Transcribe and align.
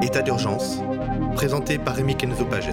État 0.00 0.22
d'urgence, 0.22 0.78
présenté 1.34 1.76
par 1.76 1.94
Rémi 1.94 2.16
Kenzo 2.16 2.46
Pages. 2.46 2.70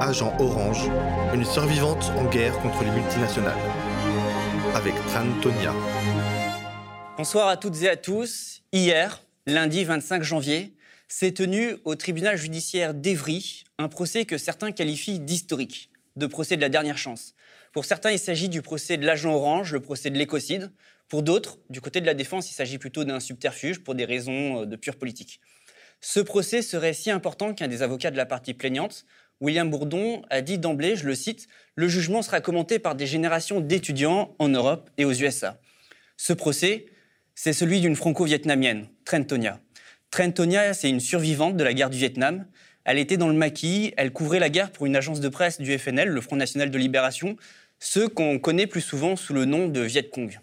Agent 0.00 0.36
Orange, 0.38 0.88
une 1.34 1.44
survivante 1.44 2.12
en 2.16 2.26
guerre 2.26 2.56
contre 2.60 2.84
les 2.84 2.92
multinationales. 2.92 3.58
Avec 4.76 4.94
Tran 5.08 5.26
Tonia. 5.42 5.74
Bonsoir 7.16 7.48
à 7.48 7.56
toutes 7.56 7.82
et 7.82 7.88
à 7.88 7.96
tous. 7.96 8.62
Hier, 8.72 9.20
lundi 9.46 9.82
25 9.82 10.22
janvier, 10.22 10.76
s'est 11.08 11.32
tenu 11.32 11.78
au 11.84 11.96
tribunal 11.96 12.36
judiciaire 12.36 12.94
d'Evry 12.94 13.64
un 13.78 13.88
procès 13.88 14.26
que 14.26 14.38
certains 14.38 14.70
qualifient 14.70 15.18
d'historique, 15.18 15.90
de 16.14 16.28
procès 16.28 16.54
de 16.54 16.60
la 16.60 16.68
dernière 16.68 16.98
chance. 16.98 17.34
Pour 17.72 17.84
certains, 17.84 18.12
il 18.12 18.20
s'agit 18.20 18.48
du 18.48 18.62
procès 18.62 18.96
de 18.96 19.04
l'agent 19.04 19.34
orange, 19.34 19.72
le 19.72 19.80
procès 19.80 20.10
de 20.10 20.18
l'écocide. 20.18 20.70
Pour 21.08 21.22
d'autres, 21.22 21.58
du 21.70 21.80
côté 21.80 22.00
de 22.00 22.06
la 22.06 22.14
défense, 22.14 22.50
il 22.50 22.54
s'agit 22.54 22.78
plutôt 22.78 23.04
d'un 23.04 23.18
subterfuge 23.18 23.80
pour 23.80 23.94
des 23.94 24.04
raisons 24.04 24.62
euh, 24.62 24.66
de 24.66 24.76
pure 24.76 24.96
politique. 24.96 25.40
Ce 26.00 26.20
procès 26.20 26.62
serait 26.62 26.92
si 26.92 27.10
important 27.10 27.54
qu'un 27.54 27.66
des 27.66 27.82
avocats 27.82 28.10
de 28.10 28.16
la 28.16 28.26
partie 28.26 28.54
plaignante, 28.54 29.04
William 29.40 29.70
Bourdon, 29.70 30.22
a 30.30 30.42
dit 30.42 30.58
d'emblée, 30.58 30.96
je 30.96 31.06
le 31.06 31.14
cite, 31.14 31.48
Le 31.76 31.88
jugement 31.88 32.22
sera 32.22 32.40
commenté 32.40 32.78
par 32.78 32.94
des 32.94 33.06
générations 33.06 33.60
d'étudiants 33.60 34.34
en 34.38 34.48
Europe 34.48 34.90
et 34.98 35.04
aux 35.04 35.12
USA. 35.12 35.60
Ce 36.16 36.32
procès, 36.32 36.86
c'est 37.34 37.52
celui 37.52 37.80
d'une 37.80 37.96
franco-vietnamienne, 37.96 38.88
Trentonia. 39.04 39.60
Trentonia, 40.10 40.74
c'est 40.74 40.90
une 40.90 41.00
survivante 41.00 41.56
de 41.56 41.64
la 41.64 41.72
guerre 41.72 41.90
du 41.90 41.98
Vietnam. 41.98 42.46
Elle 42.84 42.98
était 42.98 43.16
dans 43.16 43.28
le 43.28 43.34
maquis, 43.34 43.94
elle 43.96 44.12
couvrait 44.12 44.40
la 44.40 44.50
guerre 44.50 44.72
pour 44.72 44.86
une 44.86 44.96
agence 44.96 45.20
de 45.20 45.28
presse 45.28 45.60
du 45.60 45.78
FNL, 45.78 46.08
le 46.08 46.20
Front 46.20 46.36
National 46.36 46.70
de 46.70 46.78
Libération, 46.78 47.36
ceux 47.78 48.08
qu'on 48.08 48.38
connaît 48.38 48.66
plus 48.66 48.80
souvent 48.80 49.14
sous 49.16 49.34
le 49.34 49.44
nom 49.44 49.68
de 49.68 49.80
Viet 49.80 50.08
Cong. 50.10 50.40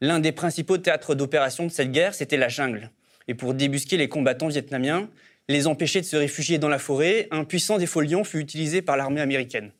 L'un 0.00 0.20
des 0.20 0.32
principaux 0.32 0.76
théâtres 0.76 1.14
d'opération 1.14 1.64
de 1.64 1.70
cette 1.70 1.90
guerre, 1.90 2.14
c'était 2.14 2.36
la 2.36 2.48
jungle. 2.48 2.90
Et 3.28 3.34
pour 3.34 3.54
débusquer 3.54 3.96
les 3.96 4.08
combattants 4.08 4.48
vietnamiens, 4.48 5.08
les 5.48 5.66
empêcher 5.66 6.00
de 6.00 6.06
se 6.06 6.16
réfugier 6.16 6.58
dans 6.58 6.68
la 6.68 6.78
forêt, 6.78 7.28
un 7.30 7.44
puissant 7.44 7.78
défoliant 7.78 8.24
fut 8.24 8.40
utilisé 8.40 8.82
par 8.82 8.96
l'armée 8.96 9.20
américaine. 9.20 9.72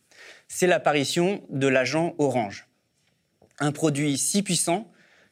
C'est 0.48 0.66
l'apparition 0.66 1.44
de 1.50 1.66
l'agent 1.66 2.14
orange. 2.18 2.66
Un 3.58 3.72
produit 3.72 4.16
si 4.16 4.42
puissant 4.42 4.90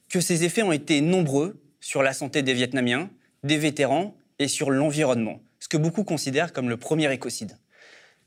que 0.09 0.21
ses 0.21 0.45
effets 0.45 0.63
ont 0.63 0.73
été 0.73 1.01
nombreux 1.01 1.63
sur 1.81 2.03
la 2.03 2.13
santé 2.13 2.43
des 2.43 2.55
Vietnamiens, 2.55 3.11
des 3.43 3.59
vétérans 3.59 4.17
et 4.39 4.49
sur 4.49 4.71
l'environnement, 4.71 5.41
ce 5.61 5.69
que 5.69 5.77
beaucoup 5.77 6.05
considèrent 6.05 6.53
comme 6.53 6.69
le 6.69 6.77
premier 6.77 7.13
écocide. 7.13 7.57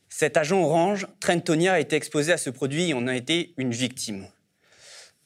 Cet 0.09 0.38
agent 0.38 0.61
orange, 0.61 1.08
Trentonia, 1.19 1.73
a 1.73 1.80
été 1.80 1.95
exposé 1.95 2.31
à 2.31 2.38
ce 2.38 2.49
produit 2.49 2.89
et 2.89 2.94
en 2.94 3.08
a 3.08 3.16
été 3.16 3.53
une 3.58 3.71
victime. 3.71 4.27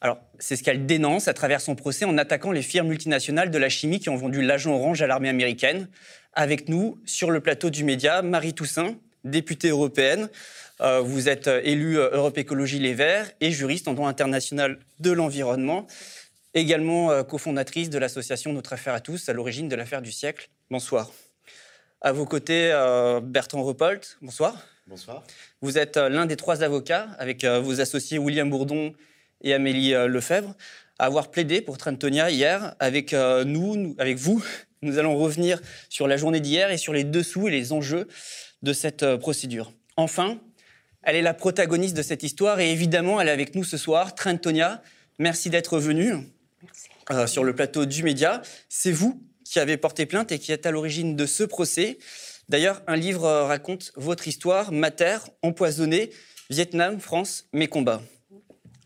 Alors, 0.04 0.18
c'est 0.40 0.56
ce 0.56 0.64
qu'elle 0.64 0.88
dénonce 0.88 1.28
à 1.28 1.34
travers 1.36 1.62
son 1.62 1.76
procès 1.76 2.06
en 2.06 2.18
attaquant 2.18 2.52
les 2.52 2.64
firmes 2.64 2.88
multinationales 2.88 3.52
de 3.52 3.58
la 3.60 3.70
chimie 3.70 4.00
qui 4.00 4.10
ont 4.10 4.16
vendu 4.16 4.42
l'agent 4.42 4.74
orange 4.74 5.04
à 5.04 5.08
l'armée 5.08 5.30
américaine. 5.30 5.88
Avec 6.34 6.70
nous, 6.70 7.00
sur 7.06 7.30
le 7.30 7.40
plateau 7.40 7.70
du 7.70 7.84
média, 7.84 8.24
Marie 8.24 8.56
Toussaint, 8.56 8.96
députée 9.24 9.70
européenne. 9.70 10.28
Euh, 10.82 11.02
vous 11.02 11.30
êtes 11.30 11.48
élue 11.48 11.98
Europe 11.98 12.40
Écologie 12.40 12.80
Les 12.80 12.96
Verts 12.96 13.32
et 13.42 13.52
juriste 13.52 13.88
en 13.88 13.94
droit 13.94 14.10
international 14.10 14.80
de 15.00 15.12
l'environnement. 15.12 15.86
Également 16.56 17.12
euh, 17.12 17.22
cofondatrice 17.22 17.92
de 17.92 18.00
l'association 18.00 18.54
Notre 18.54 18.74
Affaire 18.74 18.96
à 18.96 19.02
tous, 19.02 19.30
à 19.30 19.34
l'origine 19.34 19.70
de 19.70 19.76
l'affaire 19.76 20.02
du 20.02 20.12
siècle. 20.12 20.50
Bonsoir. 20.72 21.12
À 22.02 22.12
vos 22.12 22.26
côtés, 22.26 22.72
euh, 22.74 23.22
Bertrand 23.22 23.62
Repolt. 23.62 24.18
Bonsoir. 24.24 24.66
Bonsoir. 24.88 25.24
Vous 25.62 25.78
êtes 25.78 25.98
l'un 25.98 26.26
des 26.26 26.38
trois 26.38 26.64
avocats, 26.64 27.10
avec 27.20 27.46
vos 27.46 27.80
associés 27.80 28.18
William 28.18 28.50
Bourdon 28.50 28.96
et 29.44 29.54
Amélie 29.54 29.94
euh, 29.94 30.08
Lefebvre 30.08 30.56
à 31.00 31.06
avoir 31.06 31.32
plaidé 31.32 31.62
pour 31.62 31.78
Trentonia 31.78 32.30
hier. 32.30 32.76
Avec 32.80 33.14
euh, 33.14 33.44
nous, 33.44 33.96
avec 33.98 34.18
vous, 34.18 34.44
nous 34.82 34.98
allons 34.98 35.18
revenir 35.18 35.62
sur 35.90 36.08
la 36.08 36.18
journée 36.18 36.40
d'hier 36.40 36.72
et 36.72 36.78
sur 36.78 36.94
les 36.94 37.04
dessous 37.04 37.48
et 37.48 37.52
les 37.52 37.74
enjeux 37.74 38.08
de 38.62 38.74
cette 38.74 39.04
euh, 39.04 39.18
procédure. 39.18 39.74
Enfin, 39.98 40.40
elle 41.04 41.16
est 41.16 41.22
la 41.22 41.34
protagoniste 41.34 41.96
de 41.96 42.02
cette 42.02 42.24
histoire 42.24 42.60
et 42.60 42.72
évidemment, 42.72 43.20
elle 43.20 43.28
est 43.28 43.32
avec 43.32 43.56
nous 43.56 43.64
ce 43.64 43.78
soir. 43.78 44.16
Trentonia, 44.16 44.82
merci 45.20 45.50
d'être 45.50 45.80
venue 45.80 46.14
sur 47.26 47.44
le 47.44 47.54
plateau 47.54 47.86
du 47.86 48.04
Média. 48.04 48.42
C'est 48.70 48.92
vous 48.92 49.22
qui 49.44 49.60
avez 49.60 49.76
porté 49.76 50.06
plainte 50.06 50.32
et 50.32 50.40
qui 50.40 50.52
êtes 50.52 50.66
à 50.66 50.72
l'origine 50.72 51.16
de 51.16 51.26
ce 51.26 51.44
procès. 51.44 51.98
D'ailleurs, 52.48 52.82
un 52.88 52.96
livre 52.96 53.28
raconte 53.28 53.92
votre 53.96 54.28
histoire, 54.28 54.72
Mater, 54.72 55.18
empoisonnée, 55.42 56.12
Vietnam, 56.50 57.00
France, 57.00 57.48
mes 57.52 57.68
combats. 57.68 58.02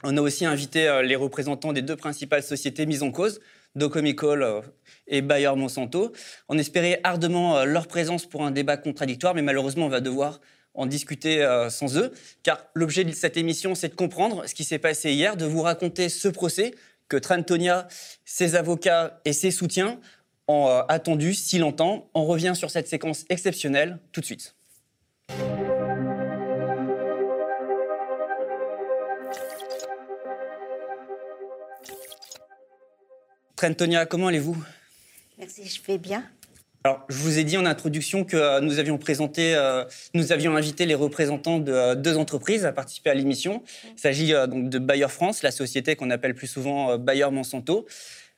On 0.08 0.18
a 0.18 0.22
aussi 0.22 0.46
invité 0.46 0.88
euh, 0.88 1.02
les 1.02 1.16
représentants 1.16 1.74
des 1.74 1.82
deux 1.82 1.96
principales 1.96 2.44
sociétés 2.44 2.86
mises 2.86 3.02
en 3.02 3.12
cause, 3.12 3.42
Docomicol 3.74 4.44
euh, 4.44 4.62
et 5.08 5.24
Bayer 5.24 5.56
Monsanto. 5.56 6.14
On 6.48 6.60
espérait 6.60 7.00
ardemment 7.04 7.58
euh, 7.58 7.66
leur 7.66 7.88
présence 7.88 8.28
pour 8.28 8.46
un 8.46 8.52
débat 8.52 8.78
contradictoire, 8.78 9.34
mais 9.34 9.42
malheureusement, 9.42 9.88
on 9.88 9.90
va 9.90 10.02
devoir 10.02 10.42
en 10.76 10.86
discuter 10.86 11.42
sans 11.70 11.98
eux, 11.98 12.12
car 12.44 12.62
l'objet 12.74 13.06
de 13.06 13.14
cette 13.14 13.38
émission, 13.38 13.76
c'est 13.76 13.88
de 13.88 13.96
comprendre 13.96 14.46
ce 14.46 14.54
qui 14.54 14.66
s'est 14.66 14.78
passé 14.78 15.14
hier, 15.14 15.38
de 15.38 15.46
vous 15.46 15.62
raconter 15.62 16.10
ce 16.10 16.28
procès 16.28 16.74
que 17.08 17.16
Trantonia, 17.16 17.88
ses 18.26 18.56
avocats 18.56 19.22
et 19.24 19.32
ses 19.32 19.52
soutiens 19.52 20.02
ont 20.50 20.68
attendu 20.90 21.34
si 21.34 21.60
longtemps. 21.60 22.10
On 22.14 22.26
revient 22.26 22.52
sur 22.56 22.72
cette 22.72 22.90
séquence 22.90 23.24
exceptionnelle 23.30 24.00
tout 24.12 24.20
de 24.20 24.26
suite. 24.26 24.54
Trentonia, 33.56 34.06
comment 34.06 34.28
allez-vous? 34.28 34.58
Merci, 35.38 35.66
je 35.66 35.82
vais 35.88 35.98
bien. 35.98 36.24
Alors, 36.84 37.06
je 37.10 37.16
vous 37.16 37.40
ai 37.40 37.44
dit 37.44 37.58
en 37.58 37.66
introduction 37.66 38.26
que 38.26 38.36
euh, 38.36 38.60
nous 38.60 38.80
avions 38.80 38.98
présenté, 38.98 39.56
euh, 39.56 39.86
nous 40.14 40.32
avions 40.32 40.56
invité 40.56 40.86
les 40.86 40.94
représentants 40.94 41.60
de 41.60 41.72
euh, 41.72 41.96
deux 41.96 42.18
entreprises 42.18 42.66
à 42.66 42.74
participer 42.74 43.10
à 43.10 43.14
l'émission. 43.14 43.64
Il 43.94 44.00
s'agit 44.00 44.34
donc 44.48 44.70
de 44.70 44.78
Bayer 44.78 45.08
France, 45.08 45.42
la 45.42 45.52
société 45.52 45.96
qu'on 45.96 46.12
appelle 46.12 46.36
plus 46.36 46.48
souvent 46.48 46.98
Bayer 46.98 47.32
Monsanto. 47.32 47.88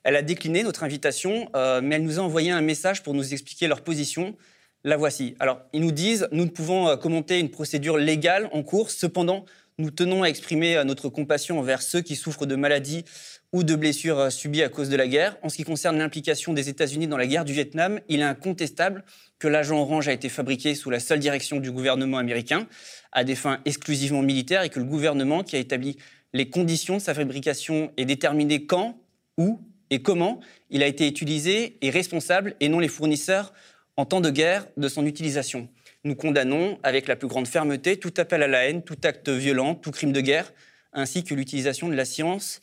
Elle 0.04 0.16
a 0.16 0.22
décliné 0.22 0.64
notre 0.64 0.84
invitation, 0.84 1.50
mais 1.54 1.96
elle 1.96 2.04
nous 2.04 2.20
a 2.20 2.22
envoyé 2.22 2.52
un 2.52 2.62
message 2.62 3.04
pour 3.04 3.14
nous 3.14 3.34
expliquer 3.34 3.68
leur 3.68 3.82
position. 3.82 4.38
La 4.86 4.96
voici. 4.96 5.36
Alors, 5.40 5.60
ils 5.74 5.82
nous 5.82 5.92
disent, 5.92 6.30
nous 6.32 6.46
ne 6.46 6.50
pouvons 6.50 6.96
commenter 6.96 7.40
une 7.40 7.50
procédure 7.50 7.98
légale 7.98 8.48
en 8.54 8.64
cours. 8.64 8.90
Cependant, 8.90 9.44
nous 9.78 9.92
tenons 9.92 10.24
à 10.24 10.28
exprimer 10.28 10.82
notre 10.86 11.10
compassion 11.10 11.60
envers 11.60 11.82
ceux 11.82 12.00
qui 12.00 12.16
souffrent 12.16 12.46
de 12.46 12.56
maladies 12.56 13.04
ou 13.54 13.64
de 13.64 13.76
blessures 13.76 14.32
subies 14.32 14.64
à 14.64 14.70
cause 14.70 14.90
de 14.90 14.96
la 14.96 15.08
guerre. 15.08 15.38
En 15.42 15.50
ce 15.50 15.56
qui 15.56 15.64
concerne 15.64 15.98
l'implication 15.98 16.54
des 16.54 16.70
États-Unis 16.70 17.08
dans 17.08 17.18
la 17.18 17.28
guerre 17.28 17.46
du 17.46 17.54
Vietnam, 17.54 18.00
il 18.10 18.20
est 18.20 18.24
incontestable 18.24 19.04
que 19.40 19.48
l'agent 19.48 19.80
orange 19.80 20.08
a 20.08 20.14
été 20.14 20.30
fabriqué 20.30 20.76
sous 20.76 20.90
la 20.90 21.00
seule 21.00 21.20
direction 21.20 21.60
du 21.60 21.72
gouvernement 21.72 22.18
américain, 22.18 22.68
à 23.12 23.24
des 23.24 23.36
fins 23.36 23.60
exclusivement 23.66 24.22
militaires, 24.22 24.64
et 24.64 24.70
que 24.70 24.80
le 24.80 24.86
gouvernement 24.86 25.44
qui 25.44 25.56
a 25.56 25.60
établi 25.60 25.98
les 26.34 26.50
conditions 26.50 26.96
de 26.98 27.02
sa 27.02 27.14
fabrication 27.14 27.92
et 27.98 28.06
déterminé 28.06 28.66
quand, 28.66 29.00
où 29.38 29.60
et 29.90 30.02
comment 30.02 30.42
il 30.70 30.84
a 30.84 30.88
été 30.88 31.08
utilisé 31.08 31.78
est 31.82 31.90
responsable, 31.90 32.56
et 32.60 32.68
non 32.68 32.80
les 32.80 32.90
fournisseurs 32.90 33.54
en 33.96 34.06
temps 34.06 34.22
de 34.22 34.30
guerre 34.30 34.68
de 34.76 34.90
son 34.90 35.06
utilisation. 35.06 35.70
Nous 36.04 36.16
condamnons 36.16 36.78
avec 36.84 37.08
la 37.08 37.16
plus 37.16 37.28
grande 37.28 37.48
fermeté 37.48 37.98
tout 37.98 38.14
appel 38.18 38.44
à 38.44 38.48
la 38.48 38.66
haine, 38.66 38.84
tout 38.84 38.98
acte 39.04 39.30
violent, 39.30 39.76
tout 39.76 39.92
crime 39.92 40.12
de 40.12 40.22
guerre, 40.22 40.52
ainsi 40.94 41.24
que 41.24 41.34
l'utilisation 41.34 41.90
de 41.90 41.96
la 41.96 42.06
science 42.06 42.60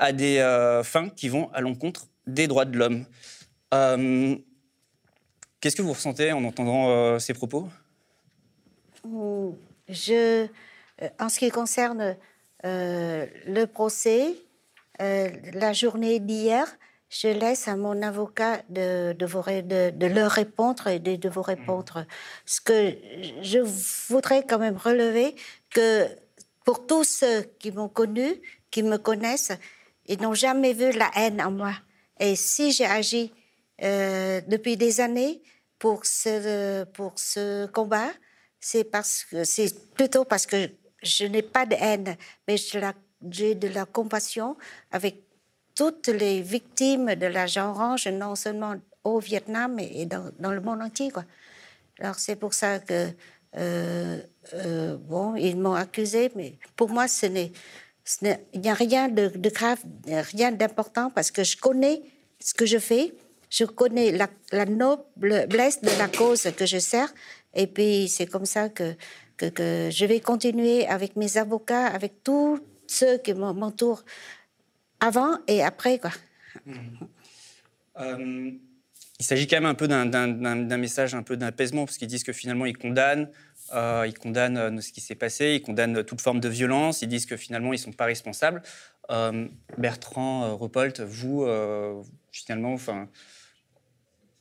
à 0.00 0.12
des 0.12 0.38
euh, 0.38 0.82
fins 0.82 1.10
qui 1.10 1.28
vont 1.28 1.50
à 1.52 1.60
l'encontre 1.60 2.08
des 2.26 2.48
droits 2.48 2.64
de 2.64 2.76
l'homme. 2.76 3.04
Euh, 3.74 4.34
qu'est-ce 5.60 5.76
que 5.76 5.82
vous 5.82 5.92
ressentez 5.92 6.32
en 6.32 6.42
entendant 6.44 6.88
euh, 6.88 7.18
ces 7.18 7.34
propos? 7.34 7.68
Je, 9.88 10.46
En 11.20 11.28
ce 11.28 11.38
qui 11.38 11.50
concerne 11.50 12.16
le 12.64 13.64
procès, 13.66 14.34
la 14.98 15.72
journée 15.72 16.18
d'hier, 16.18 16.66
je 17.10 17.28
laisse 17.28 17.68
à 17.68 17.76
mon 17.76 18.02
avocat 18.02 18.62
de, 18.68 19.12
de, 19.12 19.26
vous, 19.26 19.42
de, 19.42 19.90
de 19.90 20.06
leur 20.06 20.30
répondre 20.30 20.86
et 20.86 20.98
de, 20.98 21.28
vous 21.28 21.42
répondre. 21.42 22.06
Ce 22.46 22.60
que 22.60 22.94
je 23.42 23.58
voudrais 24.08 24.46
quand 24.46 24.58
même 24.58 24.76
relever, 24.76 25.34
que 25.70 26.06
pour 26.64 26.86
tous 26.86 27.04
ceux 27.04 27.42
qui 27.58 27.72
m'ont 27.72 27.88
connu, 27.88 28.40
qui 28.70 28.82
me 28.82 28.96
connaissent, 28.96 29.52
ils 30.10 30.20
n'ont 30.20 30.34
jamais 30.34 30.72
vu 30.72 30.90
la 30.90 31.10
haine 31.14 31.40
en 31.40 31.52
moi. 31.52 31.72
Et 32.18 32.34
si 32.36 32.72
j'ai 32.72 32.84
agi 32.84 33.32
euh, 33.82 34.40
depuis 34.48 34.76
des 34.76 35.00
années 35.00 35.40
pour 35.78 36.04
ce, 36.04 36.84
pour 36.84 37.12
ce 37.16 37.66
combat, 37.66 38.10
c'est 38.58 38.84
parce 38.84 39.24
que 39.24 39.44
c'est 39.44 39.72
plutôt 39.94 40.24
parce 40.24 40.46
que 40.46 40.68
je 41.02 41.24
n'ai 41.24 41.42
pas 41.42 41.64
de 41.64 41.76
haine, 41.76 42.16
mais 42.46 42.56
j'ai 42.56 43.54
de 43.54 43.68
la 43.68 43.86
compassion 43.86 44.56
avec 44.90 45.22
toutes 45.76 46.08
les 46.08 46.42
victimes 46.42 47.14
de 47.14 47.26
l'agent 47.26 47.70
orange, 47.70 48.08
non 48.08 48.34
seulement 48.34 48.74
au 49.04 49.20
Vietnam, 49.20 49.74
mais 49.76 50.04
dans, 50.06 50.30
dans 50.40 50.50
le 50.50 50.60
monde 50.60 50.82
entier. 50.82 51.10
Quoi. 51.10 51.24
Alors 52.00 52.16
c'est 52.16 52.36
pour 52.36 52.52
ça 52.52 52.80
que 52.80 53.08
euh, 53.56 54.20
euh, 54.54 54.96
bon, 54.96 55.36
ils 55.36 55.56
m'ont 55.56 55.74
accusé, 55.74 56.30
mais 56.34 56.58
pour 56.76 56.90
moi, 56.90 57.08
ce 57.08 57.26
n'est 57.26 57.52
il 58.22 58.60
n'y 58.60 58.70
a 58.70 58.74
rien 58.74 59.08
de, 59.08 59.30
grave, 59.50 59.80
rien 60.06 60.52
d'important 60.52 61.10
parce 61.10 61.30
que 61.30 61.44
je 61.44 61.56
connais 61.56 62.02
ce 62.40 62.54
que 62.54 62.66
je 62.66 62.78
fais 62.78 63.12
je 63.50 63.64
connais 63.64 64.12
la, 64.12 64.28
la 64.52 64.64
noblesse 64.64 65.82
de 65.82 65.98
la 65.98 66.08
cause 66.08 66.48
que 66.56 66.66
je 66.66 66.78
sers. 66.78 67.12
Et 67.52 67.66
puis, 67.66 68.08
c'est 68.08 68.26
comme 68.26 68.46
ça 68.46 68.68
que, 68.68 68.94
je 69.40 70.04
vais 70.06 70.20
continuer 70.20 70.86
avec 70.86 71.16
mes 71.16 71.36
avocats, 71.36 71.86
avec 71.86 72.22
tous 72.22 72.60
ceux 72.86 73.18
qui 73.18 73.34
m'entourent 73.34 74.04
avant 75.00 75.38
et 75.48 75.62
après. 75.62 75.98
Quoi. 75.98 76.12
Mmh. 76.64 76.74
Euh, 77.98 78.50
il 79.18 79.24
s'agit 79.24 79.46
quand 79.46 79.56
même 79.56 79.66
un 79.66 79.74
peu 79.74 79.88
d'un 79.88 80.76
message 80.78 81.14
un 81.14 81.22
peu 81.22 81.36
d'apaisement, 81.36 81.84
parce 81.84 81.98
qu'ils 81.98 82.08
disent 82.08 82.24
que 82.24 82.32
finalement, 82.32 82.66
ils 82.66 82.78
condamnent, 82.78 83.28
euh, 83.72 84.04
ils 84.06 84.18
condamnent 84.18 84.56
euh, 84.56 84.80
ce 84.80 84.92
qui 84.92 85.00
s'est 85.00 85.14
passé, 85.14 85.54
ils 85.54 85.62
condamnent 85.62 86.02
toute 86.04 86.20
forme 86.20 86.40
de 86.40 86.48
violence, 86.48 87.02
ils 87.02 87.08
disent 87.08 87.26
que 87.26 87.36
finalement, 87.36 87.72
ils 87.72 87.76
ne 87.76 87.82
sont 87.82 87.92
pas 87.92 88.06
responsables. 88.06 88.62
Euh, 89.10 89.46
Bertrand 89.78 90.56
Repolt, 90.56 91.00
vous, 91.00 91.46
finalement, 92.32 92.72
enfin, 92.72 93.08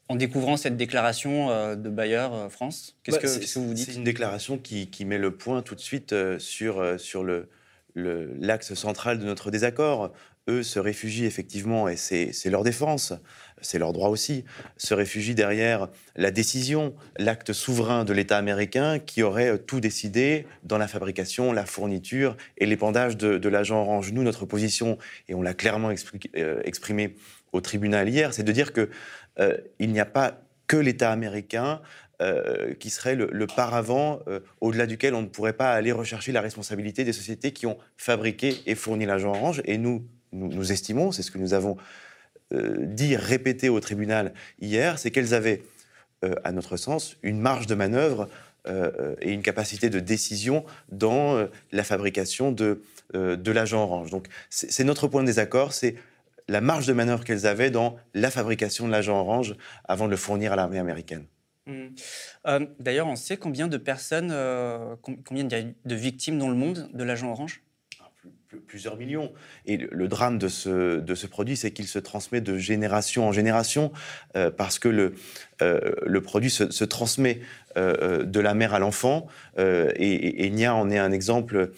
en 0.07 0.15
découvrant 0.15 0.57
cette 0.57 0.77
déclaration 0.77 1.75
de 1.75 1.89
Bayer 1.89 2.27
France, 2.49 2.97
qu'est-ce 3.03 3.17
bah, 3.17 3.21
que, 3.21 3.59
vous 3.59 3.73
dites? 3.73 3.91
C'est 3.91 3.95
une 3.95 4.03
déclaration 4.03 4.57
qui, 4.57 4.89
qui, 4.89 5.05
met 5.05 5.17
le 5.17 5.35
point 5.35 5.61
tout 5.61 5.75
de 5.75 5.79
suite 5.79 6.15
sur, 6.39 6.99
sur 6.99 7.23
le, 7.23 7.49
l'axe 7.95 8.73
central 8.73 9.19
de 9.19 9.25
notre 9.25 9.51
désaccord. 9.51 10.11
Eux 10.47 10.63
se 10.63 10.79
réfugient 10.79 11.25
effectivement, 11.25 11.87
et 11.89 11.95
c'est 11.95 12.49
leur 12.49 12.63
défense, 12.63 13.13
c'est 13.61 13.79
leur 13.79 13.93
droit 13.93 14.09
aussi, 14.09 14.45
se 14.77 14.93
réfugient 14.93 15.35
derrière 15.35 15.87
la 16.15 16.31
décision, 16.31 16.93
l'acte 17.17 17.53
souverain 17.53 18.05
de 18.05 18.13
l'État 18.13 18.37
américain 18.37 18.99
qui 18.99 19.23
aurait 19.23 19.57
tout 19.59 19.79
décidé 19.79 20.45
dans 20.63 20.77
la 20.77 20.87
fabrication, 20.87 21.51
la 21.53 21.65
fourniture 21.65 22.37
et 22.57 22.65
l'épandage 22.65 23.17
de, 23.17 23.49
l'agent 23.49 23.81
orange. 23.81 24.11
Nous, 24.11 24.23
notre 24.23 24.45
position, 24.45 24.97
et 25.27 25.35
on 25.35 25.41
l'a 25.41 25.53
clairement 25.53 25.91
euh, 26.37 26.61
exprimé 26.63 27.15
au 27.51 27.61
tribunal 27.61 28.09
hier, 28.09 28.33
c'est 28.33 28.43
de 28.43 28.51
dire 28.51 28.73
qu'il 28.73 28.89
euh, 29.39 29.57
n'y 29.79 29.99
a 29.99 30.05
pas 30.05 30.41
que 30.67 30.77
l'État 30.77 31.11
américain 31.11 31.81
euh, 32.21 32.73
qui 32.73 32.89
serait 32.89 33.15
le, 33.15 33.47
paravent 33.47 34.19
euh, 34.27 34.41
au-delà 34.59 34.87
duquel 34.87 35.15
on 35.15 35.21
ne 35.21 35.27
pourrait 35.27 35.53
pas 35.53 35.71
aller 35.71 35.93
rechercher 35.93 36.33
la 36.33 36.41
responsabilité 36.41 37.05
des 37.05 37.13
sociétés 37.13 37.53
qui 37.53 37.65
ont 37.65 37.77
fabriqué 37.95 38.57
et 38.65 38.75
fourni 38.75 39.05
l'agent 39.05 39.29
orange. 39.29 39.61
Et 39.63 39.77
nous, 39.77 40.05
nous, 40.33 40.71
estimons, 40.73 41.13
c'est 41.13 41.23
ce 41.23 41.31
que 41.31 41.37
nous 41.37 41.53
avons 41.53 41.77
euh, 42.53 42.77
dit, 42.79 43.15
répété 43.15 43.69
au 43.69 43.79
tribunal 43.79 44.33
hier, 44.59 44.99
c'est 44.99 45.11
qu'elles 45.11 45.33
avaient, 45.33 45.63
à 46.43 46.51
notre 46.51 46.75
sens, 46.75 47.15
une 47.23 47.39
marge 47.39 47.65
de 47.65 47.75
manœuvre 47.75 48.27
et 49.21 49.31
une 49.31 49.41
capacité 49.41 49.89
de 49.89 50.01
décision 50.01 50.65
dans 50.91 51.47
la 51.71 51.83
fabrication 51.85 52.51
de, 52.51 52.81
de 53.13 53.51
l'agent 53.51 53.83
orange. 53.83 54.11
Donc 54.11 54.27
c'est 54.49 54.83
notre 54.83 55.07
point 55.07 55.21
de 55.21 55.27
désaccord, 55.27 55.71
c'est 55.71 55.95
la 56.49 56.59
marge 56.59 56.87
de 56.87 56.93
manœuvre 56.93 57.23
qu'elles 57.23 57.45
avaient 57.47 57.71
dans 57.71 57.95
la 58.13 58.29
fabrication 58.29 58.85
de 58.85 58.91
l'agent 58.91 59.17
orange 59.17 59.55
avant 59.85 60.05
de 60.05 60.11
le 60.11 60.17
fournir 60.17 60.51
à 60.51 60.55
l'armée 60.57 60.79
américaine. 60.79 61.25
Mmh. 61.67 61.87
Euh, 62.47 62.65
d'ailleurs, 62.79 63.07
on 63.07 63.15
sait 63.15 63.37
combien 63.37 63.67
de 63.67 63.77
personnes, 63.77 64.31
euh, 64.31 64.95
combien 65.25 65.43
de 65.45 65.95
victimes 65.95 66.39
dans 66.39 66.49
le 66.49 66.55
monde 66.55 66.89
de 66.93 67.03
l'agent 67.03 67.31
orange? 67.31 67.61
Plusieurs 68.67 68.97
millions. 68.97 69.31
Et 69.65 69.77
le, 69.77 70.07
drame 70.07 70.37
de 70.37 70.47
ce, 70.47 70.99
de 70.99 71.15
ce 71.15 71.27
produit, 71.27 71.55
c'est 71.57 71.71
qu'il 71.71 71.87
se 71.87 71.99
transmet 71.99 72.41
de 72.41 72.57
génération 72.57 73.27
en 73.27 73.31
génération, 73.31 73.91
euh, 74.35 74.49
parce 74.51 74.79
que 74.79 74.89
le, 74.89 75.13
le 75.61 76.21
produit 76.21 76.49
se, 76.49 76.83
transmet 76.83 77.41
de 77.75 78.39
la 78.39 78.53
mère 78.53 78.73
à 78.73 78.79
l'enfant. 78.79 79.27
et, 79.57 80.49
Nia 80.49 80.73
en 80.73 80.89
est 80.89 80.97
un 80.97 81.11
exemple 81.11 81.71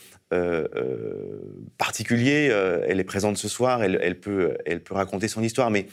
particulier. 1.77 2.53
elle 2.87 2.99
est 2.99 3.03
présente 3.03 3.37
ce 3.37 3.47
soir, 3.47 3.83
elle, 3.83 4.19
peut, 4.19 4.55
elle 4.65 4.81
peut 4.81 4.93
raconter 4.93 5.27
son 5.27 5.41
histoire, 5.41 5.71
mais 5.71 5.87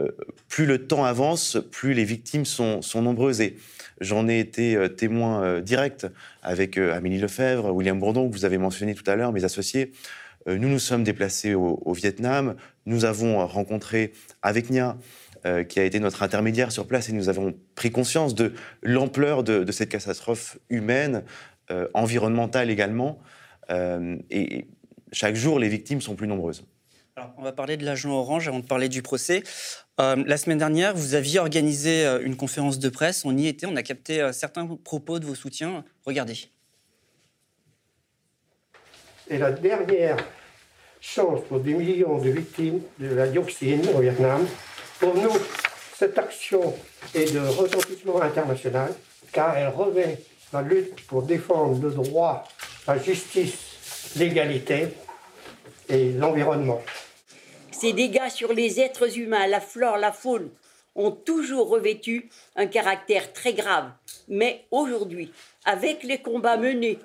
euh, 0.00 0.10
plus 0.48 0.66
le 0.66 0.86
temps 0.86 1.04
avance, 1.04 1.58
plus 1.72 1.92
les 1.92 2.04
victimes 2.04 2.44
sont, 2.44 2.80
nombreuses. 2.94 3.40
Et 3.40 3.56
j'en 4.00 4.28
ai 4.28 4.38
été 4.38 4.76
euh, 4.76 4.88
témoin 4.88 5.42
euh, 5.42 5.60
direct 5.60 6.06
avec 6.42 6.78
Amélie 6.78 7.18
Lefebvre, 7.18 7.72
William 7.72 7.98
Bourdon, 7.98 8.28
que 8.28 8.34
vous 8.34 8.44
avez 8.44 8.58
mentionné 8.58 8.94
tout 8.94 9.08
à 9.08 9.16
l'heure, 9.16 9.32
mes 9.32 9.44
associés. 9.44 9.92
Nous 10.46 10.68
nous 10.68 10.78
sommes 10.78 11.04
déplacés 11.04 11.52
au, 11.52 11.92
Vietnam. 11.92 12.56
Nous 12.86 13.04
avons 13.04 13.46
rencontré 13.46 14.12
avec 14.40 14.70
Nia, 14.70 14.96
qui 15.68 15.78
a 15.78 15.84
été 15.84 16.00
notre 16.00 16.22
intermédiaire 16.22 16.72
sur 16.72 16.86
place, 16.86 17.10
et 17.10 17.12
nous 17.12 17.28
avons 17.28 17.54
pris 17.74 17.90
conscience 17.90 18.34
de 18.34 18.54
l'ampleur 18.82 19.42
de, 19.42 19.70
cette 19.72 19.90
catastrophe 19.90 20.56
humaine, 20.70 21.22
environnementale 21.92 22.70
également. 22.70 23.18
et 23.68 24.68
chaque 25.12 25.34
jour, 25.34 25.58
les 25.58 25.68
victimes 25.68 26.00
sont 26.00 26.14
plus 26.14 26.28
nombreuses. 26.28 26.64
Alors, 27.16 27.34
on 27.36 27.42
va 27.42 27.52
parler 27.52 27.76
de 27.76 27.84
l'agent 27.84 28.10
orange 28.10 28.48
avant 28.48 28.60
de 28.60 28.66
parler 28.66 28.88
du 28.88 29.02
procès. 29.02 29.42
Euh, 30.00 30.22
la 30.26 30.36
semaine 30.36 30.58
dernière, 30.58 30.94
vous 30.94 31.14
aviez 31.14 31.40
organisé 31.40 32.06
euh, 32.06 32.20
une 32.22 32.36
conférence 32.36 32.78
de 32.78 32.88
presse. 32.88 33.24
On 33.24 33.36
y 33.36 33.48
était, 33.48 33.66
on 33.66 33.74
a 33.74 33.82
capté 33.82 34.20
euh, 34.20 34.32
certains 34.32 34.66
propos 34.66 35.18
de 35.18 35.26
vos 35.26 35.34
soutiens. 35.34 35.84
Regardez. 36.06 36.50
Et 39.28 39.38
la 39.38 39.50
dernière 39.50 40.16
chance 41.00 41.40
pour 41.48 41.60
des 41.60 41.74
millions 41.74 42.18
de 42.18 42.30
victimes 42.30 42.80
de 42.98 43.14
la 43.14 43.26
dioxine 43.26 43.82
au 43.94 44.00
Vietnam. 44.00 44.46
Pour 45.00 45.14
nous, 45.16 45.36
cette 45.96 46.16
action 46.16 46.74
est 47.14 47.32
de 47.34 47.40
retentissement 47.40 48.22
international 48.22 48.92
car 49.32 49.56
elle 49.56 49.68
revêt 49.68 50.20
la 50.52 50.62
lutte 50.62 51.06
pour 51.06 51.22
défendre 51.22 51.80
le 51.82 51.90
droit, 51.90 52.44
la 52.86 52.98
justice, 52.98 54.14
l'égalité 54.16 54.88
et 55.88 56.12
l'environnement. 56.12 56.80
Ces 57.80 57.92
dégâts 57.92 58.28
sur 58.28 58.52
les 58.52 58.80
êtres 58.80 59.18
humains, 59.18 59.46
la 59.46 59.60
flore, 59.60 59.98
la 59.98 60.10
faune, 60.10 60.50
ont 60.96 61.12
toujours 61.12 61.68
revêtu 61.68 62.28
un 62.56 62.66
caractère 62.66 63.32
très 63.32 63.52
grave. 63.52 63.92
Mais 64.26 64.64
aujourd'hui, 64.72 65.30
avec 65.64 66.02
les 66.02 66.18
combats 66.18 66.56
menés 66.56 66.98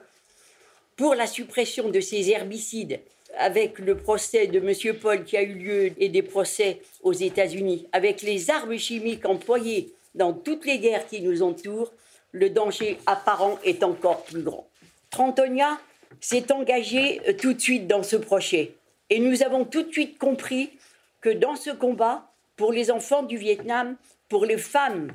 pour 0.96 1.14
la 1.14 1.28
suppression 1.28 1.90
de 1.90 2.00
ces 2.00 2.31
herbicides, 2.31 3.00
avec 3.38 3.78
le 3.78 3.98
procès 3.98 4.48
de 4.48 4.60
M. 4.60 4.98
Paul 4.98 5.24
qui 5.24 5.38
a 5.38 5.44
eu 5.44 5.54
lieu 5.54 5.92
et 6.00 6.10
des 6.10 6.24
procès 6.24 6.81
aux 7.04 7.14
États-Unis, 7.14 7.88
avec 7.92 8.24
les 8.24 8.50
armes 8.50 8.78
chimiques 8.78 9.28
employées 9.28 9.94
dans 10.16 10.34
toutes 10.34 10.66
les 10.66 10.80
guerres 10.80 11.08
qui 11.08 11.22
nous 11.22 11.44
entourent, 11.44 11.92
le 12.31 12.50
danger 12.50 12.98
apparent 13.06 13.60
est 13.64 13.84
encore 13.84 14.24
plus 14.24 14.42
grand. 14.42 14.68
Trantonia 15.12 15.80
s'est 16.19 16.52
engagé 16.52 17.22
euh, 17.28 17.34
tout 17.34 17.54
de 17.54 17.60
suite 17.60 17.88
dans 17.88 18.02
ce 18.02 18.16
projet. 18.16 18.74
Et 19.13 19.19
nous 19.19 19.44
avons 19.44 19.63
tout 19.63 19.83
de 19.83 19.92
suite 19.92 20.18
compris 20.18 20.71
que 21.21 21.30
dans 21.30 21.56
ce 21.56 21.69
combat, 21.69 22.31
pour 22.56 22.74
les 22.74 22.89
enfants 22.89 23.21
du 23.21 23.38
Vietnam, 23.38 23.95
pour 24.27 24.44
les 24.44 24.57
femmes 24.57 25.12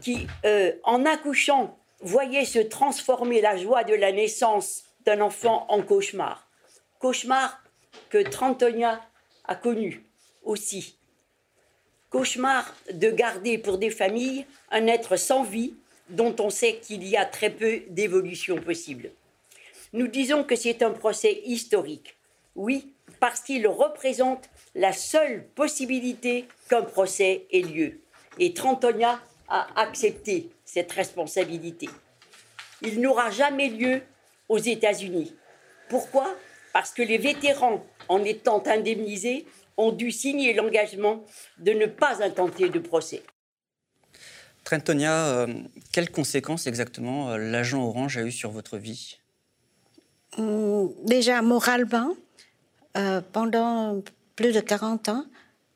qui, 0.00 0.26
euh, 0.46 0.72
en 0.84 1.04
accouchant, 1.04 1.78
voyaient 2.00 2.46
se 2.46 2.60
transformer 2.60 3.42
la 3.42 3.58
joie 3.58 3.84
de 3.84 3.92
la 3.92 4.10
naissance 4.10 4.84
d'un 5.04 5.20
enfant 5.20 5.66
en 5.68 5.82
cauchemar. 5.82 6.48
Cauchemar 6.98 7.62
que 8.08 8.22
Trantonia 8.22 9.02
a 9.44 9.54
connu 9.54 10.02
aussi. 10.42 10.96
Cauchemar 12.08 12.74
de 12.90 13.10
garder 13.10 13.58
pour 13.58 13.76
des 13.76 13.90
familles 13.90 14.46
un 14.70 14.86
être 14.86 15.18
sans 15.18 15.42
vie 15.42 15.74
dont 16.08 16.34
on 16.40 16.48
sait 16.48 16.76
qu'il 16.76 17.06
y 17.06 17.18
a 17.18 17.26
très 17.26 17.50
peu 17.50 17.82
d'évolution 17.90 18.56
possible. 18.56 19.10
Nous 19.92 20.06
disons 20.06 20.42
que 20.42 20.56
c'est 20.56 20.80
un 20.82 20.92
procès 20.92 21.42
historique. 21.44 22.16
Oui, 22.54 22.94
parce 23.20 23.40
qu'il 23.40 23.66
représente 23.66 24.48
la 24.74 24.92
seule 24.92 25.46
possibilité 25.54 26.46
qu'un 26.68 26.82
procès 26.82 27.46
ait 27.50 27.62
lieu. 27.62 28.00
Et 28.38 28.52
Trantonia 28.52 29.20
a 29.48 29.66
accepté 29.80 30.50
cette 30.64 30.92
responsabilité. 30.92 31.88
Il 32.82 33.00
n'aura 33.00 33.30
jamais 33.30 33.68
lieu 33.68 34.02
aux 34.48 34.58
États-Unis. 34.58 35.34
Pourquoi? 35.88 36.34
Parce 36.72 36.92
que 36.92 37.02
les 37.02 37.18
vétérans, 37.18 37.84
en 38.08 38.22
étant 38.24 38.62
indemnisés, 38.66 39.46
ont 39.76 39.92
dû 39.92 40.10
signer 40.10 40.52
l'engagement 40.52 41.24
de 41.58 41.72
ne 41.72 41.86
pas 41.86 42.22
intenter 42.22 42.68
de 42.68 42.78
procès. 42.78 43.22
Trentonia, 44.64 45.26
euh, 45.28 45.46
quelles 45.92 46.10
conséquences 46.10 46.66
exactement 46.66 47.30
euh, 47.30 47.38
l'agent 47.38 47.84
Orange 47.84 48.18
a 48.18 48.22
eu 48.22 48.32
sur 48.32 48.50
votre 48.50 48.78
vie? 48.78 49.18
Hum, 50.38 50.92
Déjà, 51.04 51.40
moralement, 51.40 52.16
euh, 52.96 53.20
pendant 53.32 54.02
plus 54.36 54.52
de 54.52 54.60
40 54.60 55.08
ans, 55.08 55.24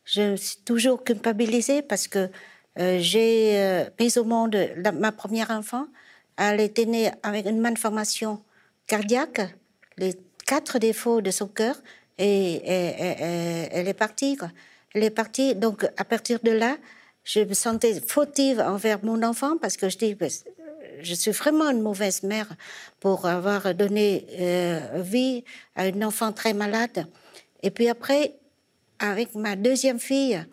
je 0.04 0.32
me 0.32 0.36
suis 0.36 0.58
toujours 0.64 1.04
culpabilisée 1.04 1.82
parce 1.82 2.08
que 2.08 2.30
euh, 2.78 2.98
j'ai 3.00 3.58
euh, 3.58 3.84
mis 3.98 4.16
au 4.18 4.24
monde 4.24 4.56
ma 4.94 5.12
première 5.12 5.50
enfant. 5.50 5.86
Elle 6.36 6.60
était 6.60 6.86
née 6.86 7.10
avec 7.22 7.46
une 7.46 7.60
malformation 7.60 8.42
cardiaque, 8.86 9.42
les 9.98 10.14
quatre 10.46 10.78
défauts 10.78 11.20
de 11.20 11.30
son 11.30 11.46
cœur, 11.46 11.76
et, 12.18 12.60
elle 12.66 13.88
est 13.88 13.94
partie. 13.94 14.38
Elle 14.94 15.04
est 15.04 15.10
partie. 15.10 15.54
Donc, 15.54 15.86
à 15.96 16.04
partir 16.04 16.38
de 16.42 16.50
là, 16.50 16.76
je 17.24 17.40
me 17.40 17.54
sentais 17.54 18.00
fautive 18.00 18.60
envers 18.60 19.04
mon 19.04 19.22
enfant 19.22 19.56
parce 19.58 19.76
que 19.76 19.88
je 19.88 19.98
dis, 19.98 20.16
je 21.02 21.14
suis 21.14 21.30
vraiment 21.30 21.70
une 21.70 21.82
mauvaise 21.82 22.22
mère 22.22 22.48
pour 23.00 23.26
avoir 23.26 23.74
donné 23.74 24.26
euh, 24.38 25.02
vie 25.02 25.44
à 25.76 25.86
une 25.86 26.04
enfant 26.04 26.32
très 26.32 26.52
malade. 26.52 27.06
Et 27.62 27.70
puis 27.70 27.88
après, 27.88 28.34
avec 28.98 29.34
ma 29.34 29.56
deuxième 29.56 29.98
fille, 29.98 30.44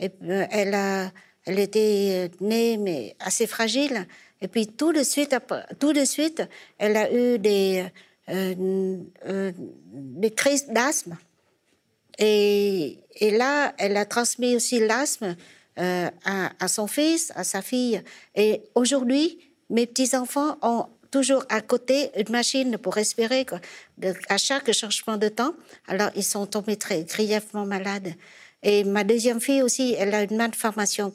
Et, 0.00 0.10
elle, 0.50 0.74
a, 0.74 1.10
elle 1.46 1.58
était 1.58 2.30
née, 2.40 2.76
mais 2.76 3.14
assez 3.20 3.46
fragile. 3.46 4.06
Et 4.40 4.48
puis 4.48 4.66
tout 4.66 4.92
de 4.92 5.02
suite, 5.02 5.36
tout 5.78 5.92
de 5.92 6.04
suite 6.04 6.42
elle 6.78 6.96
a 6.96 7.12
eu 7.12 7.38
des, 7.38 7.84
crises 10.36 10.66
d'asthme. 10.66 11.16
Et, 12.18 12.98
là, 13.20 13.74
elle 13.78 13.96
a 13.96 14.04
transmis 14.04 14.56
aussi 14.56 14.80
l'asthme 14.80 15.36
à, 15.76 16.68
son 16.68 16.86
fils, 16.86 17.32
à 17.36 17.44
sa 17.44 17.62
fille. 17.62 18.02
Et 18.34 18.62
aujourd'hui, 18.74 19.38
mes 19.72 19.86
petits-enfants 19.86 20.58
ont 20.62 20.86
toujours 21.10 21.44
à 21.48 21.60
côté 21.60 22.10
une 22.16 22.30
machine 22.30 22.78
pour 22.78 22.94
respirer 22.94 23.44
à 24.28 24.38
chaque 24.38 24.72
changement 24.72 25.16
de 25.16 25.28
temps. 25.28 25.54
Alors, 25.88 26.10
ils 26.14 26.24
sont 26.24 26.46
tombés 26.46 26.76
très 26.76 27.02
grièvement 27.02 27.66
malades. 27.66 28.14
Et 28.62 28.84
ma 28.84 29.02
deuxième 29.02 29.40
fille 29.40 29.62
aussi, 29.62 29.96
elle 29.98 30.14
a 30.14 30.22
une 30.22 30.36
malformation, 30.36 31.12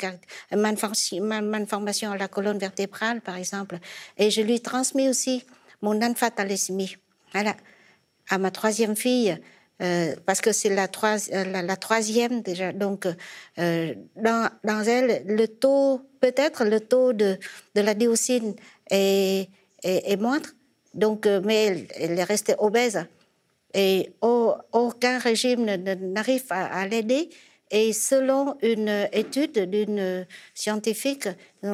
une 0.51 1.41
malformation 1.49 2.11
à 2.11 2.17
la 2.17 2.27
colonne 2.27 2.57
vertébrale, 2.57 3.21
par 3.21 3.37
exemple. 3.37 3.79
Et 4.17 4.29
je 4.31 4.41
lui 4.41 4.59
transmets 4.59 5.07
aussi 5.07 5.45
mon 5.81 6.01
infantalaismie. 6.01 6.97
Voilà. 7.31 7.55
À 8.29 8.37
ma 8.37 8.51
troisième 8.51 8.97
fille, 8.97 9.37
euh, 9.81 10.15
parce 10.25 10.41
que 10.41 10.51
c'est 10.51 10.69
la, 10.69 10.87
troisième 11.77 12.41
déjà. 12.41 12.73
Donc, 12.73 13.07
euh, 13.59 13.93
dans, 14.15 14.83
elle, 14.85 15.23
le 15.25 15.47
taux, 15.47 16.01
peut-être 16.19 16.65
le 16.65 16.79
taux 16.79 17.13
de, 17.13 17.37
de 17.75 17.81
la 17.81 17.93
dioxine 17.93 18.55
est, 18.89 19.49
est, 19.83 20.19
moindre, 20.19 20.49
donc, 20.93 21.25
euh, 21.25 21.41
mais 21.43 21.87
elle, 21.95 22.17
est 22.19 22.23
restée 22.23 22.55
obèse. 22.57 23.05
Et 23.73 24.11
aucun 24.21 25.19
régime 25.19 25.65
n'arrive 25.65 26.45
à, 26.49 26.87
l'aider. 26.87 27.29
Et 27.69 27.93
selon 27.93 28.57
une 28.61 29.07
étude 29.11 29.69
d'une 29.69 30.25
scientifique, 30.53 31.27
ils 31.61 31.69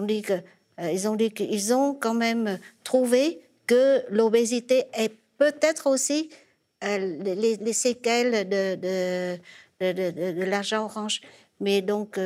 ont 1.07 1.15
dit 1.15 1.25
euh, 1.25 1.29
qu'ils 1.29 1.73
ont 1.73 1.93
quand 1.93 2.15
même 2.15 2.59
trouvé 2.83 3.41
que 3.67 4.03
l'obésité 4.09 4.85
est 4.93 5.13
peut-être 5.37 5.87
aussi 5.87 6.29
euh, 6.83 6.97
les, 6.97 7.73
séquelles 7.73 8.49
de, 8.49 9.37
de, 9.79 10.43
l'argent 10.43 10.85
orange. 10.85 11.21
Mais 11.61 11.81
donc, 11.81 12.19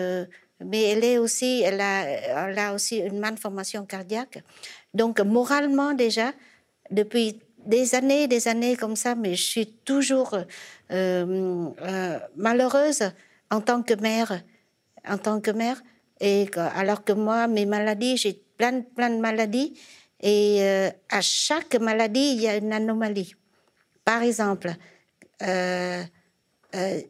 mais 0.63 0.83
elle 0.83 1.81
a, 1.81 2.73
aussi 2.73 2.97
une 2.97 3.19
malformation 3.19 3.85
cardiaque. 3.85 4.43
Donc, 4.93 5.19
moralement, 5.19 5.93
déjà, 5.93 6.33
depuis 6.89 7.39
des 7.65 7.95
années, 7.95 8.27
des 8.27 8.47
années 8.47 8.75
comme 8.75 8.95
ça, 8.95 9.15
mais 9.15 9.35
je 9.35 9.43
suis 9.43 9.67
toujours 9.67 10.33
euh, 10.33 10.45
euh, 10.91 12.19
malheureuse 12.35 13.11
en 13.51 13.61
tant 13.61 13.83
que 13.83 13.93
mère, 13.93 14.41
en 15.07 15.17
tant 15.17 15.39
que 15.41 15.51
mère. 15.51 15.81
Et 16.19 16.49
alors 16.55 17.03
que 17.03 17.13
moi, 17.13 17.47
mes 17.47 17.65
maladies, 17.65 18.17
j'ai 18.17 18.41
plein, 18.57 18.81
plein 18.81 19.09
de 19.09 19.19
maladies, 19.19 19.77
et 20.19 20.59
euh, 20.61 20.89
à 21.09 21.21
chaque 21.21 21.75
maladie, 21.75 22.33
il 22.35 22.41
y 22.41 22.47
a 22.47 22.55
une 22.55 22.73
anomalie. 22.73 23.35
Par 24.03 24.23
exemple, 24.23 24.73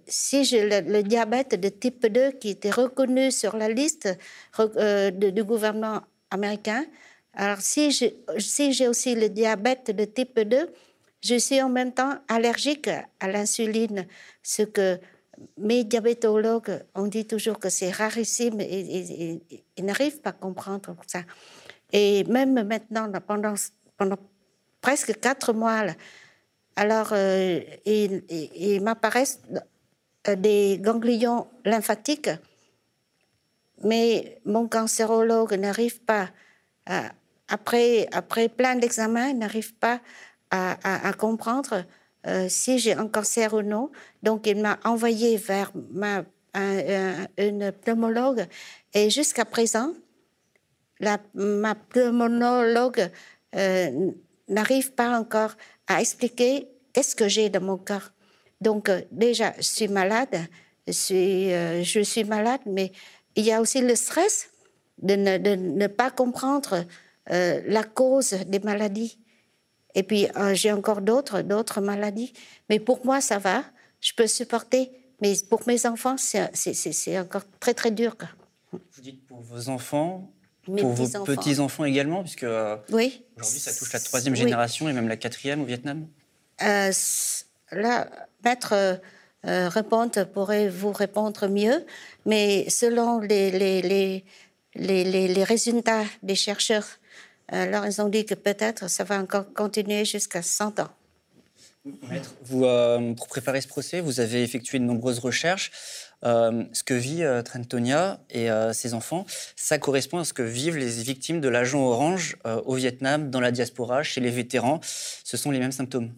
si 0.07 0.43
j'ai 0.45 0.81
le, 0.81 1.01
diabète 1.01 1.59
de 1.59 1.69
type 1.69 2.07
2 2.07 2.31
qui 2.31 2.49
était 2.49 2.71
reconnu 2.71 3.31
sur 3.31 3.57
la 3.57 3.69
liste 3.69 4.09
du 4.57 5.43
gouvernement 5.43 6.01
américain, 6.29 6.85
alors, 7.37 7.61
si 7.61 7.91
j'ai 7.91 8.17
si 8.39 8.87
aussi 8.87 9.13
le 9.13 9.29
diabète 9.29 9.91
de 9.91 10.05
type 10.05 10.39
2, 10.39 10.69
je 11.21 11.35
suis 11.35 11.61
en 11.61 11.69
même 11.69 11.93
temps 11.93 12.15
allergique 12.27 12.89
à 13.19 13.27
l'insuline, 13.27 14.07
ce 14.41 14.63
que 14.63 14.99
mes 15.59 15.83
diabétologues 15.83 16.83
ont 16.95 17.05
dit 17.05 17.27
toujours 17.27 17.59
que 17.59 17.69
c'est 17.69 17.91
rarissime 17.91 18.59
et, 18.59 19.39
ils 19.77 19.85
n'arrivent 19.85 20.19
pas 20.19 20.31
à 20.31 20.33
comprendre 20.33 20.95
ça. 21.05 21.21
Et 21.91 22.23
même 22.23 22.63
maintenant, 22.63 23.11
pendant 23.27 24.17
presque 24.81 25.19
quatre 25.19 25.53
mois, 25.53 25.85
alors 26.77 27.09
euh, 27.11 27.59
il, 27.85 28.81
m'apparaissent 28.81 29.41
des 30.25 30.79
ganglions 30.79 31.47
lymphatiques, 31.65 32.29
mais 33.83 34.39
mon 34.45 34.67
cancérologue 34.67 35.53
n'arrive 35.53 35.99
pas 36.01 36.29
après, 37.47 38.07
après 38.11 38.47
plein 38.47 38.75
d'examens, 38.75 39.33
n'arrive 39.33 39.73
pas 39.75 39.99
à, 40.51 41.13
comprendre 41.17 41.83
euh, 42.25 42.47
si 42.49 42.79
j'ai 42.79 42.93
un 42.93 43.07
cancer 43.07 43.53
ou 43.53 43.61
non. 43.61 43.91
Donc, 44.23 44.47
il 44.47 44.61
m'a 44.61 44.79
envoyé 44.83 45.37
vers 45.37 45.71
ma, 45.91 46.23
une 47.37 47.71
pneumologue. 47.71 48.45
Et 48.93 49.09
jusqu'à 49.09 49.45
présent, 49.45 49.93
ma 51.33 51.75
pneumologue 51.75 53.09
euh, 53.55 54.11
n'arrive 54.47 54.93
pas 54.93 55.17
encore 55.19 55.55
à 55.87 56.01
expliquer 56.01 56.67
qu'est-ce 56.93 57.15
que 57.15 57.27
j'ai 57.27 57.49
dans 57.49 57.61
mon 57.61 57.77
corps. 57.77 58.11
Donc, 58.61 58.89
euh, 58.89 59.01
déjà, 59.11 59.53
je 59.57 59.63
suis 59.63 59.87
malade, 59.87 60.47
je 60.87 60.91
suis, 60.93 61.49
je 61.83 62.01
suis 62.03 62.23
malade, 62.23 62.61
mais 62.65 62.91
il 63.35 63.45
y 63.45 63.51
a 63.51 63.61
aussi 63.61 63.81
le 63.81 63.95
stress 63.95 64.49
de 65.01 65.15
ne, 65.15 65.87
pas 65.87 66.11
comprendre 66.11 66.85
euh, 67.31 67.61
la 67.65 67.83
cause 67.83 68.31
des 68.47 68.59
maladies. 68.59 69.19
Et 69.95 70.03
puis, 70.03 70.27
euh, 70.35 70.53
j'ai 70.53 70.71
encore 70.71 71.01
d'autres, 71.01 71.41
d'autres 71.41 71.81
maladies. 71.81 72.33
Mais 72.69 72.79
pour 72.79 73.05
moi, 73.05 73.21
ça 73.21 73.37
va. 73.37 73.63
Je 73.99 74.13
peux 74.13 74.27
supporter. 74.27 74.91
Mais 75.21 75.33
pour 75.49 75.61
mes 75.67 75.85
enfants, 75.85 76.15
c'est 76.17 77.19
encore 77.19 77.43
très, 77.59 77.73
très 77.73 77.91
dur. 77.91 78.15
Vous 78.71 79.01
dites 79.01 79.25
pour 79.25 79.41
vos 79.41 79.69
enfants, 79.69 80.31
pour 80.67 80.93
vos 80.93 81.23
petits-enfants 81.23 81.85
également, 81.85 82.21
puisque 82.21 82.43
euh, 82.43 82.77
oui. 82.91 83.23
aujourd'hui, 83.37 83.59
ça 83.59 83.73
touche 83.73 83.93
la 83.93 83.99
troisième 83.99 84.35
génération 84.35 84.87
et 84.87 84.93
même 84.93 85.07
la 85.07 85.17
quatrième 85.17 85.61
au 85.61 85.65
Vietnam 85.65 86.07
Là, 87.71 88.07
Maître 88.45 88.99
euh, 89.45 90.25
pourrait 90.33 90.69
vous 90.69 90.93
répondre 90.93 91.47
mieux, 91.49 91.85
mais 92.25 92.69
selon 92.69 93.19
les, 93.19 93.51
les, 93.51 93.81
les, 93.81 94.23
les, 94.75 95.27
les 95.27 95.43
résultats 95.43 96.03
des 96.23 96.35
chercheurs 96.35 96.87
alors, 97.49 97.85
ils 97.85 98.01
ont 98.01 98.09
dit 98.09 98.25
que 98.25 98.35
peut-être 98.35 98.89
ça 98.89 99.03
va 99.03 99.19
encore 99.19 99.53
continuer 99.53 100.03
jusqu'à 100.03 100.41
100 100.41 100.79
ans. 100.79 100.89
Maître, 102.09 102.33
vous, 102.43 102.65
euh, 102.65 103.13
pour 103.13 103.27
préparer 103.27 103.61
ce 103.61 103.67
procès, 103.67 104.01
vous 104.01 104.19
avez 104.19 104.43
effectué 104.43 104.79
de 104.79 104.83
nombreuses 104.83 105.19
recherches. 105.19 105.71
Euh, 106.25 106.63
ce 106.73 106.83
que 106.83 106.93
vit 106.93 107.23
euh, 107.23 107.41
Trentonia 107.41 108.19
et 108.29 108.49
ses 108.73 108.93
enfants, 108.93 109.25
ça 109.55 109.77
correspond 109.77 110.19
à 110.19 110.25
ce 110.25 110.33
que 110.33 110.43
vivent 110.43 110.77
les 110.77 111.01
victimes 111.03 111.41
de 111.41 111.49
l'agent 111.49 111.85
orange 111.85 112.37
au 112.65 112.75
Vietnam, 112.75 113.29
dans 113.29 113.39
la 113.39 113.51
diaspora, 113.51 114.03
chez 114.03 114.21
les 114.21 114.31
vétérans. 114.31 114.79
Ce 114.81 115.37
sont 115.37 115.51
les 115.51 115.59
mêmes 115.59 115.71
symptômes. 115.71 116.11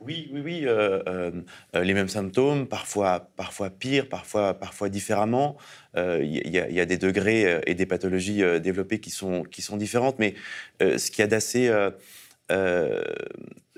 Oui, 0.00 0.28
oui, 0.32 0.40
oui, 0.44 0.60
euh, 0.66 1.02
euh, 1.08 1.30
euh, 1.74 1.82
les 1.82 1.94
mêmes 1.94 2.08
symptômes, 2.08 2.66
parfois, 2.66 3.30
parfois 3.36 3.70
pire, 3.70 4.08
parfois, 4.08 4.52
parfois 4.52 4.90
différemment. 4.90 5.56
Il 5.96 6.50
y, 6.50 6.80
a 6.80 6.86
des 6.86 6.98
degrés 6.98 7.60
et 7.66 7.74
des 7.74 7.86
pathologies 7.86 8.42
développées 8.60 8.98
qui 8.98 9.10
sont, 9.10 9.44
qui 9.44 9.62
sont 9.62 9.76
différentes, 9.76 10.18
mais 10.18 10.34
ce 10.80 11.10
qui 11.10 11.20
y 11.20 11.24
a 11.24 11.28
d'assez 11.28 11.70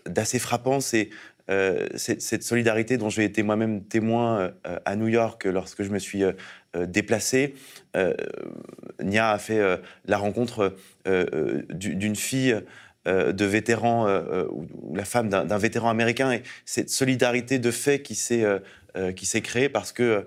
d'assez 0.07 0.39
frappant, 0.39 0.81
c'est 0.81 1.11
cette 1.49 2.43
solidarité 2.43 2.97
dont 2.97 3.09
j'ai 3.09 3.25
été 3.25 3.43
moi-même 3.43 3.85
témoin 3.85 4.53
à 4.85 4.97
New 4.97 5.09
York 5.09 5.45
lorsque 5.45 5.83
je 5.83 5.91
me 5.91 5.99
suis 5.99 6.25
déplacé. 6.75 7.55
Nia 9.00 9.31
a 9.31 9.38
fait 9.38 9.81
la 10.07 10.19
rencontre 10.19 10.75
d'une 11.05 12.17
fille 12.17 12.57
euh, 13.07 13.33
de 13.33 13.45
vétérans 13.45 14.09
euh, 14.09 14.47
ou, 14.50 14.97
la 14.97 15.05
femme 15.05 15.29
d'un 15.29 15.59
vétéran 15.59 15.91
américain 15.91 16.33
et 16.33 16.43
cette 16.65 16.91
solidarité 16.91 17.61
de 17.61 17.71
fait 17.71 18.03
qui 18.03 18.17
s'est 18.17 18.43
euh, 18.45 19.12
créée 19.12 19.69
parce 19.69 19.93
que 19.93 20.26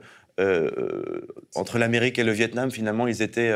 entre 1.54 1.80
l'Amérique 1.80 2.18
et 2.18 2.24
le 2.24 2.32
Vietnam, 2.32 2.72
finalement, 2.72 3.08
ils 3.08 3.22
étaient 3.22 3.54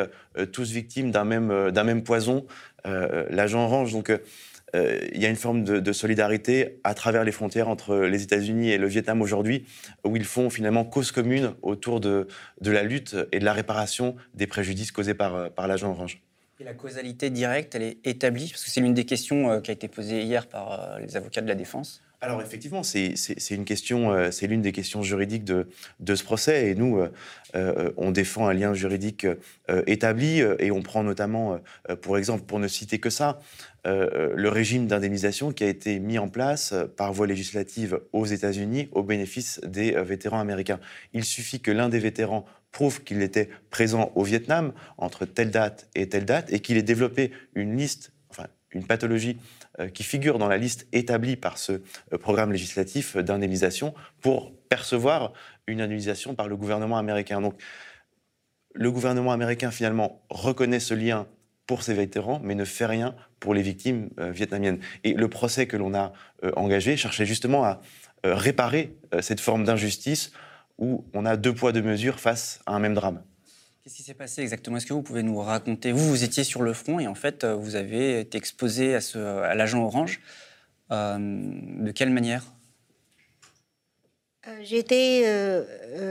tous 0.52 0.70
victimes 0.70 1.12
d'un 1.12 1.24
même, 1.24 1.72
même 1.72 2.04
poison, 2.04 2.46
l'agent 2.84 3.64
orange. 3.64 3.94
Donc, 3.94 4.12
il 4.74 5.22
y 5.22 5.26
a 5.26 5.30
une 5.30 5.36
forme 5.36 5.64
de, 5.64 5.94
solidarité 5.94 6.80
à 6.84 6.94
travers 6.94 7.24
les 7.24 7.32
frontières 7.32 7.70
entre 7.70 7.98
les 7.98 8.24
États-Unis 8.24 8.72
et 8.72 8.78
le 8.78 8.88
Vietnam 8.88 9.22
aujourd'hui, 9.22 9.66
où 10.04 10.16
ils 10.16 10.26
font 10.26 10.50
finalement 10.50 10.84
cause 10.84 11.12
commune 11.12 11.54
autour 11.62 12.00
de, 12.00 12.28
la 12.62 12.84
lutte 12.84 13.16
et 13.32 13.40
de 13.40 13.46
la 13.46 13.54
réparation 13.54 14.16
des 14.34 14.48
préjudices 14.48 14.92
causés 14.92 15.14
par, 15.14 15.52
par 15.52 15.68
l'agent 15.68 15.92
orange 15.92 16.22
la 16.64 16.74
causalité 16.74 17.30
directe, 17.30 17.76
elle 17.76 17.84
est 17.84 18.08
établie? 18.08 18.50
Parce 18.50 18.64
que 18.64 18.70
c'est 18.70 18.82
l'une 18.82 18.94
des 18.94 19.06
questions 19.06 19.50
euh, 19.50 19.60
qui 19.60 19.72
a 19.72 19.74
été 19.74 19.88
posée 19.88 20.24
hier 20.24 20.48
par 20.48 20.72
euh, 20.72 21.00
les 21.00 21.16
avocats 21.18 21.42
de 21.42 21.48
la 21.48 21.56
défense. 21.56 22.03
Alors 22.24 22.42
effectivement, 22.42 22.84
euh, 22.96 24.32
c'est 24.32 24.48
l'une 24.48 24.62
des 24.62 24.72
questions 24.72 25.04
juridiques 25.04 25.44
de, 25.44 25.68
ce 26.16 26.24
procès, 26.24 26.70
et 26.70 26.74
nous, 26.74 27.06
on 27.54 28.12
défend 28.12 28.48
un 28.48 28.54
lien 28.54 28.74
juridique 28.74 29.28
établi, 29.88 30.40
et 30.40 30.72
on 30.72 30.82
prend 30.82 31.04
notamment, 31.04 31.60
pour 32.02 32.18
exemple, 32.18 32.46
pour 32.46 32.60
ne 32.60 32.70
citer 32.70 32.98
que 33.00 33.10
ça, 33.10 33.42
le 33.84 34.48
régime 34.48 34.88
d'indemnisation 34.88 35.52
qui 35.52 35.66
a 35.66 35.68
été 35.68 36.00
mis 36.00 36.18
en 36.18 36.30
place 36.30 36.74
par 36.96 37.12
voie 37.12 37.28
législative 37.28 38.00
aux 38.14 38.26
États-Unis 38.26 38.88
au 38.94 39.04
bénéfice 39.04 39.60
des 39.66 39.92
vétérans 39.92 40.40
américains. 40.40 40.80
Il 41.12 41.26
suffit 41.26 41.60
que 41.60 41.72
l'un 41.72 41.90
des 41.90 42.00
vétérans 42.00 42.46
prouve 42.72 43.04
qu'il 43.04 43.22
était 43.22 43.50
présent 43.70 44.14
au 44.16 44.24
Vietnam 44.24 44.72
entre 44.98 45.26
telle 45.26 45.52
date 45.52 45.90
et 45.94 46.08
telle 46.08 46.26
date 46.26 46.54
et 46.54 46.62
qu'il 46.62 46.78
ait 46.78 46.84
développé 46.84 47.32
une 47.54 47.76
liste, 47.76 48.14
enfin 48.30 48.48
une 48.72 48.86
pathologie 48.86 49.38
euh, 49.38 49.63
qui 49.88 50.04
figure 50.04 50.38
dans 50.38 50.48
la 50.48 50.58
liste 50.58 50.88
établie 50.92 51.36
par 51.36 51.58
ce 51.58 51.74
euh, 52.14 52.18
programme 52.18 52.52
législatif 52.52 53.18
d'indemnisation 53.18 53.94
pour 54.22 54.54
percevoir 54.70 55.34
une 55.68 55.82
indemnisation 55.82 56.36
par 56.36 56.48
le 56.48 56.56
gouvernement 56.56 56.98
américain. 56.98 57.42
Donc, 57.42 57.62
le 58.76 58.92
gouvernement 58.92 59.32
américain 59.32 59.72
finalement 59.72 60.24
reconnaît 60.30 60.80
ce 60.80 60.94
lien 60.94 61.28
pour 61.68 61.84
ces 61.84 61.94
vétérans, 61.94 62.42
mais 62.44 62.56
ne 62.56 62.66
fait 62.66 62.86
rien 62.86 63.16
pour 63.40 63.54
les 63.54 63.62
victimes 63.62 64.10
euh, 64.20 64.32
vietnamiennes. 64.32 64.80
Et 65.04 65.14
le 65.14 65.28
procès 65.28 65.68
que 65.68 65.78
l'on 65.78 65.94
a 65.94 66.14
engagé 66.56 66.98
cherchait 66.98 67.26
justement 67.26 67.64
à 67.64 67.82
réparer 68.24 68.98
cette 69.22 69.40
forme 69.40 69.64
d'injustice 69.64 70.34
où 70.78 71.06
on 71.14 71.26
a 71.26 71.38
deux 71.38 71.54
poids, 71.54 71.72
deux 71.72 71.82
mesures 71.82 72.20
face 72.20 72.60
à 72.66 72.74
un 72.74 72.80
même 72.80 72.94
drame. 72.94 73.24
Qu'est-ce 73.84 73.96
qui 73.96 74.04
s'est 74.04 74.14
passé 74.14 74.42
exactement? 74.42 74.78
Est-ce 74.78 74.86
que 74.86 74.94
vous 74.94 75.02
pouvez 75.02 75.24
nous 75.24 75.38
raconter? 75.38 75.92
Vous, 75.92 76.08
vous 76.08 76.24
étiez 76.24 76.46
sur 76.46 76.62
le 76.62 76.72
front 76.72 77.02
et 77.02 77.08
en 77.08 77.16
fait, 77.16 77.44
euh, 77.44 77.54
vous 77.54 77.76
avez 77.76 78.22
été 78.22 78.38
exposé 78.38 78.96
à, 78.96 79.02
ce, 79.02 79.18
à 79.18 79.56
l'agent 79.56 79.84
orange. 79.84 80.22
Euh, 80.92 81.18
de 81.20 81.92
quelle 81.92 82.12
manière? 82.12 82.46
Euh, 84.48 84.58
J'étais 84.64 85.24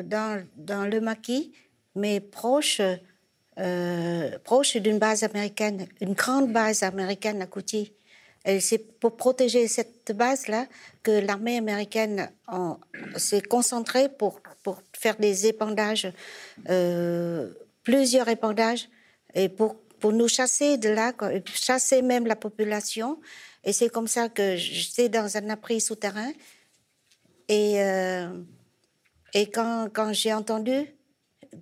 dans, 0.05 0.45
le 0.91 1.01
maquis, 1.01 1.55
mais 1.95 2.21
proche, 2.21 2.83
proche 4.45 4.77
d'une 4.77 4.99
base 4.99 5.23
américaine, 5.23 5.87
une 6.03 6.13
grande 6.13 6.53
base 6.53 6.83
américaine 6.83 7.41
à 7.41 7.47
Coutier. 7.47 7.97
C'est 8.61 8.99
pour 9.01 9.17
protéger 9.17 9.67
cette 9.67 10.13
base-là 10.15 10.67
que 11.03 11.13
l'armée 11.13 11.57
américaine 11.57 12.31
s'est 13.17 13.41
concentrée 13.41 14.11
pour, 14.11 14.41
pour 14.63 14.83
faire 15.03 15.17
des 15.17 15.49
épandages, 15.49 16.13
euh, 16.69 17.53
plusieurs 17.83 18.29
épandages, 18.29 18.89
et 19.35 19.49
pour, 19.49 19.75
pour 19.99 20.13
nous 20.13 20.29
chasser 20.29 20.79
de 20.79 20.91
là, 20.91 21.13
chasser 21.53 22.03
même 22.03 22.27
la 22.27 22.37
population. 22.37 23.21
Et 23.65 23.73
c'est 23.73 23.89
comme 23.89 24.07
ça 24.07 24.29
que 24.29 24.57
j'étais 24.57 25.09
dans 25.09 25.37
un 25.37 25.51
abri 25.51 25.81
souterrain. 25.81 26.33
Et, 27.49 27.83
euh, 27.83 28.29
et 29.35 29.51
quand, 29.51 29.89
quand 29.93 30.13
j'ai 30.13 30.33
entendu, 30.33 30.87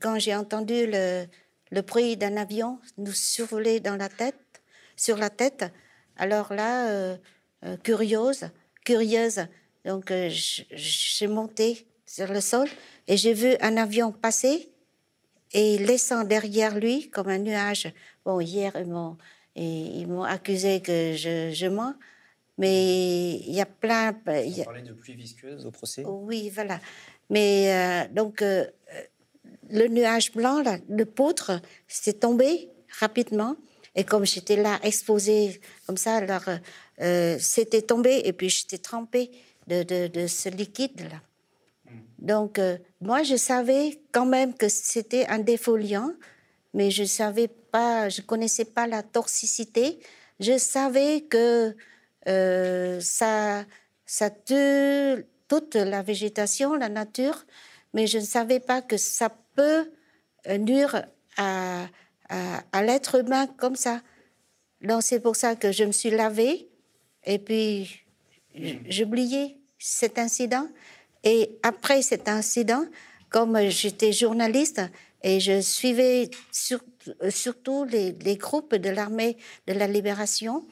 quand 0.00 0.18
j'ai 0.18 0.34
entendu 0.34 0.86
le, 0.86 1.24
le 1.70 1.80
bruit 1.80 2.18
d'un 2.18 2.36
avion 2.36 2.78
nous 2.98 3.12
survoler 3.12 3.80
dans 3.80 3.96
la 3.96 4.10
tête, 4.10 4.36
sur 4.96 5.16
la 5.16 5.30
tête, 5.30 5.64
alors 6.16 6.52
là, 6.52 6.88
euh, 6.90 7.16
curieuse, 7.82 8.50
curieuse, 8.84 9.46
donc 9.86 10.12
j'ai 10.28 11.26
monté 11.26 11.86
sur 12.10 12.26
le 12.26 12.40
sol 12.40 12.68
et 13.06 13.16
j'ai 13.16 13.32
vu 13.32 13.54
un 13.60 13.76
avion 13.76 14.10
passer 14.10 14.68
et 15.52 15.78
laissant 15.78 16.24
derrière 16.24 16.76
lui 16.76 17.08
comme 17.10 17.28
un 17.28 17.38
nuage. 17.38 17.92
Bon, 18.24 18.40
hier, 18.40 18.72
ils 19.54 20.06
m'ont, 20.08 20.24
accusé 20.24 20.80
que 20.80 21.14
je, 21.14 21.52
je 21.52 21.66
mens, 21.66 21.94
mais 22.58 23.36
il 23.36 23.54
y 23.54 23.60
a 23.60 23.66
plein. 23.66 24.12
Y 24.26 24.62
a... 24.62 24.80
de 24.82 24.92
pluie 24.92 25.14
visqueuse 25.14 25.66
au 25.66 25.70
procès? 25.70 26.02
Oui, 26.04 26.50
voilà. 26.52 26.80
Mais 27.30 28.08
donc, 28.12 28.42
le 29.70 29.88
nuage 29.88 30.32
blanc, 30.32 30.62
le 30.88 31.04
poutre, 31.04 31.60
s'est 31.86 32.14
tombé 32.14 32.68
rapidement. 32.98 33.56
Et 33.94 34.04
comme 34.04 34.24
j'étais 34.24 34.56
là 34.56 34.78
exposée 34.82 35.60
comme 35.86 35.96
ça, 35.96 36.16
alors 36.16 36.48
euh, 37.00 37.36
c'était 37.40 37.82
tombé 37.82 38.22
et 38.24 38.32
puis 38.32 38.48
j'étais 38.48 38.78
trempée 38.78 39.30
de, 39.66 39.82
de, 40.08 40.26
ce 40.26 40.48
liquide-là. 40.48 41.20
Donc, 42.20 42.58
euh, 42.58 42.76
moi, 43.00 43.22
je 43.22 43.36
savais 43.36 44.00
quand 44.12 44.26
même 44.26 44.54
que 44.54 44.68
c'était 44.68 45.26
un 45.26 45.38
défoliant, 45.38 46.12
mais 46.74 46.90
je 46.90 47.04
savais 47.04 47.48
pas, 47.48 48.08
je 48.08 48.20
connaissais 48.20 48.66
pas 48.66 48.86
la 48.86 49.02
toxicité. 49.02 49.98
Je 50.38 50.58
savais 50.58 51.22
que 51.22 51.74
euh, 52.28 53.00
ça, 53.00 53.64
tue 54.44 55.26
toute 55.48 55.74
la 55.74 56.02
végétation, 56.02 56.74
la 56.74 56.88
nature, 56.88 57.46
mais 57.94 58.06
je 58.06 58.18
ne 58.18 58.24
savais 58.24 58.60
pas 58.60 58.82
que 58.82 58.96
ça 58.96 59.30
peut 59.54 59.90
nuire 60.58 61.04
à, 61.36 61.86
à, 62.72 62.82
l'être 62.82 63.20
humain 63.20 63.46
comme 63.46 63.76
ça. 63.76 64.00
Donc 64.80 65.02
c'est 65.02 65.20
pour 65.20 65.36
ça 65.36 65.56
que 65.56 65.72
je 65.72 65.84
me 65.84 65.92
suis 65.92 66.10
lavée 66.10 66.68
et 67.24 67.38
puis 67.38 68.04
j'oubliais 68.88 69.56
cet 69.78 70.18
incident. 70.18 70.68
Et 71.24 71.58
après 71.62 72.02
cet 72.02 72.28
incident, 72.28 72.84
comme 73.28 73.58
j'étais 73.68 74.12
journaliste 74.12 74.80
et 75.22 75.38
je 75.38 75.60
suivais 75.60 76.30
surtout 77.28 77.84
les, 77.84 78.36
groupes 78.36 78.74
de 78.74 78.88
l'armée 78.90 79.36
de 79.66 79.74
la 79.74 79.86
libération 79.86 80.64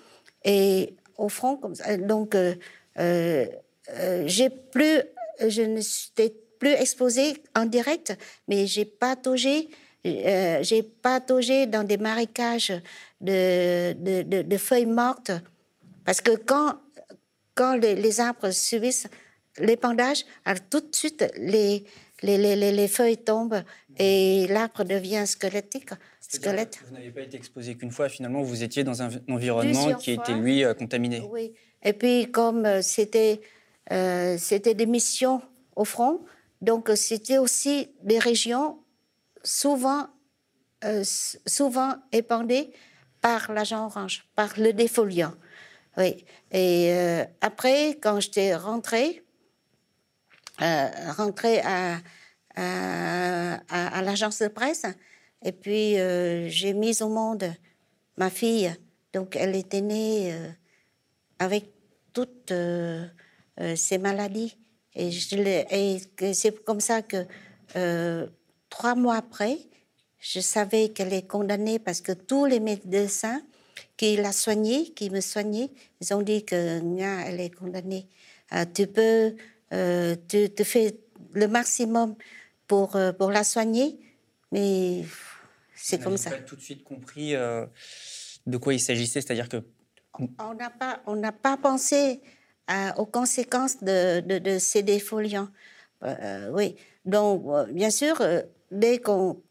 et 0.45 0.95
au 1.17 1.29
front, 1.29 1.57
comme 1.57 1.75
ça, 1.75 1.97
donc 1.97 2.35
euh, 2.35 2.55
euh, 2.99 3.47
euh, 3.91 4.49
plus, 4.73 5.03
je 5.47 5.63
ne 5.63 5.81
suis 5.81 6.13
plus 6.59 6.73
exposée 6.73 7.43
en 7.55 7.67
direct, 7.67 8.17
mais 8.49 8.67
j'ai 8.67 8.85
pataugé 8.85 9.69
euh, 10.07 10.63
j'ai 10.63 10.83
pataugé 10.83 11.67
dans 11.67 11.85
des 11.85 11.97
marécages 11.97 12.73
de, 13.21 13.93
de, 14.43 14.57
feuilles 14.57 14.87
mortes. 14.87 15.33
Parce 16.05 16.21
que 16.21 16.37
quand, 16.37 16.77
quand 17.55 17.75
les, 17.75 18.21
arbres 18.21 18.51
subissent 18.51 19.09
l'épandage, 19.61 20.25
tout 20.71 20.81
de 20.81 20.95
suite, 20.95 21.25
les, 21.37 21.85
les, 22.23 22.39
les, 22.39 22.73
les, 22.73 22.89
feuilles 22.89 23.19
tombent 23.19 23.63
et 23.99 24.47
l'arbre 24.49 24.85
devient 24.85 25.27
squelettique. 25.27 25.91
Squelette. 26.21 26.79
Vous 26.87 26.95
n'avez 26.95 27.11
pas 27.11 27.23
été 27.23 27.37
exposé 27.37 27.77
qu'une 27.77 27.91
fois, 27.91 28.09
finalement, 28.09 28.43
vous 28.43 28.63
étiez 28.63 28.85
dans 28.85 29.03
un 29.03 29.11
environnement 29.29 29.95
qui 29.95 30.13
était, 30.13 30.35
lui, 30.35 30.65
euh, 30.65 30.75
contaminé. 30.75 31.23
Oui. 31.31 31.55
Et 31.83 31.93
puis, 31.93 32.31
comme 32.31 32.67
euh, 32.67 32.83
c'était 32.83 33.41
c'était 34.37 34.75
des 34.75 34.85
missions 34.85 35.41
au 35.75 35.87
front, 35.87 36.21
donc 36.61 36.91
c'était 36.95 37.39
aussi 37.39 37.89
des 38.03 38.19
régions 38.19 38.79
souvent, 39.43 40.07
euh, 40.85 41.03
souvent 41.47 41.95
épandé 42.13 42.71
par 43.21 43.53
l'agent 43.53 43.87
orange, 43.87 44.27
par 44.35 44.59
le 44.59 44.73
défoliant. 44.73 45.35
Oui. 45.97 46.25
Et 46.53 46.93
euh, 46.93 47.25
après, 47.41 47.99
quand 48.01 48.21
j'étais 48.21 48.55
rentrée, 48.55 49.25
euh, 49.27 49.28
rentrée 50.59 51.61
à, 51.61 52.01
l'agence 54.03 54.41
de 54.41 54.49
presse, 54.49 54.85
et 55.45 55.53
puis 55.53 55.95
j'ai 56.51 56.73
mis 56.75 57.03
au 57.03 57.09
monde 57.09 57.53
ma 58.17 58.31
fille. 58.31 58.75
Donc, 59.13 59.37
elle 59.37 59.55
était 59.57 59.81
née 59.81 60.35
avec 61.39 61.67
toutes 62.13 62.53
ces 63.77 63.99
maladies. 63.99 64.57
Et, 64.95 65.11
c'est 66.33 66.65
comme 66.65 66.81
ça 66.81 67.03
que 67.03 67.27
Trois 68.71 68.95
mois 68.95 69.17
après, 69.17 69.59
je 70.19 70.41
savais 70.41 70.91
qu'elle 70.91 71.13
est 71.13 71.27
condamnée 71.27 71.79
parce 71.79 72.01
que 72.01 72.13
tous 72.13 72.45
les 72.45 72.61
médecins 72.61 73.41
qui 73.97 74.17
la 74.17 74.33
soignée, 74.33 74.91
qui 74.91 75.11
me 75.11 75.21
soignaient, 75.21 75.71
ils 76.01 76.15
ont 76.15 76.23
dit 76.23 76.45
que 76.45 76.81
elle 77.27 77.41
est 77.41 77.55
condamnée. 77.55 78.09
Euh, 78.53 78.65
tu 78.73 78.87
peux, 78.87 79.35
euh, 79.73 80.17
tu, 80.29 80.51
te 80.51 80.65
fais 80.65 80.99
le 81.33 81.49
maximum 81.49 82.17
pour, 82.67 82.97
euh, 82.97 83.13
pour 83.13 83.31
la 83.31 83.45
soigner, 83.45 83.99
mais 84.53 85.05
c'est 85.75 86.03
comme 86.03 86.17
ça. 86.17 86.31
On 86.31 86.33
n'a 86.33 86.39
pas 86.39 86.43
tout 86.45 86.57
de 86.57 86.61
suite 86.61 86.85
compris 86.85 87.33
de 87.33 88.57
quoi 88.57 88.75
il 88.75 88.81
s'agissait, 88.81 89.21
c'est-à-dire 89.21 89.49
que 89.49 89.63
on 90.19 90.55
n'a 90.55 90.71
pas, 90.71 91.01
on 91.07 91.21
pas 91.31 91.57
pensé 91.57 92.21
aux 92.97 93.07
conséquences 93.07 93.83
de, 93.85 94.21
de, 94.21 94.39
de 94.39 94.59
ces 94.59 94.83
défoliants. 94.83 95.49
oui, 96.53 96.77
donc 97.05 97.71
bien 97.71 97.91
sûr 97.91 98.21
dès 98.71 98.99
qu'on, 98.99 99.43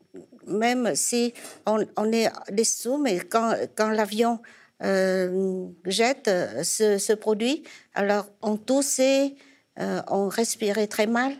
même 0.48 0.96
si 0.96 1.34
on, 1.66 2.12
est 2.12 2.32
dessous, 2.52 2.98
mais 2.98 3.20
quand, 3.20 3.54
quand 3.76 3.90
l'avion 3.90 4.40
euh, 4.84 5.68
jette 5.86 6.30
ce, 6.64 7.14
produit, 7.14 7.64
alors 7.94 8.28
on 8.42 8.58
toussait, 8.58 9.36
euh, 9.80 10.02
on 10.08 10.28
respirait 10.28 10.88
très 10.88 11.08
mal. 11.08 11.34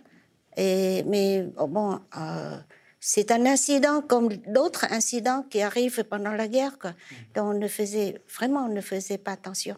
Et, 0.56 1.04
mais 1.04 1.48
oh, 1.58 1.68
bon, 1.68 2.00
euh, 2.18 2.58
c'est 3.00 3.32
un 3.32 3.46
incident 3.46 4.02
comme 4.02 4.30
d'autres 4.48 4.86
incidents 4.92 5.44
qui 5.50 5.62
arrivent 5.62 6.04
pendant 6.04 6.32
la 6.32 6.48
guerre, 6.48 6.80
quoi. 6.80 6.94
Donc 7.36 7.56
on 7.56 7.60
ne 7.60 7.68
faisait 7.68 8.22
vraiment, 8.36 8.66
on 8.66 8.74
ne 8.74 8.82
faisait 8.82 9.18
pas 9.18 9.32
attention. 9.32 9.78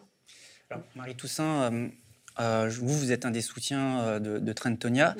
Alors, 0.70 0.84
Marie 0.94 1.16
Toussaint, 1.16 1.70
vous, 2.38 2.98
vous 2.98 3.12
êtes 3.12 3.26
un 3.26 3.30
des 3.30 3.42
soutiens 3.42 4.20
de, 4.20 4.38
de 4.38 4.52
Trentonia 4.52 5.14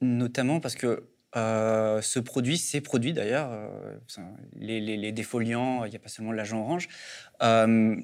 notamment 0.00 0.60
parce 0.60 0.74
que 0.74 1.06
euh, 1.36 2.00
ce 2.02 2.18
produit, 2.18 2.58
ces 2.58 2.80
produits 2.80 3.12
d'ailleurs, 3.12 3.50
euh, 3.52 3.96
les, 4.56 5.12
défoliants, 5.12 5.84
il 5.84 5.90
n'y 5.90 5.96
a 5.96 6.00
pas 6.00 6.08
seulement 6.08 6.32
l'agent 6.32 6.60
orange, 6.60 6.88
euh, 7.42 7.96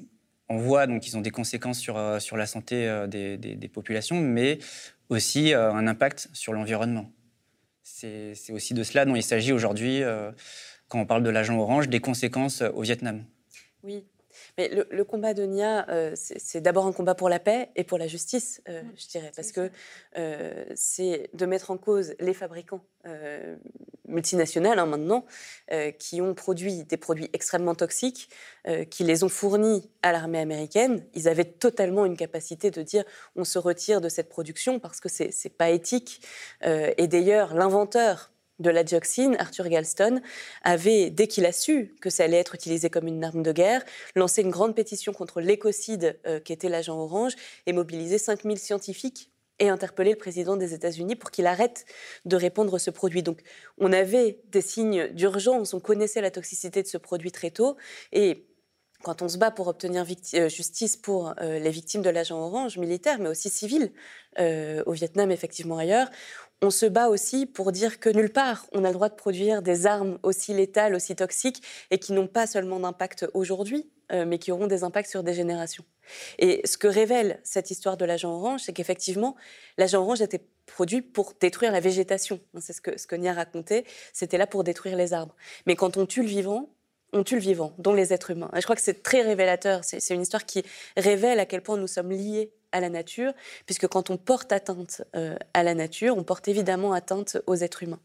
on 0.49 0.57
voit 0.57 0.87
donc 0.87 1.01
qu'ils 1.01 1.17
ont 1.17 1.21
des 1.21 1.31
conséquences 1.31 1.79
sur, 1.79 2.21
sur 2.21 2.37
la 2.37 2.45
santé 2.45 3.05
des, 3.07 3.69
populations, 3.73 4.19
mais 4.19 4.59
aussi 5.09 5.53
un 5.53 5.87
impact 5.87 6.29
sur 6.33 6.53
l'environnement. 6.53 7.11
c'est 7.83 8.33
aussi 8.51 8.73
de 8.73 8.83
cela 8.83 9.05
dont 9.05 9.15
il 9.15 9.23
s'agit 9.23 9.51
aujourd'hui 9.51 10.03
quand 10.87 11.01
on 11.01 11.05
parle 11.05 11.23
de 11.23 11.29
l'agent 11.29 11.59
orange, 11.59 11.89
des 11.89 11.99
conséquences 11.99 12.61
au 12.61 12.81
Vietnam. 12.81 13.25
Oui, 13.83 14.05
mais 14.57 14.69
le, 14.69 15.03
combat 15.03 15.35
de 15.35 15.43
Nia, 15.43 15.87
euh, 15.89 16.13
c'est 16.15 16.61
d'abord 16.61 16.87
un 16.87 16.91
combat 16.91 17.13
pour 17.13 17.29
la 17.29 17.39
paix 17.39 17.69
et 17.75 17.83
pour 17.83 17.99
la 17.99 18.07
justice, 18.07 18.61
euh, 18.67 18.81
je 18.95 19.07
dirais, 19.07 19.31
parce 19.35 19.51
que 19.51 19.69
euh, 20.17 20.65
c'est 20.73 21.29
de 21.33 21.45
mettre 21.45 21.69
en 21.69 21.77
cause 21.77 22.15
les 22.19 22.33
fabricants 22.33 22.83
multinationaux 24.05 24.71
hein, 24.71 24.85
maintenant, 24.85 25.25
qui 25.97 26.19
ont 26.19 26.33
produit 26.33 26.83
des 26.83 26.97
produits 26.97 27.29
extrêmement 27.31 27.73
toxiques, 27.73 28.29
qui 28.89 29.05
les 29.05 29.23
ont 29.23 29.29
fournis 29.29 29.89
à 30.01 30.11
l'armée 30.11 30.39
américaine. 30.39 31.05
Ils 31.13 31.29
avaient 31.29 31.45
totalement 31.45 32.03
une 32.03 32.17
capacité 32.17 32.69
de 32.69 32.81
dire 32.81 33.05
on 33.37 33.45
se 33.45 33.59
retire 33.59 34.01
de 34.01 34.09
cette 34.09 34.27
production 34.27 34.79
parce 34.81 34.99
que 34.99 35.07
c'est 35.07 35.57
pas 35.57 35.69
éthique. 35.69 36.21
et 36.63 37.07
d'ailleurs, 37.07 37.53
l'inventeur 37.53 38.33
de 38.59 38.69
la 38.69 38.83
dioxine, 38.83 39.35
Arthur 39.39 39.69
Galston, 39.69 40.21
avait, 40.63 41.09
dès 41.09 41.27
qu'il 41.27 41.45
a 41.45 41.51
su 41.51 41.95
que 42.01 42.09
ça 42.09 42.23
allait 42.23 42.37
être 42.37 42.55
utilisé 42.55 42.89
comme 42.89 43.07
une 43.07 43.23
arme 43.23 43.43
de 43.43 43.51
guerre, 43.51 43.83
lancé 44.15 44.41
une 44.41 44.49
grande 44.49 44.75
pétition 44.75 45.13
contre 45.13 45.41
l'écocide 45.41 46.19
euh, 46.25 46.39
qui 46.39 46.53
était 46.53 46.69
l'agent 46.69 46.97
orange 46.97 47.33
et 47.65 47.73
mobilisé 47.73 48.17
5000 48.17 48.57
scientifiques 48.57 49.31
et 49.59 49.69
interpellé 49.69 50.11
le 50.11 50.17
président 50.17 50.55
des 50.55 50.73
États-Unis 50.73 51.15
pour 51.15 51.31
qu'il 51.31 51.47
arrête 51.47 51.85
de 52.25 52.35
répandre 52.35 52.79
ce 52.79 52.91
produit. 52.91 53.23
Donc 53.23 53.41
on 53.77 53.91
avait 53.91 54.39
des 54.49 54.61
signes 54.61 55.07
d'urgence, 55.09 55.73
on 55.73 55.79
connaissait 55.79 56.21
la 56.21 56.31
toxicité 56.31 56.83
de 56.83 56.87
ce 56.87 56.97
produit 56.97 57.31
très 57.31 57.51
tôt 57.51 57.75
et 58.11 58.45
quand 59.03 59.21
on 59.21 59.27
se 59.27 59.37
bat 59.37 59.51
pour 59.51 59.67
obtenir 59.67 60.05
euh, 60.35 60.49
justice 60.49 60.97
pour 60.97 61.33
euh, 61.39 61.59
les 61.59 61.69
victimes 61.69 62.01
de 62.01 62.09
l'agent 62.09 62.39
orange 62.39 62.77
militaire, 62.77 63.19
mais 63.19 63.29
aussi 63.29 63.49
civil, 63.49 63.91
au 64.85 64.91
Vietnam, 64.91 65.31
effectivement 65.31 65.79
ailleurs, 65.79 66.11
on 66.61 66.69
se 66.69 66.85
bat 66.85 67.09
aussi 67.09 67.45
pour 67.45 67.71
dire 67.71 67.99
que 67.99 68.09
nulle 68.09 68.31
part 68.31 68.65
on 68.71 68.83
a 68.83 68.87
le 68.87 68.93
droit 68.93 69.09
de 69.09 69.15
produire 69.15 69.61
des 69.61 69.85
armes 69.85 70.17
aussi 70.23 70.53
létales, 70.53 70.95
aussi 70.95 71.15
toxiques, 71.15 71.63
et 71.91 71.99
qui 71.99 72.13
n'ont 72.13 72.27
pas 72.27 72.47
seulement 72.47 72.79
d'impact 72.79 73.27
aujourd'hui, 73.33 73.89
euh, 74.11 74.25
mais 74.25 74.39
qui 74.39 74.51
auront 74.51 74.67
des 74.67 74.83
impacts 74.83 75.09
sur 75.09 75.23
des 75.23 75.33
générations. 75.33 75.83
Et 76.39 76.61
ce 76.65 76.77
que 76.77 76.87
révèle 76.87 77.39
cette 77.43 77.71
histoire 77.71 77.97
de 77.97 78.05
l'agent 78.05 78.31
orange, 78.31 78.61
c'est 78.63 78.73
qu'effectivement, 78.73 79.35
l'agent 79.77 80.01
orange 80.01 80.21
était 80.21 80.47
produit 80.65 81.01
pour 81.01 81.33
détruire 81.39 81.71
la 81.71 81.79
végétation. 81.79 82.39
C'est 82.59 82.73
ce 82.73 82.81
que, 82.81 82.97
ce 82.97 83.05
que 83.05 83.15
Nia 83.15 83.33
racontait, 83.33 83.83
c'était 84.13 84.37
là 84.37 84.47
pour 84.47 84.63
détruire 84.63 84.95
les 84.95 85.13
arbres. 85.13 85.35
Mais 85.65 85.75
quand 85.75 85.97
on 85.97 86.05
tue 86.05 86.21
le 86.21 86.29
vivant, 86.29 86.69
on 87.13 87.23
tue 87.23 87.35
le 87.35 87.41
vivant, 87.41 87.73
dont 87.77 87.93
les 87.93 88.13
êtres 88.13 88.31
humains. 88.31 88.49
Et 88.55 88.57
je 88.57 88.65
crois 88.65 88.75
que 88.75 88.81
c'est 88.81 89.01
très 89.01 89.21
révélateur. 89.21 89.81
C'est 89.83 90.13
une 90.13 90.21
histoire 90.21 90.45
qui 90.45 90.63
révèle 90.97 91.39
à 91.39 91.45
quel 91.45 91.61
point 91.61 91.77
nous 91.77 91.87
sommes 91.87 92.11
liés 92.11 92.51
à 92.73 92.81
la 92.81 92.89
nature, 92.89 93.31
puisque 93.65 93.87
quand 93.87 94.09
on 94.09 94.17
porte 94.17 94.51
atteinte 94.51 95.01
euh, 95.15 95.37
à 95.53 95.63
la 95.63 95.73
nature, 95.73 96.17
on 96.17 96.23
porte 96.23 96.49
évidemment 96.49 96.91
atteinte 96.91 97.37
aux 97.47 97.55
êtres 97.55 97.83
humains. 97.83 98.01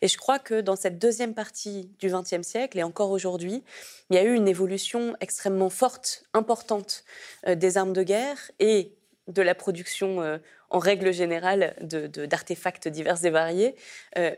Et 0.00 0.08
je 0.08 0.16
crois 0.16 0.38
que 0.38 0.62
dans 0.62 0.74
cette 0.74 0.98
deuxième 0.98 1.34
partie 1.34 1.90
du 1.98 2.08
XXe 2.08 2.42
siècle, 2.42 2.78
et 2.78 2.82
encore 2.82 3.10
aujourd'hui, 3.10 3.62
il 4.08 4.16
y 4.16 4.18
a 4.18 4.24
eu 4.24 4.34
une 4.34 4.48
évolution 4.48 5.14
extrêmement 5.20 5.68
forte, 5.68 6.24
importante 6.32 7.04
euh, 7.46 7.54
des 7.54 7.76
armes 7.76 7.92
de 7.92 8.02
guerre 8.02 8.50
et 8.58 8.94
de 9.28 9.42
la 9.42 9.54
production 9.54 10.22
euh, 10.22 10.38
en 10.70 10.78
règle 10.78 11.12
générale 11.12 11.76
d'artefacts 11.80 12.88
divers 12.88 13.24
et 13.24 13.30
variés. 13.30 13.76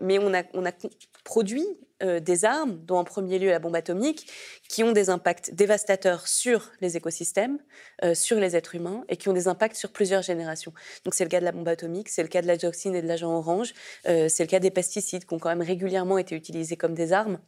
mais 0.00 0.18
on 0.18 0.34
a, 0.34 0.42
on 0.52 0.66
a 0.66 0.72
produit 1.24 1.66
euh, 2.02 2.20
des 2.20 2.44
armes, 2.44 2.78
dont 2.84 2.96
en 2.96 3.04
premier 3.04 3.38
lieu 3.38 3.50
la 3.50 3.58
bombe 3.58 3.74
atomique, 3.74 4.30
qui 4.68 4.84
ont 4.84 4.92
des 4.92 5.10
impacts 5.10 5.54
dévastateurs 5.54 6.28
sur 6.28 6.70
les 6.80 6.96
écosystèmes, 6.96 7.58
euh, 8.04 8.14
sur 8.14 8.38
les 8.38 8.54
êtres 8.54 8.74
humains, 8.74 9.04
et 9.08 9.16
qui 9.16 9.28
ont 9.28 9.32
des 9.32 9.48
impacts 9.48 9.76
sur 9.76 9.90
plusieurs 9.90 10.22
générations. 10.22 10.72
Donc 11.04 11.14
c'est 11.14 11.24
le 11.24 11.30
cas 11.30 11.40
de 11.40 11.44
la 11.44 11.52
bombe 11.52 11.68
atomique, 11.68 12.08
c'est 12.08 12.22
le 12.22 12.28
cas 12.28 12.42
de 12.42 12.46
la 12.46 12.56
dioxine 12.56 12.94
et 12.94 13.02
de 13.02 13.08
l'agent 13.08 13.32
orange, 13.32 13.74
euh, 14.06 14.28
c'est 14.28 14.44
le 14.44 14.48
cas 14.48 14.60
des 14.60 14.70
pesticides 14.70 15.24
qui 15.24 15.34
ont 15.34 15.38
quand 15.38 15.48
même 15.48 15.62
régulièrement 15.62 16.18
été 16.18 16.34
utilisés 16.34 16.76
comme 16.76 16.94
des 16.94 17.12
armes 17.12 17.38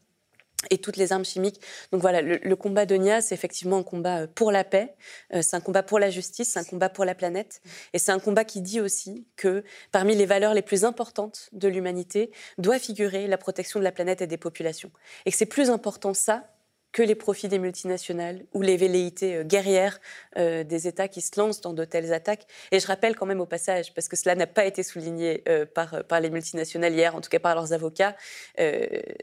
et 0.68 0.78
toutes 0.78 0.96
les 0.96 1.12
armes 1.12 1.24
chimiques. 1.24 1.60
Donc 1.92 2.02
voilà, 2.02 2.20
le, 2.20 2.56
combat 2.56 2.84
de 2.84 2.94
Nia, 2.94 3.20
c'est 3.20 3.34
effectivement 3.34 3.78
un 3.78 3.82
combat 3.82 4.20
euh, 4.20 4.26
pour 4.26 4.52
la 4.52 4.64
paix, 4.64 4.94
euh, 5.32 5.40
c'est 5.42 5.56
un 5.56 5.60
combat 5.60 5.82
pour 5.82 5.98
la 5.98 6.10
justice, 6.10 6.50
c'est 6.50 6.58
un 6.58 6.64
combat 6.64 6.90
pour 6.90 7.04
la 7.04 7.14
planète, 7.14 7.62
et 7.94 7.98
c'est 7.98 8.12
un 8.12 8.18
combat 8.18 8.44
qui 8.44 8.60
dit 8.60 8.80
aussi 8.80 9.26
que 9.36 9.64
parmi 9.92 10.14
les 10.14 10.26
valeurs 10.26 10.52
les 10.52 10.62
plus 10.62 10.84
importantes 10.84 11.48
de 11.52 11.68
l'humanité 11.68 12.30
doit 12.58 12.78
figurer 12.78 13.26
la 13.26 13.38
protection 13.38 13.80
de 13.80 13.84
la 13.84 13.92
planète 13.92 14.20
et 14.20 14.26
des 14.26 14.36
populations. 14.36 14.90
Et 15.24 15.30
que 15.30 15.36
c'est 15.36 15.46
plus 15.46 15.70
important 15.70 16.12
ça 16.12 16.44
que 16.92 17.02
les 17.02 17.14
profits 17.14 17.48
des 17.48 17.58
multinationales 17.58 18.44
ou 18.52 18.62
les 18.62 18.76
velléités 18.76 19.36
euh, 19.36 19.44
guerrières 19.44 20.00
euh, 20.36 20.64
des 20.64 20.88
États 20.88 21.08
qui 21.08 21.20
se 21.20 21.38
lancent 21.38 21.60
dans 21.60 21.72
de 21.72 21.84
telles 21.84 22.12
attaques. 22.12 22.46
Et 22.72 22.80
je 22.80 22.86
rappelle 22.86 23.16
quand 23.16 23.26
même 23.26 23.40
au 23.40 23.46
passage, 23.46 23.94
parce 23.94 24.08
que 24.08 24.16
cela 24.16 24.34
n'a 24.34 24.46
pas 24.46 24.64
été 24.64 24.82
souligné 24.82 25.42
euh, 25.48 25.66
par, 25.66 26.20
les 26.20 26.30
multinationales 26.30 26.94
hier, 26.94 27.14
en 27.14 27.20
tout 27.20 27.30
cas 27.30 27.38
par 27.38 27.54
leurs 27.54 27.72
avocats, 27.72 28.16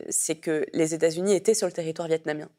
c'est 0.09 0.35
que 0.35 0.65
les 0.73 0.93
États-Unis 0.93 1.35
étaient 1.35 1.53
sur 1.53 1.67
le 1.67 1.73
territoire 1.73 2.07
vietnamien. 2.07 2.49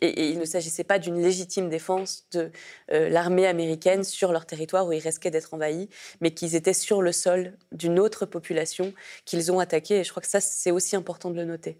Et, 0.00 0.28
il 0.30 0.38
ne 0.38 0.44
s'agissait 0.44 0.84
pas 0.84 0.98
d'une 0.98 1.20
légitime 1.20 1.68
défense 1.68 2.26
de 2.32 2.50
l'armée 2.88 3.46
américaine 3.46 4.04
sur 4.04 4.32
leur 4.32 4.44
territoire 4.44 4.86
où 4.86 4.92
ils 4.92 5.00
risquaient 5.00 5.30
d'être 5.30 5.54
envahis, 5.54 5.88
mais 6.20 6.32
qu'ils 6.32 6.56
étaient 6.56 6.74
sur 6.74 7.00
le 7.00 7.12
sol 7.12 7.56
d'une 7.72 7.98
autre 7.98 8.26
population 8.26 8.92
qu'ils 9.24 9.52
ont 9.52 9.60
attaquée. 9.60 10.00
Et 10.00 10.04
je 10.04 10.10
crois 10.10 10.22
que 10.22 10.28
ça, 10.28 10.40
c'est 10.40 10.70
aussi 10.70 10.96
important 10.96 11.30
de 11.30 11.36
le 11.36 11.44
noter. 11.44 11.78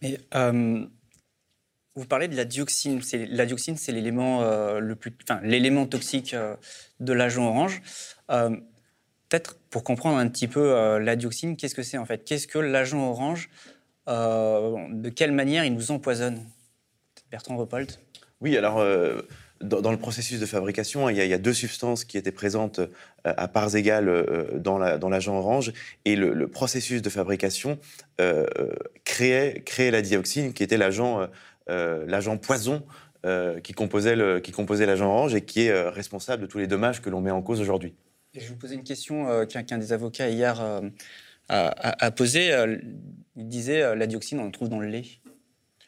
Mais 0.00 0.18
vous 1.94 2.06
parlez 2.06 2.28
de 2.28 2.36
la 2.36 2.44
dioxine. 2.44 3.00
La 3.30 3.46
dioxine, 3.46 3.76
c'est 3.76 3.92
l'élément 3.92 4.42
euh, 4.42 4.78
le 4.78 4.94
plus, 4.94 5.12
enfin, 5.22 5.40
l'élément 5.42 5.86
toxique 5.86 6.34
euh, 6.34 6.56
de 7.00 7.12
l'agent 7.12 7.46
orange. 7.46 7.82
Euh, 8.30 8.50
peut-être 9.28 9.58
pour 9.70 9.84
comprendre 9.84 10.18
un 10.18 10.28
petit 10.28 10.48
peu 10.48 10.98
la 10.98 11.14
dioxine, 11.14 11.56
qu'est-ce 11.56 11.74
que 11.76 11.84
c'est 11.84 11.98
en 11.98 12.04
fait? 12.04 12.24
Qu'est-ce 12.24 12.48
que 12.48 12.58
l'agent 12.58 13.10
orange 13.10 13.48
De 14.08 15.08
quelle 15.08 15.30
manière 15.30 15.64
il 15.64 15.72
nous 15.72 15.92
empoisonne? 15.92 16.44
Bertrand 17.30 17.56
Repold 17.56 17.92
Oui, 18.40 18.56
alors 18.56 18.84
dans, 19.60 19.92
le 19.92 19.98
processus 19.98 20.40
de 20.40 20.46
fabrication, 20.46 21.08
il 21.08 21.16
y, 21.16 21.32
a, 21.32 21.38
deux 21.38 21.52
substances 21.52 22.04
qui 22.04 22.18
étaient 22.18 22.32
présentes 22.32 22.80
à 23.22 23.46
parts 23.46 23.76
égales 23.76 24.26
dans 24.56 24.78
l'agent 24.78 25.38
orange, 25.38 25.72
et 26.04 26.16
le, 26.16 26.48
processus 26.48 27.00
de 27.00 27.08
fabrication 27.08 27.78
créait, 29.04 29.62
créait, 29.64 29.92
la 29.92 30.02
dioxine, 30.02 30.52
qui 30.52 30.64
était 30.64 30.76
l'agent 30.76 31.28
l'agent 31.68 32.36
poison 32.36 32.84
euh, 33.26 33.60
qui 33.60 33.74
composait 33.74 34.16
l'agent 34.16 35.06
orange 35.06 35.34
et 35.34 35.42
qui 35.42 35.66
est 35.66 35.70
euh, 35.70 35.90
responsable 35.90 36.40
de 36.40 36.46
tous 36.46 36.56
les 36.56 36.66
dommages 36.66 37.02
que 37.02 37.10
l'on 37.10 37.20
met 37.20 37.30
en 37.30 37.42
cause 37.42 37.60
aujourd'hui. 37.60 37.92
je 38.32 38.40
vais 38.40 38.46
vous 38.46 38.56
poser 38.56 38.76
une 38.76 38.82
question 38.82 39.44
qu'un 39.44 39.76
des 39.76 39.92
avocats 39.92 40.30
hier 40.30 40.58
a, 41.50 42.10
posée. 42.12 42.50
il 43.36 43.46
disait 43.46 43.94
la 43.94 44.06
dioxine, 44.06 44.40
on 44.40 44.46
la 44.46 44.50
trouve 44.50 44.70
dans 44.70 44.80
le 44.80 44.86
lait. 44.86 45.04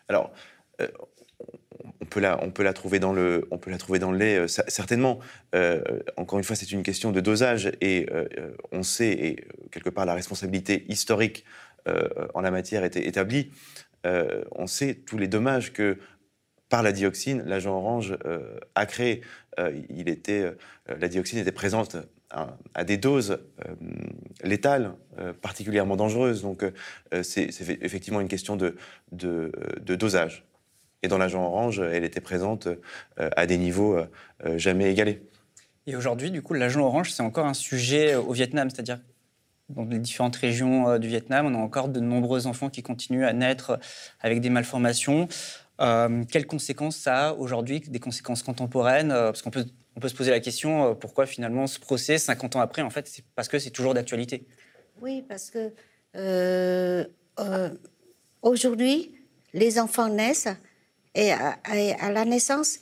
Alors, 0.08 0.30
on 0.78 2.04
peut, 2.04 2.20
la, 2.20 2.44
on 2.44 2.50
peut 2.50 2.64
la 2.64 2.74
trouver 2.74 2.98
dans 2.98 3.14
le, 3.14 3.48
on 3.50 3.56
peut 3.56 3.70
la 3.70 3.78
trouver 3.78 3.98
dans 3.98 4.12
le 4.12 4.18
lait, 4.18 4.46
certainement. 4.46 5.18
encore 6.18 6.38
une 6.38 6.44
fois, 6.44 6.54
c'est 6.54 6.70
une 6.70 6.82
question 6.82 7.12
de 7.12 7.20
dosage 7.20 7.72
et 7.80 8.08
on 8.72 8.82
sait, 8.82 9.10
et 9.10 9.46
quelque 9.70 9.88
part 9.88 10.04
la 10.04 10.14
responsabilité 10.14 10.84
historique 10.88 11.46
en 12.34 12.42
la 12.42 12.50
matière 12.50 12.84
est 12.84 12.96
établie. 12.96 13.52
Euh, 14.06 14.44
on 14.52 14.66
sait 14.66 14.94
tous 14.94 15.18
les 15.18 15.28
dommages 15.28 15.72
que 15.72 15.98
par 16.68 16.82
la 16.82 16.92
dioxine, 16.92 17.42
l'agent 17.46 17.76
orange 17.76 18.16
euh, 18.24 18.58
a 18.74 18.86
créé. 18.86 19.20
Euh, 19.58 19.78
il 19.90 20.08
était, 20.08 20.50
la 20.86 21.08
dioxine 21.08 21.38
était 21.38 21.52
présente 21.52 21.96
à, 22.30 22.84
des 22.84 22.96
doses 22.96 23.40
létales, 24.42 24.94
particulièrement 25.42 25.96
dangereuses. 25.96 26.40
Donc 26.40 26.64
c'est 27.22 27.50
effectivement 27.82 28.22
une 28.22 28.28
question 28.28 28.56
de, 28.56 28.76
dosage. 29.80 30.46
Et 31.02 31.08
dans 31.08 31.18
l'agent 31.18 31.44
orange, 31.44 31.80
elle 31.80 32.04
était 32.04 32.22
présente 32.22 32.68
à 33.18 33.44
des 33.44 33.58
niveaux 33.58 33.98
jamais 34.56 34.90
égalés. 34.90 35.20
Et 35.86 35.94
aujourd'hui, 35.94 36.30
du 36.30 36.40
coup, 36.40 36.54
l'agent 36.54 36.80
orange, 36.80 37.12
c'est 37.12 37.22
encore 37.22 37.44
un 37.44 37.54
sujet 37.54 38.14
au 38.14 38.32
Vietnam, 38.32 38.70
c'est-à-dire 38.70 39.00
dans 39.74 39.84
les 39.84 39.98
différentes 39.98 40.36
régions 40.36 40.88
euh, 40.88 40.98
du 40.98 41.08
Vietnam. 41.08 41.46
On 41.46 41.54
a 41.54 41.58
encore 41.58 41.88
de 41.88 42.00
nombreux 42.00 42.46
enfants 42.46 42.70
qui 42.70 42.82
continuent 42.82 43.24
à 43.24 43.32
naître 43.32 43.78
avec 44.20 44.40
des 44.40 44.50
malformations. 44.50 45.28
Euh, 45.80 46.24
quelles 46.30 46.46
conséquences 46.46 46.96
ça 46.96 47.28
a 47.28 47.32
aujourd'hui, 47.32 47.80
des 47.80 48.00
conséquences 48.00 48.42
contemporaines 48.42 49.10
euh, 49.10 49.26
Parce 49.26 49.42
qu'on 49.42 49.50
peut, 49.50 49.66
on 49.96 50.00
peut 50.00 50.08
se 50.08 50.14
poser 50.14 50.30
la 50.30 50.40
question 50.40 50.94
pourquoi 50.94 51.26
finalement 51.26 51.66
ce 51.66 51.80
procès, 51.80 52.18
50 52.18 52.56
ans 52.56 52.60
après, 52.60 52.82
en 52.82 52.90
fait, 52.90 53.08
c'est 53.08 53.24
parce 53.34 53.48
que 53.48 53.58
c'est 53.58 53.70
toujours 53.70 53.94
d'actualité. 53.94 54.46
Oui, 55.00 55.24
parce 55.28 55.50
que 55.50 55.72
aujourd'hui, 58.42 59.14
les 59.54 59.78
enfants 59.78 60.08
naissent 60.08 60.48
et 61.14 61.32
à, 61.32 61.56
la 62.10 62.24
naissance, 62.24 62.78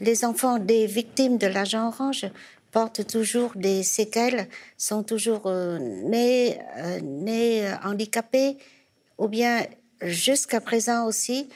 les 0.00 0.24
enfants 0.24 0.58
des 0.58 0.86
victimes 0.86 1.38
de 1.38 1.46
l'agent 1.46 1.88
orange 1.88 2.26
portent 2.70 3.06
toujours 3.06 3.52
des 3.54 3.82
séquelles, 3.82 4.48
sont 4.76 5.02
toujours 5.02 5.46
euh, 5.46 5.78
nés, 5.78 6.58
euh, 6.76 7.00
nés 7.00 7.66
euh, 7.66 7.74
handicapés, 7.84 8.58
ou 9.16 9.28
bien 9.28 9.66
jusqu'à 10.00 10.60
présent 10.60 11.06
aussi, 11.06 11.48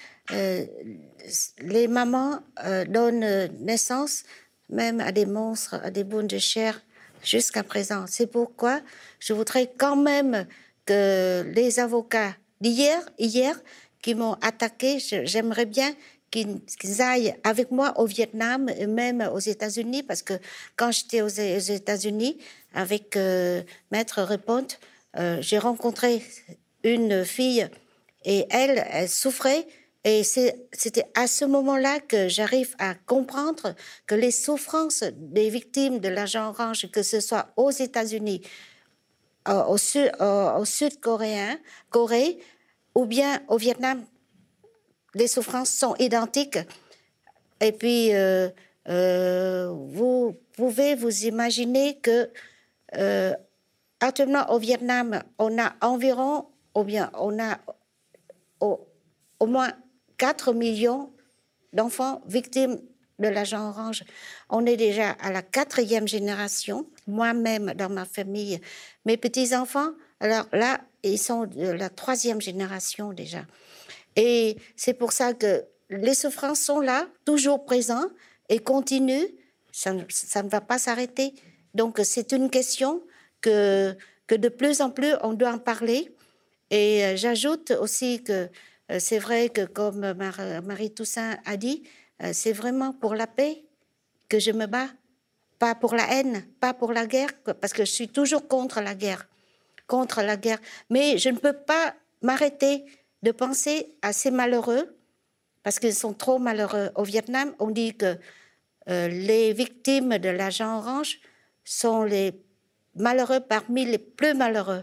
les 1.61 1.87
mamans 1.87 2.41
donnent 2.89 3.49
naissance 3.61 4.25
même 4.69 5.01
à 5.01 5.13
des 5.13 5.27
monstres, 5.27 5.77
à 5.83 5.91
des 5.91 6.03
boules 6.03 6.27
de 6.27 6.39
chair 6.39 6.83
jusqu'à 7.23 7.63
présent. 7.63 8.07
C'est 8.09 8.27
pourquoi 8.27 8.81
je 9.21 9.33
voudrais 9.33 9.71
quand 9.79 9.95
même 9.95 10.47
que 10.87 11.45
les 11.55 11.79
avocats 11.79 12.35
d'hier, 12.61 13.01
hier, 13.19 13.61
qui 14.01 14.17
m'ont 14.17 14.35
attaqué, 14.41 14.99
j'aimerais 14.99 15.67
bien 15.67 15.95
qu'ils 16.33 17.03
aillent 17.03 17.35
avec 17.45 17.71
moi 17.71 17.93
au 18.01 18.07
Vietnam 18.07 18.69
et 18.77 18.87
même 18.87 19.21
aux 19.33 19.39
États-Unis, 19.39 20.03
parce 20.03 20.23
que 20.23 20.35
quand 20.77 20.91
j'étais 20.91 21.21
aux, 21.21 21.29
États-Unis 21.29 22.39
avec 22.75 23.17
euh, 23.17 23.63
Maître 23.93 24.23
Reponte, 24.23 24.81
euh, 25.19 25.39
j'ai 25.41 25.59
rencontré 25.59 26.23
une 26.83 27.25
fille 27.25 27.69
et 28.25 28.47
elle, 28.51 28.85
elle 28.91 29.09
souffrait. 29.09 29.67
Et 30.05 30.25
c'était 30.25 31.07
à 31.15 31.29
ce 31.29 31.45
moment-là 31.45 32.01
que 32.01 32.27
j'arrive 32.29 32.75
à 32.81 32.95
comprendre 32.95 33.77
que 34.07 34.17
les 34.17 34.33
souffrances 34.33 35.05
des 35.17 35.49
victimes 35.49 36.01
de 36.01 36.09
l'agent 36.09 36.49
orange, 36.49 36.91
que 36.91 37.05
ce 37.05 37.21
soit 37.21 37.53
aux 37.57 37.71
États-Unis, 37.71 38.43
au, 39.49 39.77
sud, 39.77 40.11
au 40.19 40.65
sud-coréen, 40.65 41.57
Corée, 41.91 42.39
ou 42.97 43.07
bien 43.07 43.43
au 43.47 43.59
Vietnam, 43.59 44.05
les 45.15 45.27
souffrances 45.27 45.71
sont 45.71 45.95
identiques. 45.99 46.59
Et 47.61 47.73
puis, 47.73 48.15
euh, 48.15 48.49
euh, 48.89 49.69
vous 49.71 50.37
pouvez 50.57 50.95
vous 50.95 51.25
imaginer 51.25 51.99
que 52.01 52.31
euh, 52.97 53.35
actuellement 54.01 54.51
au 54.51 54.59
Vietnam, 54.59 55.23
on 55.39 55.59
a 55.59 55.75
environ, 55.81 56.47
ou 56.75 56.85
bien 56.85 57.11
on 57.15 57.39
a 57.39 57.59
au, 58.61 58.87
au 59.39 59.47
moins 59.47 59.73
4 60.19 60.53
millions 60.53 61.13
d'enfants 61.73 62.23
victimes 62.27 62.79
de 63.19 63.29
l'agent 63.29 63.69
orange. 63.69 64.05
On 64.51 64.67
est 64.67 64.77
déjà 64.77 65.11
à 65.11 65.31
la 65.31 65.43
quatrième 65.43 66.09
génération, 66.09 66.87
moi-même 67.07 67.73
dans 67.75 67.89
ma 67.89 68.05
famille. 68.05 68.61
Mes 69.05 69.17
petits-enfants, 69.17 69.91
alors 70.21 70.47
là, 70.53 70.81
ils 71.03 71.19
sont 71.19 71.47
de 71.47 71.67
la 71.67 71.89
troisième 71.89 72.41
génération 72.41 73.13
déjà. 73.13 73.45
Et 74.17 74.57
c'est 74.77 74.95
pour 74.95 75.13
ça 75.13 75.35
que 75.35 75.65
les 75.91 76.15
souffrances 76.15 76.61
sont 76.61 76.81
là, 76.81 77.09
toujours 77.25 77.65
présentes 77.65 78.11
et 78.49 78.59
continuent. 78.59 79.29
Ça, 79.73 79.93
ne 79.93 80.49
va 80.49 80.61
pas 80.61 80.79
s'arrêter. 80.79 81.35
Donc 81.75 82.01
c'est 82.05 82.33
une 82.33 82.51
question 82.51 83.03
que, 83.41 83.97
que 84.27 84.35
de 84.35 84.49
plus 84.49 84.81
en 84.81 84.91
plus 84.91 85.15
on 85.23 85.33
doit 85.33 85.53
en 85.53 85.59
parler. 85.59 86.15
Et 86.71 87.05
euh, 87.05 87.17
j'ajoute 87.17 87.71
aussi 87.71 88.23
que 88.23 88.49
euh, 88.91 88.99
c'est 88.99 89.19
vrai 89.19 89.49
que 89.49 89.65
comme 89.65 90.15
Marie 90.65 90.93
Toussaint 90.93 91.37
a 91.45 91.57
dit, 91.57 91.83
euh, 92.23 92.31
c'est 92.33 92.53
vraiment 92.53 92.93
pour 92.93 93.15
la 93.15 93.27
paix 93.27 93.63
que 94.29 94.39
je 94.39 94.51
me 94.51 94.67
bats, 94.67 94.89
pas 95.59 95.75
pour 95.75 95.95
la 95.95 96.11
haine, 96.15 96.45
pas 96.61 96.75
pour 96.75 96.93
la 96.93 97.07
guerre, 97.07 97.31
parce 97.61 97.73
que 97.73 97.85
je 97.85 97.91
suis 97.91 98.09
toujours 98.09 98.49
contre 98.49 98.81
la 98.81 98.95
guerre, 98.95 99.29
contre 99.87 100.23
la 100.23 100.37
guerre. 100.37 100.59
Mais 100.89 101.19
je 101.19 101.29
ne 101.29 101.39
peux 101.39 101.53
pas 101.53 101.95
m'arrêter 102.23 102.85
de 103.23 103.31
penser 103.31 103.95
à 104.03 104.13
ces 104.13 104.31
malheureux, 104.31 104.97
parce 105.63 105.79
qu'ils 105.79 105.95
sont 105.95 106.13
trop 106.13 106.39
malheureux. 106.39 106.91
Au 106.97 107.05
Vietnam, 107.05 107.55
on 107.59 107.71
dit 107.71 107.97
que 107.97 108.17
euh, 108.89 109.09
les 109.09 109.53
victimes 109.53 110.19
de 110.19 110.29
l'agent 110.29 110.79
orange 110.79 111.21
sont 111.65 112.03
les 112.03 112.33
malheureux 112.97 113.41
parmi 113.41 113.85
les 113.85 113.99
plus 113.99 114.35
malheureux. 114.35 114.83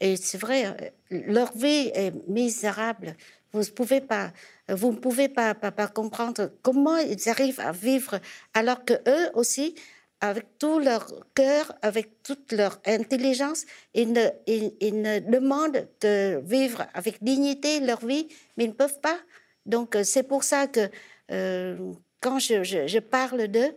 Et 0.00 0.16
c'est 0.16 0.38
vrai, 0.38 0.66
euh, 0.66 0.90
leur 1.10 1.56
vie 1.56 1.90
est 1.94 2.12
misérable. 2.28 3.16
Vous 3.52 3.60
ne 3.60 3.66
pouvez 3.66 4.00
pas, 4.00 4.32
vous 4.68 4.92
ne 4.92 4.98
pouvez 4.98 5.28
pas, 5.28 5.54
pas, 5.54 5.86
comprendre 5.86 6.50
comment 6.62 6.96
ils 6.96 7.28
arrivent 7.28 7.60
à 7.60 7.72
vivre 7.72 8.20
alors 8.52 8.84
que 8.84 8.94
eux 9.08 9.30
aussi 9.34 9.76
avec 10.24 10.58
tout 10.58 10.78
leur 10.78 11.06
cœur, 11.34 11.76
avec 11.82 12.22
toute 12.22 12.52
leur 12.52 12.80
intelligence. 12.86 13.66
Ils, 13.92 14.10
ne, 14.10 14.26
ils, 14.46 15.02
demandent 15.28 15.86
de 16.00 16.40
vivre 16.42 16.86
avec 16.94 17.22
dignité 17.22 17.80
leur 17.80 18.04
vie, 18.04 18.26
mais 18.56 18.64
ils 18.64 18.68
ne 18.68 18.72
peuvent 18.72 19.00
pas. 19.02 19.18
Donc, 19.66 19.94
euh, 19.94 20.02
c'est 20.02 20.22
pour 20.22 20.42
ça 20.42 20.66
que 20.66 20.88
euh, 21.30 21.92
quand 22.22 22.38
je, 22.38 22.98
parle 23.00 23.48
d'eux, 23.48 23.76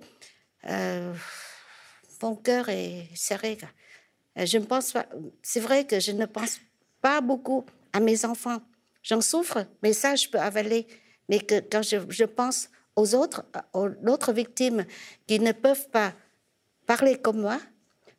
euh, 0.69 1.13
mon 2.21 2.35
cœur 2.37 2.69
est 2.69 3.09
serré. 3.13 3.57
Je 4.37 4.57
ne 4.57 4.63
pense 4.63 4.93
pas. 4.93 5.05
C'est 5.41 5.59
vrai 5.59 5.85
que 5.85 5.99
je 5.99 6.13
ne 6.13 6.25
pense 6.25 6.59
pas 7.01 7.19
beaucoup 7.19 7.65
à 7.91 7.99
mes 7.99 8.23
enfants. 8.23 8.61
J'en 9.03 9.19
souffre, 9.19 9.65
mais 9.83 9.91
ça, 9.91 10.15
je 10.15 10.29
peux 10.29 10.39
avaler. 10.39 10.87
Mais 11.27 11.39
quand 11.41 11.81
je, 11.81 11.97
je 12.07 12.23
pense 12.23 12.69
aux 12.95 13.15
autres, 13.15 13.43
aux 13.73 13.89
autres 14.07 14.31
victimes 14.31 14.85
qui 15.27 15.41
ne 15.41 15.51
peuvent 15.51 15.89
pas 15.89 16.13
parler 16.87 17.17
comme 17.17 17.41
moi, 17.41 17.59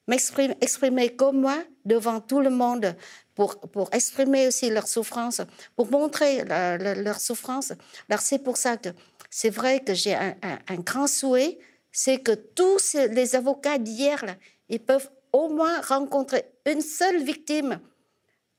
m'exprimer 0.07 0.57
exprimer 0.61 1.17
comme 1.17 1.41
moi 1.41 1.57
devant 1.85 2.21
tout 2.21 2.41
le 2.41 2.51
monde 2.51 2.95
pour, 3.35 3.59
pour 3.59 3.89
exprimer 3.93 4.47
aussi 4.47 4.71
leur 4.71 4.87
souffrance, 4.87 5.41
pour 5.75 5.91
montrer 5.91 6.45
leur 6.45 7.21
souffrance. 7.21 7.73
Alors 8.09 8.21
c'est 8.21 8.39
pour 8.39 8.57
ça 8.57 8.77
que 8.77 8.91
c'est 9.31 9.51
vrai 9.51 9.81
que 9.81 9.95
j'ai 9.95 10.15
un, 10.15 10.77
grand 10.79 11.07
souhait, 11.07 11.59
c'est 11.91 12.19
que 12.19 12.33
tous 12.33 12.95
les 12.95 13.35
avocats 13.35 13.79
d'hier, 13.79 14.25
ils 14.69 14.81
peuvent 14.81 15.11
au 15.33 15.49
moins 15.49 15.81
rencontrer 15.81 16.45
une 16.67 16.81
seule 16.81 17.23
victime, 17.23 17.81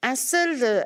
un 0.01 0.15
seul, 0.15 0.63
euh, 0.63 0.83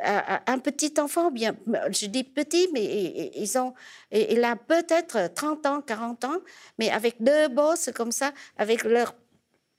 un 0.48 0.60
petit 0.60 0.94
enfant, 1.00 1.30
bien, 1.30 1.56
je 1.92 2.08
dis 2.08 2.24
petit, 2.24 2.68
mais 2.74 3.32
ils 3.36 3.58
ont, 3.58 3.74
il 4.12 4.44
a 4.44 4.56
peut-être 4.56 5.34
30 5.34 5.66
ans, 5.66 5.82
40 5.82 6.24
ans, 6.26 6.38
mais 6.80 6.90
avec 6.90 7.22
deux 7.22 7.48
bosses 7.50 7.92
comme 7.94 8.12
ça, 8.12 8.32
avec 8.58 8.84
leurs 8.84 9.16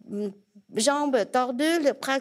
mm, 0.09 0.29
jambes 0.77 1.19
tordues, 1.33 1.81
le 1.83 1.93
bras, 1.93 2.19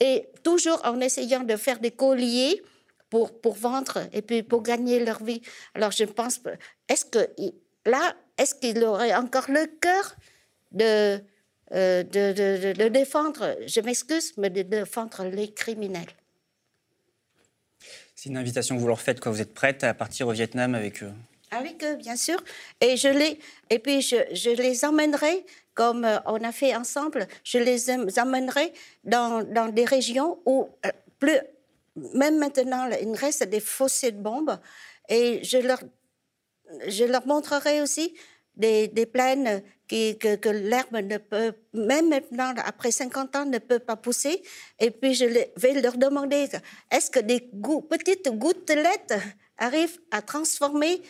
et 0.00 0.28
toujours 0.42 0.80
en 0.84 1.00
essayant 1.00 1.44
de 1.44 1.56
faire 1.56 1.78
des 1.78 1.92
colliers 1.92 2.62
pour, 3.08 3.40
pour 3.40 3.54
vendre 3.54 3.98
et 4.12 4.22
puis 4.22 4.42
pour 4.42 4.62
gagner 4.62 5.04
leur 5.04 5.22
vie. 5.22 5.42
Alors 5.74 5.90
je 5.92 6.04
pense, 6.04 6.40
est-ce 6.88 7.04
que 7.04 7.18
là, 7.84 8.14
est-ce 8.38 8.54
qu'il 8.54 8.82
aurait 8.84 9.14
encore 9.14 9.48
le 9.48 9.66
cœur 9.66 10.16
de, 10.72 11.20
euh, 11.72 12.02
de, 12.02 12.32
de, 12.32 12.72
de, 12.72 12.88
défendre, 12.88 13.56
je 13.66 13.80
m'excuse, 13.80 14.32
mais 14.38 14.50
de 14.50 14.62
défendre 14.62 15.24
les 15.24 15.52
criminels? 15.52 16.08
C'est 18.22 18.28
une 18.28 18.36
invitation 18.36 18.76
que 18.76 18.80
vous 18.80 18.86
leur 18.86 19.00
faites, 19.00 19.18
quoi. 19.18 19.32
Vous 19.32 19.40
êtes 19.40 19.52
prête 19.52 19.82
à 19.82 19.94
partir 19.94 20.28
au 20.28 20.30
Vietnam 20.30 20.76
avec 20.76 21.02
eux 21.02 21.10
Avec 21.50 21.82
eux, 21.82 21.96
bien 21.96 22.14
sûr. 22.14 22.36
Et 22.80 22.96
je 22.96 23.08
les, 23.08 23.36
et 23.68 23.80
puis 23.80 24.00
je, 24.00 24.14
je 24.32 24.50
les 24.50 24.84
emmènerai, 24.84 25.44
comme 25.74 26.04
euh, 26.04 26.18
on 26.26 26.36
a 26.44 26.52
fait 26.52 26.76
ensemble, 26.76 27.26
je 27.42 27.58
les 27.58 27.90
emmènerai 27.90 28.72
dans, 29.02 29.42
dans 29.42 29.66
des 29.66 29.84
régions 29.84 30.38
où 30.46 30.68
euh, 30.86 30.90
plus, 31.18 31.36
même 32.14 32.38
maintenant, 32.38 32.88
il 33.00 33.12
reste 33.16 33.42
des 33.42 33.58
fossés 33.58 34.12
de 34.12 34.22
bombes. 34.22 34.56
Et 35.08 35.42
je 35.42 35.58
leur, 35.58 35.80
je 36.86 37.02
leur 37.02 37.26
montrerai 37.26 37.82
aussi 37.82 38.14
des, 38.54 38.86
des 38.86 39.06
plaines 39.06 39.64
que, 39.92 40.48
l'herbe 40.48 40.96
ne 40.96 41.18
peut, 41.18 41.52
même 41.74 42.08
maintenant, 42.08 42.54
après 42.64 42.90
50 42.90 43.36
ans, 43.36 43.44
ne 43.44 43.58
peut 43.58 43.78
pas 43.78 43.96
pousser. 43.96 44.42
Et 44.78 44.90
puis 44.90 45.14
je 45.14 45.26
vais 45.26 45.80
leur 45.80 45.96
demander, 45.98 46.48
est-ce 46.90 47.10
que 47.10 47.20
des 47.20 47.40
petites 47.40 48.28
gouttelettes 48.30 49.14
arrivent 49.58 49.98
à 50.10 50.22
transformer 50.22 51.02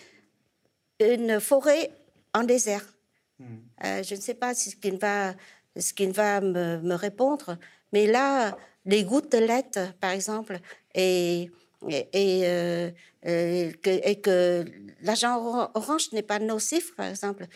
une 1.00 1.38
forêt 1.40 1.92
en 2.34 2.42
désert? 2.42 2.84
Hmm. 3.38 3.44
euh, 3.84 4.02
Je 4.02 4.14
ne 4.16 4.20
sais 4.20 4.34
pas 4.34 4.54
ce 4.54 4.74
qu'il 4.74 4.98
va, 4.98 5.34
ce 5.76 5.92
qu'il 5.92 6.12
va 6.12 6.40
me, 6.40 6.94
répondre, 6.94 7.56
mais 7.92 8.06
là, 8.06 8.56
les 8.84 9.04
gouttelettes, 9.04 9.78
par 10.00 10.10
exemple, 10.10 10.58
et, 10.94 11.50
et, 11.88 12.40
euh, 12.44 12.90
euh, 13.26 13.70
que, 13.80 13.90
et 13.90 14.20
que 14.20 14.64
l'agent 15.02 15.70
orange 15.74 16.10
n'est 16.12 16.22
pas 16.22 16.40
nocif, 16.40 16.96
par 16.96 17.06
exemple, 17.06 17.46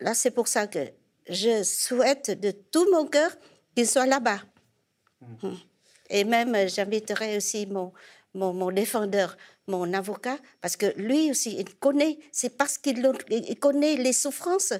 Là, 0.00 0.14
c'est 0.14 0.30
pour 0.30 0.48
ça 0.48 0.66
que 0.66 0.80
je 1.28 1.62
souhaite 1.62 2.38
de 2.40 2.50
tout 2.50 2.86
mon 2.92 3.06
cœur 3.06 3.30
qu'il 3.74 3.86
soit 3.86 4.06
là-bas. 4.06 4.40
Mmh. 5.20 5.54
Et 6.10 6.24
même, 6.24 6.68
j'inviterai 6.68 7.36
aussi 7.36 7.66
mon, 7.66 7.92
mon, 8.34 8.70
défendeur, 8.70 9.36
mon 9.66 9.92
avocat, 9.92 10.38
parce 10.60 10.76
que 10.76 10.86
lui 10.96 11.30
aussi, 11.30 11.56
il 11.58 11.74
connaît, 11.76 12.18
c'est 12.30 12.56
parce 12.56 12.78
qu'il 12.78 13.02
connaît 13.60 13.96
les 13.96 14.12
souffrances 14.12 14.72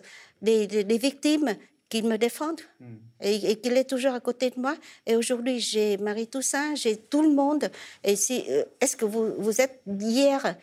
des, 0.43 0.67
des, 0.67 0.99
victimes 0.99 1.57
qu'il 1.89 2.07
me 2.07 2.17
défende 2.17 2.61
mmh. 2.81 2.95
et, 3.23 3.57
qu'il 3.61 3.77
est 3.77 3.89
toujours 3.89 4.13
à 4.13 4.21
côté 4.21 4.51
de 4.51 4.61
moi. 4.61 4.77
Et 5.07 5.17
aujourd'hui, 5.17 5.59
j'ai 5.59 5.97
Marie 5.97 6.29
Toussaint, 6.29 6.75
j'ai 6.75 6.97
tout 6.97 7.23
le 7.23 7.31
monde. 7.31 7.71
Et 8.05 8.15
si, 8.15 8.45
euh, 8.49 8.65
est-ce 8.81 8.97
que 8.97 9.05
vous, 9.05 9.35
vous 9.39 9.61
êtes 9.61 9.83
hier 9.87 10.57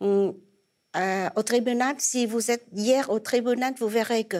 hum, 0.00 0.34
euh, 0.98 1.28
au 1.36 1.42
tribunal, 1.42 1.96
si 1.98 2.26
vous 2.26 2.50
êtes 2.50 2.66
hier 2.74 3.10
au 3.10 3.20
tribunal, 3.20 3.74
vous 3.78 3.88
verrez 3.88 4.24
que 4.24 4.38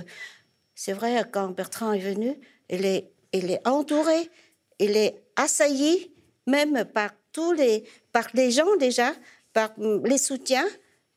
c'est 0.75 0.93
vrai, 0.93 1.25
quand 1.31 1.49
Bertrand 1.49 1.93
est 1.93 2.01
venu, 2.01 2.39
il 2.69 2.85
est, 2.85 3.11
il 3.33 3.51
est 3.51 3.67
entouré, 3.67 4.31
il 4.79 4.97
est 4.97 5.23
assailli, 5.37 6.13
même 6.47 6.85
par 6.85 7.11
tous 7.33 7.53
les, 7.53 7.85
par 8.13 8.29
les 8.35 8.51
gens 8.51 8.77
déjà, 8.77 9.13
par 9.53 9.73
les 10.05 10.19
soutiens 10.19 10.67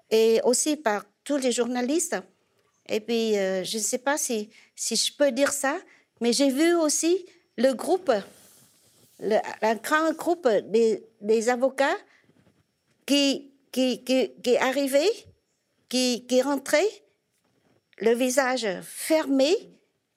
et 0.10 0.42
aussi 0.44 0.78
par 0.78 1.06
tous 1.24 1.38
les 1.38 1.52
journalistes. 1.52 2.18
Et 2.90 3.00
puis, 3.00 3.38
euh, 3.38 3.64
je 3.64 3.78
ne 3.78 3.84
sais 3.84 4.00
pas 4.00 4.18
si, 4.18 4.50
si 4.76 4.96
je 4.96 5.16
peux 5.16 5.32
dire 5.32 5.54
ça, 5.54 5.78
mais 6.20 6.34
j'ai 6.34 6.50
vu 6.50 6.74
aussi 6.76 7.26
le 7.58 7.74
groupe 7.74 8.12
un 9.62 9.76
grand 9.76 10.14
groupe 10.14 10.48
des, 10.48 11.50
avocats 11.50 11.98
qui, 13.06 13.52
qui, 13.72 14.04
qui, 14.04 14.32
qui 14.44 14.58
arrivait, 14.58 15.10
qui, 15.92 16.26
qui 16.26 16.42
rentrait, 16.42 16.90
le 18.00 18.14
visage 18.14 18.66
fermé, 18.82 19.54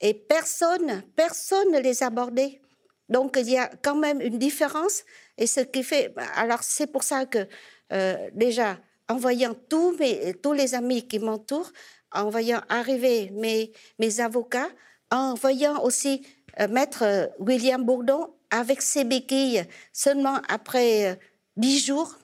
et 0.01 0.15
personne, 0.15 1.03
personne 1.17 1.73
ne 1.73 1.81
les 1.81 2.03
abordait. 2.05 2.61
Donc 3.09 3.37
il 3.37 3.51
y 3.51 3.59
a 3.59 3.69
quand 3.83 3.97
même 3.97 4.21
une 4.21 4.39
différence, 4.39 5.03
et 5.37 5.49
ce 5.49 5.61
qui 5.61 5.83
fait, 5.83 6.15
alors 6.37 6.63
c'est 6.63 6.87
pour 6.87 7.03
ça 7.03 7.27
que 7.27 7.49
euh, 7.93 8.31
déjà, 8.33 8.79
en 9.09 9.17
voyant 9.17 9.55
tous, 9.69 9.97
mes, 9.99 10.35
tous 10.35 10.53
les 10.53 10.75
amis 10.77 11.09
qui 11.09 11.19
m'entourent, 11.19 11.73
en 12.13 12.31
voyant 12.31 12.63
arriver 12.69 13.31
mes, 13.33 13.73
mes 13.99 14.21
avocats, 14.21 14.71
en 15.11 15.35
voyant 15.35 15.83
aussi 15.83 16.25
euh, 16.61 16.69
Maître 16.69 17.03
euh, 17.03 17.27
William 17.41 17.85
Bourdon 17.85 18.33
avec 18.51 18.81
ses 18.81 19.03
béquilles 19.03 19.65
seulement 19.93 20.39
après 20.49 21.19
dix 21.57 21.85
jours 21.85 22.15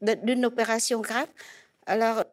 d'une 0.00 0.46
opération 0.46 1.00
grave. 1.00 1.28
Alors, 1.86 2.24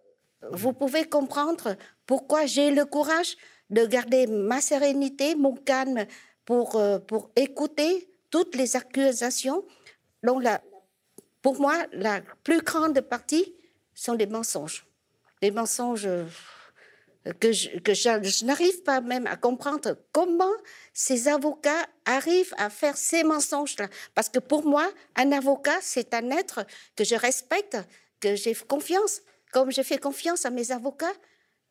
vous 0.51 0.73
pouvez 0.73 1.05
comprendre 1.05 1.75
pourquoi 2.05 2.45
j'ai 2.45 2.71
le 2.71 2.85
courage 2.85 3.37
de 3.69 3.85
garder 3.85 4.27
ma 4.27 4.61
sérénité, 4.61 5.35
mon 5.35 5.55
calme 5.55 6.05
pour, 6.45 6.81
pour 7.07 7.31
écouter 7.35 8.09
toutes 8.29 8.55
les 8.55 8.75
accusations. 8.75 9.63
Donc, 10.23 10.43
la, 10.43 10.61
pour 11.43 11.59
moi, 11.59 11.85
la 11.91 12.21
plus 12.43 12.61
grande 12.61 12.99
partie 13.01 13.53
sont 13.93 14.15
des 14.15 14.25
mensonges. 14.25 14.87
Des 15.41 15.51
mensonges 15.51 16.07
euh, 16.07 16.25
que 17.39 17.51
je, 17.51 17.77
que 17.79 17.93
je, 17.93 18.45
n'arrive 18.45 18.81
pas 18.83 19.01
même 19.01 19.27
à 19.27 19.35
comprendre 19.35 19.97
comment 20.11 20.55
ces 20.93 21.27
avocats 21.27 21.85
arrivent 22.05 22.53
à 22.57 22.69
faire 22.69 22.97
ces 22.97 23.23
mensonges-là. 23.23 23.87
Parce 24.15 24.29
que 24.29 24.39
pour 24.39 24.65
moi, 24.65 24.89
un 25.15 25.31
avocat, 25.31 25.77
c'est 25.81 26.13
un 26.13 26.31
être 26.31 26.65
que 26.95 27.03
je 27.03 27.15
respecte, 27.15 27.77
que 28.19 28.35
j'ai 28.35 28.55
confiance, 28.55 29.21
comme 29.53 29.71
je 29.71 29.81
fais 29.81 29.97
confiance 29.97 30.45
à 30.45 30.49
mes 30.49 30.71
avocats. 30.71 31.17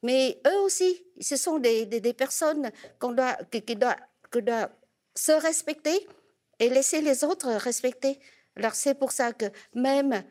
Mais 0.02 0.40
eux 0.46 0.60
aussi, 0.60 1.04
ce 1.20 1.36
sont 1.36 1.58
des, 1.58 1.86
des, 1.86 2.12
personnes 2.14 2.70
qu'on 2.98 3.12
doit, 3.12 3.36
qui, 3.50 3.62
qui 3.62 3.76
doit, 3.76 3.96
que 4.30 4.40
doit 4.40 4.70
se 5.14 5.32
respecter 5.32 6.08
et 6.58 6.68
laisser 6.68 7.00
les 7.00 7.22
autres 7.24 7.50
respecter. 7.50 8.18
Alors 8.56 8.74
c'est 8.74 8.94
pour 8.94 9.12
ça 9.12 9.32
que 9.32 9.46
même 9.74 10.22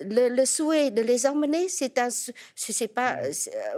le, 0.00 0.44
souhait 0.44 0.90
de 0.90 1.00
les 1.02 1.26
emmener, 1.26 1.68
c'est 1.68 1.98
un, 1.98 2.08
c'est 2.10 2.88
pas, 2.88 3.18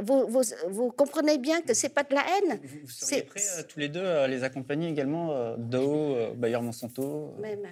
vous, 0.01 0.27
vous, 0.29 0.43
vous, 0.69 0.91
comprenez 0.91 1.39
bien 1.39 1.61
que 1.61 1.75
c'est 1.75 1.91
pas 1.91 2.05
de 2.05 2.15
la 2.15 2.23
haine. 2.23 2.61
Vous, 2.63 2.79
vous 2.85 2.91
seriez 2.91 3.23
prêts 3.23 3.43
euh, 3.59 3.63
tous 3.63 3.79
les 3.79 3.89
deux 3.89 4.05
à 4.05 4.27
les 4.27 4.43
accompagner 4.43 4.89
également, 4.89 5.33
euh, 5.33 5.57
Dao, 5.59 6.17
euh, 6.17 6.35
Bayer 6.35 6.61
Monsanto. 6.61 7.35
Même. 7.39 7.69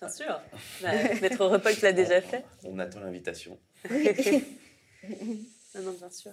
Bien 0.00 0.08
sûr. 0.10 0.40
Bah, 0.82 0.90
Maître 1.20 1.44
Repolk 1.44 1.80
l'a 1.80 1.92
déjà 1.92 2.20
fait. 2.20 2.44
On 2.64 2.78
attend 2.78 3.00
l'invitation. 3.00 3.58
non, 3.90 5.82
non, 5.82 5.92
bien 5.92 6.10
sûr. 6.10 6.32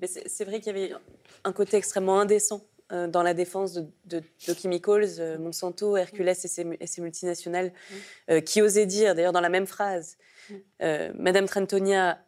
Mais 0.00 0.06
c'est 0.06 0.44
vrai 0.44 0.60
qu'il 0.60 0.76
y 0.76 0.78
avait 0.78 0.92
un 1.44 1.52
côté 1.52 1.76
extrêmement 1.76 2.20
indécent 2.20 2.64
euh, 2.90 3.06
dans 3.06 3.22
la 3.22 3.34
défense 3.34 3.74
de, 3.74 3.86
de, 4.06 4.22
Chemicals, 4.38 5.18
euh, 5.18 5.38
Monsanto, 5.38 5.96
Hercules 5.98 6.28
et 6.28 6.34
ses, 6.34 7.00
multinationales, 7.02 7.66
mm. 7.66 7.94
euh, 8.30 8.40
qui 8.40 8.62
osaient 8.62 8.86
dire, 8.86 9.14
d'ailleurs 9.14 9.32
dans 9.32 9.42
la 9.42 9.50
même 9.50 9.66
phrase, 9.66 10.16
mm. 10.48 10.54
Madame 11.18 11.46
Trentonia 11.46 12.18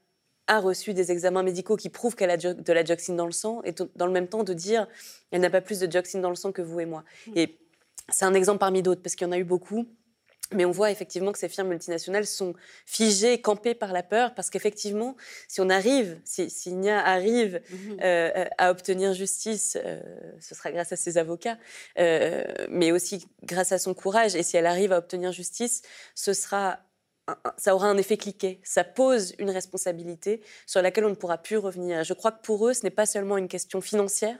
a 0.48 0.60
reçu 0.60 0.92
des 0.92 1.12
examens 1.12 1.42
médicaux 1.42 1.76
qui 1.76 1.88
prouvent 1.88 2.14
qu'elle 2.14 2.30
a 2.30 2.36
de 2.36 2.72
la 2.74 2.82
dioxine 2.82 3.16
dans 3.16 3.24
le 3.24 3.32
sang, 3.32 3.62
et 3.64 3.72
dans 3.96 4.06
le 4.06 4.12
même 4.12 4.28
temps 4.28 4.44
de 4.44 4.52
dire, 4.52 4.86
elle 5.30 5.40
n'a 5.40 5.48
pas 5.48 5.62
plus 5.62 5.80
de 5.80 5.86
dioxine 5.86 6.20
dans 6.20 6.28
le 6.28 6.34
sang 6.34 6.52
que 6.52 6.60
vous 6.60 6.78
et 6.78 6.86
moi. 6.86 7.04
Mm. 7.28 7.32
Et 7.36 7.58
c'est 8.10 8.26
un 8.26 8.34
exemple 8.34 8.58
parmi 8.58 8.82
d'autres, 8.82 9.00
parce 9.00 9.14
qu'il 9.14 9.26
y 9.26 9.30
en 9.30 9.32
a 9.32 9.38
eu 9.38 9.44
beaucoup. 9.44 9.86
Mais 10.52 10.64
on 10.64 10.70
voit 10.70 10.90
effectivement 10.90 11.32
que 11.32 11.38
ces 11.38 11.48
firmes 11.48 11.68
multinationales 11.68 12.26
sont 12.26 12.54
figées, 12.84 13.40
campées 13.40 13.74
par 13.74 13.92
la 13.92 14.02
peur, 14.02 14.34
parce 14.34 14.50
qu'effectivement, 14.50 15.16
si 15.48 15.60
on 15.60 15.70
arrive, 15.70 16.20
si, 16.24 16.50
si 16.50 16.72
NIA 16.72 16.98
arrive 17.04 17.62
mhm. 17.70 17.98
euh, 18.02 18.44
à 18.58 18.70
obtenir 18.70 19.12
justice, 19.14 19.78
euh, 19.84 20.00
ce 20.40 20.54
sera 20.54 20.72
grâce 20.72 20.92
à 20.92 20.96
ses 20.96 21.18
avocats, 21.18 21.58
euh, 21.98 22.44
mais 22.68 22.90
aussi 22.90 23.28
grâce 23.44 23.70
à 23.72 23.78
son 23.78 23.94
courage. 23.94 24.34
Et 24.34 24.42
si 24.42 24.56
elle 24.56 24.66
arrive 24.66 24.92
à 24.92 24.98
obtenir 24.98 25.32
justice, 25.32 25.82
ce 26.14 26.32
sera 26.32 26.80
ça 27.58 27.76
aura 27.76 27.86
un 27.86 27.96
effet 27.96 28.16
cliquet. 28.16 28.58
Ça 28.64 28.82
pose 28.82 29.34
une 29.38 29.50
responsabilité 29.50 30.42
sur 30.66 30.82
laquelle 30.82 31.04
on 31.04 31.10
ne 31.10 31.14
pourra 31.14 31.38
plus 31.38 31.58
revenir. 31.58 32.02
Je 32.02 32.12
crois 32.12 32.32
que 32.32 32.42
pour 32.42 32.66
eux, 32.66 32.74
ce 32.74 32.82
n'est 32.82 32.90
pas 32.90 33.06
seulement 33.06 33.36
une 33.36 33.46
question 33.46 33.80
financière, 33.80 34.36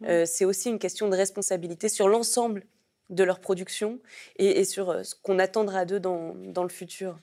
mhm. 0.00 0.24
c'est 0.24 0.46
aussi 0.46 0.70
une 0.70 0.78
question 0.78 1.10
de 1.10 1.16
responsabilité 1.16 1.90
sur 1.90 2.08
l'ensemble 2.08 2.64
de 3.12 3.24
leur 3.24 3.38
production 3.40 4.00
et, 4.36 4.64
sur 4.64 4.90
euh, 4.90 5.02
ce 5.04 5.14
qu'on 5.14 5.38
attendra 5.38 5.84
d'eux 5.84 6.00
dans, 6.00 6.34
dans, 6.34 6.64
le 6.64 6.68
futur. 6.68 7.18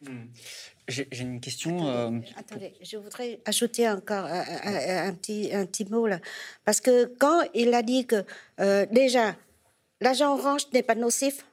Hmm. 0.00 0.26
J'ai 0.88 1.08
une 1.18 1.40
question. 1.40 1.78
Attendez, 2.36 2.66
euh, 2.66 2.84
je 2.84 2.96
voudrais 2.96 3.40
ajouter 3.44 3.88
encore 3.88 4.24
un, 4.24 5.12
petit, 5.14 5.50
un 5.52 5.66
petit 5.66 5.84
mot 5.84 6.06
là. 6.06 6.20
Parce 6.64 6.80
que 6.80 7.06
quand 7.18 7.42
il 7.54 7.74
a 7.74 7.82
dit 7.82 8.06
que 8.06 8.24
euh, 8.60 8.86
déjà, 8.90 9.34
l'agent 10.00 10.34
orange 10.38 10.70
n'est 10.72 10.84
pas 10.84 10.94
nocif, 10.94 11.44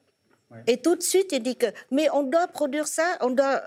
et 0.68 0.78
tout 0.78 0.96
de 0.96 1.02
suite 1.02 1.32
il 1.32 1.42
dit 1.42 1.56
que, 1.56 1.66
mais 1.90 2.10
on 2.12 2.22
doit 2.22 2.48
produire 2.48 2.88
ça, 2.88 3.18
on 3.22 3.32
doit, 3.32 3.64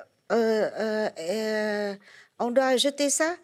on 2.39 2.51
doit 2.53 2.77
jeter 2.77 3.11
ça, 3.11 3.35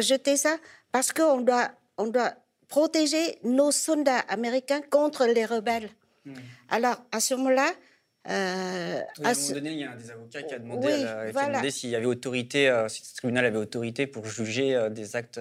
jeter 0.00 0.36
ça, 0.38 0.56
parce 0.92 1.12
qu'on 1.12 1.42
doit, 1.42 1.70
on 1.98 2.06
doit 2.06 2.32
protéger 2.68 3.38
nos 3.44 3.72
soldats 3.72 4.20
américains 4.28 4.80
contre 4.90 5.26
les 5.26 5.44
rebelles. 5.44 5.90
Hmm. 6.24 6.34
Alors, 6.68 6.96
à 7.12 7.20
ce 7.20 7.34
moment-là, 7.34 7.72
euh, 8.28 9.00
à 9.24 9.30
un 9.30 9.32
moment 9.32 9.52
donné, 9.54 9.70
il 9.70 9.78
y 9.78 9.84
a 9.84 9.92
un 9.92 9.96
des 9.96 10.10
avocats 10.10 10.42
qui 10.42 10.54
a 10.54 10.58
demandé, 10.58 11.70
s'il 11.70 11.90
y 11.90 11.96
avait 11.96 12.06
autorité, 12.06 12.68
euh, 12.68 12.86
si 12.88 13.02
le 13.02 13.16
tribunal 13.16 13.46
avait 13.46 13.56
autorité 13.56 14.06
pour 14.06 14.26
juger 14.26 14.74
euh, 14.74 14.90
des 14.90 15.16
actes 15.16 15.40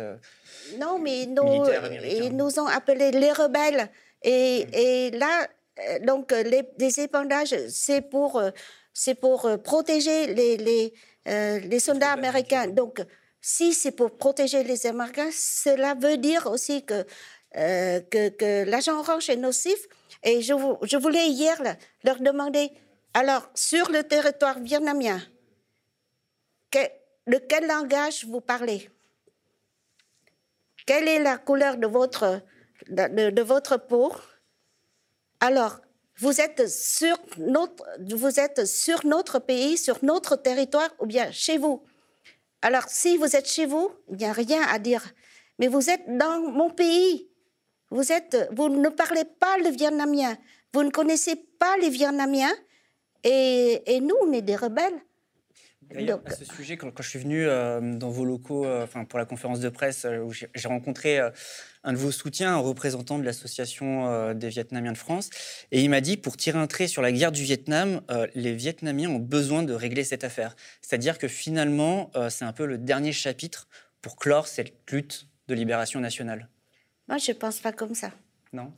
non, 0.80 1.00
mais 1.00 1.24
Ils 1.24 2.32
nous 2.34 2.60
ont 2.60 2.68
appelés 2.68 3.12
les 3.12 3.32
rebelles. 3.32 3.90
Et, 4.24 4.66
hmm. 4.66 4.74
et 4.74 5.12
là, 5.12 5.48
donc, 6.04 6.32
les, 6.32 6.64
les 6.78 7.00
épandages, 7.02 7.56
c'est 7.70 8.02
pour, 8.02 8.42
c'est 8.94 9.16
pour 9.16 9.50
protéger 9.64 10.34
les, 10.34 10.58
les, 10.58 10.94
les 11.26 11.80
soldats 11.80 12.12
américains. 12.12 12.68
Donc, 12.68 13.02
si 13.48 13.74
c'est 13.74 13.94
pour 13.94 14.18
protéger 14.18 14.62
les 14.66 14.88
Américains, 14.88 15.30
cela 15.32 15.94
veut 15.94 16.18
dire 16.18 16.48
aussi 16.48 16.84
que, 16.84 17.06
euh, 17.56 18.66
l'agent 18.66 19.00
orange 19.00 19.30
est 19.30 19.38
nocif. 19.38 19.88
Et 20.22 20.42
je, 20.42 20.98
voulais 20.98 21.28
hier 21.30 21.58
leur 22.04 22.20
demander, 22.20 22.70
alors, 23.14 23.50
sur 23.56 23.90
le 23.90 24.04
territoire 24.04 24.60
vietnamien, 24.60 25.22
de 26.74 27.38
quel 27.38 27.68
langage 27.68 28.26
vous 28.26 28.42
parlez? 28.42 28.90
Quelle 30.86 31.08
est 31.08 31.24
la 31.24 31.38
couleur 31.38 31.78
de 31.78 31.88
votre, 31.88 32.42
de 32.90 33.42
votre 33.42 33.78
peau? 33.78 34.12
Alors, 35.40 35.80
vous 36.18 36.42
êtes, 36.42 36.68
sur 36.68 37.18
notre, 37.38 37.86
vous 38.02 38.40
êtes 38.42 38.66
sur 38.66 39.06
notre 39.06 39.40
pays, 39.40 39.78
sur 39.78 40.04
notre 40.04 40.36
territoire, 40.36 40.90
ou 41.00 41.06
bien 41.06 41.32
chez 41.32 41.58
vous? 41.58 41.82
Alors, 42.62 42.84
si 42.88 43.18
vous 43.18 43.36
êtes 43.36 43.48
chez 43.48 43.66
vous, 43.66 43.92
il 44.10 44.18
n'y 44.18 44.26
a 44.26 44.34
rien 44.34 44.62
à 44.64 44.80
dire. 44.80 45.04
Mais 45.60 45.68
vous 45.68 45.90
êtes 45.90 46.06
dans 46.08 46.40
mon 46.52 46.70
pays. 46.70 47.30
Vous, 47.90 48.12
êtes, 48.12 48.50
vous 48.52 48.70
ne 48.70 48.90
parlez 48.90 49.26
pas 49.26 49.58
le 49.60 49.70
vietnamien. 49.70 50.36
Vous 50.74 50.84
ne 50.84 50.90
connaissez 50.90 51.36
pas 51.36 51.78
les 51.78 51.90
Vietnamiens. 51.90 52.54
Et, 53.24 53.82
et 53.86 54.00
nous, 54.02 54.16
on 54.22 54.32
est 54.34 54.42
des 54.42 54.56
rebelles. 54.56 55.00
À 55.96 56.32
ce 56.32 56.46
sujet, 56.46 56.76
quand, 56.78 56.92
je 57.00 57.08
suis 57.08 57.20
venu 57.20 57.46
euh, 57.46 57.80
dans 57.96 58.10
vos 58.10 58.26
locaux 58.26 58.66
euh, 58.66 58.86
pour 59.08 59.18
la 59.18 59.26
conférence 59.26 59.60
de 59.60 59.70
presse, 59.70 60.06
euh, 60.06 60.20
où 60.20 60.34
j'ai 60.34 60.68
rencontré 60.68 61.20
un 61.84 61.94
de 61.94 61.98
vos 61.98 62.12
soutiens, 62.12 62.54
un 62.54 62.58
représentant 62.58 63.18
de 63.18 63.24
l'association 63.24 64.34
des 64.34 64.50
Vietnamiens 64.50 64.92
de 64.92 64.98
France, 64.98 65.30
et 65.72 65.82
il 65.82 65.90
m'a 65.90 66.02
dit, 66.02 66.18
pour 66.18 66.36
tirer 66.36 66.60
un 66.60 66.68
trait 66.68 66.88
sur 66.88 67.02
la 67.02 67.12
guerre 67.12 67.32
du 67.32 67.44
Vietnam, 67.44 68.02
les 68.36 68.54
Vietnamiens 68.54 69.10
ont 69.10 69.20
besoin 69.20 69.64
de 69.64 69.74
régler 69.74 70.04
cette 70.04 70.26
affaire. 70.26 70.56
C'est-à-dire 70.82 71.18
que 71.18 71.30
finalement, 71.30 72.12
c'est 72.30 72.44
un 72.44 72.52
peu 72.52 72.66
le 72.66 72.78
dernier 72.78 73.14
chapitre 73.14 73.70
pour 74.02 74.18
clore 74.18 74.48
cette 74.48 74.74
lutte 74.92 75.28
de 75.48 75.56
libération 75.56 76.02
nationale. 76.02 76.50
Moi, 77.08 77.20
je 77.20 77.32
ne 77.32 77.38
pense 77.38 77.60
pas 77.60 77.72
comme 77.72 77.96
ça. 77.96 78.12
Non? 78.52 78.74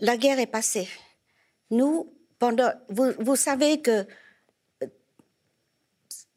La 0.00 0.18
guerre 0.18 0.38
est 0.38 0.46
passée. 0.46 0.88
Nous, 1.70 2.12
pendant, 2.38 2.72
vous, 2.90 3.12
vous 3.18 3.36
savez 3.36 3.80
que 3.80 4.06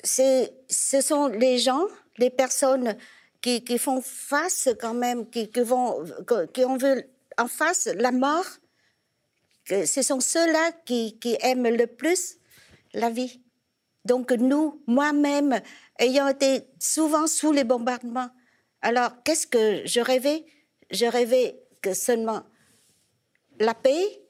ce 0.03 1.01
sont 1.01 1.27
les 1.27 1.57
gens, 1.57 1.85
les 2.17 2.29
personnes 2.29 2.95
qui, 3.41 3.77
font 3.77 4.01
face 4.01 4.69
quand 4.79 4.93
même, 4.93 5.29
qui, 5.29 5.49
vont, 5.57 6.03
qui 6.53 6.65
ont 6.65 6.77
vu 6.77 7.03
en 7.37 7.47
face 7.47 7.89
la 7.95 8.11
mort. 8.11 8.45
Ce 9.67 10.01
sont 10.01 10.19
ceux-là 10.19 10.71
qui, 10.85 11.17
aiment 11.41 11.67
le 11.67 11.87
plus 11.87 12.37
la 12.93 13.09
vie. 13.09 13.41
Donc 14.05 14.31
nous, 14.31 14.81
moi-même, 14.87 15.61
ayant 15.99 16.27
été 16.27 16.67
souvent 16.79 17.27
sous 17.27 17.51
les 17.51 17.63
bombardements, 17.63 18.29
alors 18.81 19.11
qu'est-ce 19.23 19.45
que 19.45 19.83
je 19.85 19.99
rêvais? 19.99 20.43
Je 20.89 21.05
rêvais 21.05 21.61
que 21.81 21.93
seulement 21.93 22.43
la 23.59 23.75
paix 23.75 24.21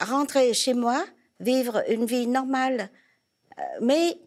rentrer 0.00 0.52
chez 0.54 0.74
moi, 0.74 1.04
vivre 1.40 1.82
une 1.88 2.04
vie 2.04 2.26
normale. 2.26 2.90
Euh, 3.58 3.62
mais, 3.80 4.18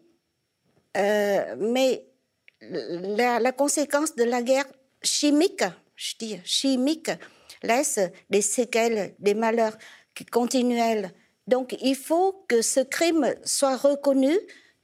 euh, 0.96 1.56
mais 1.58 2.04
la, 2.60 3.52
conséquence 3.52 4.14
de 4.14 4.24
la 4.24 4.42
guerre 4.42 4.66
chimique, 5.02 5.64
je 5.96 6.14
dis 6.18 6.40
chimique, 6.44 7.10
laisse 7.62 8.00
des 8.30 8.42
séquelles, 8.42 9.14
des 9.18 9.34
malheurs 9.34 9.76
continuels. 10.30 11.12
Donc 11.46 11.76
il 11.80 11.96
faut 11.96 12.44
que 12.48 12.62
ce 12.62 12.80
crime 12.80 13.34
soit 13.44 13.76
reconnu, 13.76 14.36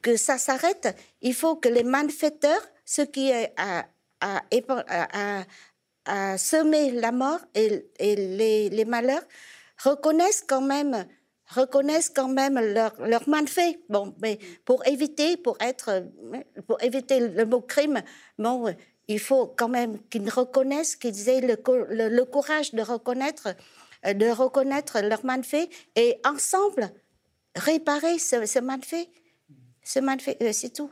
que 0.02 0.16
ça 0.16 0.38
s'arrête. 0.38 0.96
Il 1.20 1.34
faut 1.34 1.56
que 1.56 1.68
les 1.68 1.82
malfaiteurs, 1.82 2.62
ceux 2.84 3.06
qui 3.06 3.32
a, 3.32 3.86
semé 6.38 6.90
la 6.92 7.12
mort 7.12 7.40
et, 7.54 7.86
les 8.00 8.84
malheurs, 8.84 9.24
reconnaissent 9.82 10.44
quand 10.46 10.60
même 10.60 11.06
reconnaissent 11.54 12.10
quand 12.10 12.28
même 12.28 12.58
leur, 12.58 12.92
leur 13.00 13.28
malfait. 13.28 13.78
Bon, 13.88 14.14
mais 14.20 14.38
pour 14.64 14.86
éviter, 14.86 15.36
pour 15.36 15.56
être, 15.60 16.04
pour 16.66 16.82
éviter 16.82 17.20
le 17.20 17.44
mot 17.46 17.60
crime, 17.60 18.02
bon, 18.38 18.74
il 19.08 19.20
faut 19.20 19.46
quand 19.46 19.68
même 19.68 19.98
qu'ils 20.08 20.28
reconnaissent, 20.30 20.96
qu'ils 20.96 21.28
aient 21.28 21.40
le, 21.40 21.56
le, 22.08 22.24
courage 22.24 22.72
de 22.72 22.82
reconnaître, 22.82 23.48
de 24.04 24.30
reconnaître 24.30 25.00
leur 25.00 25.24
malfait 25.24 25.68
et 25.96 26.16
ensemble 26.24 26.90
réparer 27.56 28.18
ce, 28.18 28.46
ce. 28.46 28.58
Ce 29.86 29.98
malfait, 30.00 30.38
euh, 30.42 30.50
c'est 30.52 30.72
tout 30.72 30.90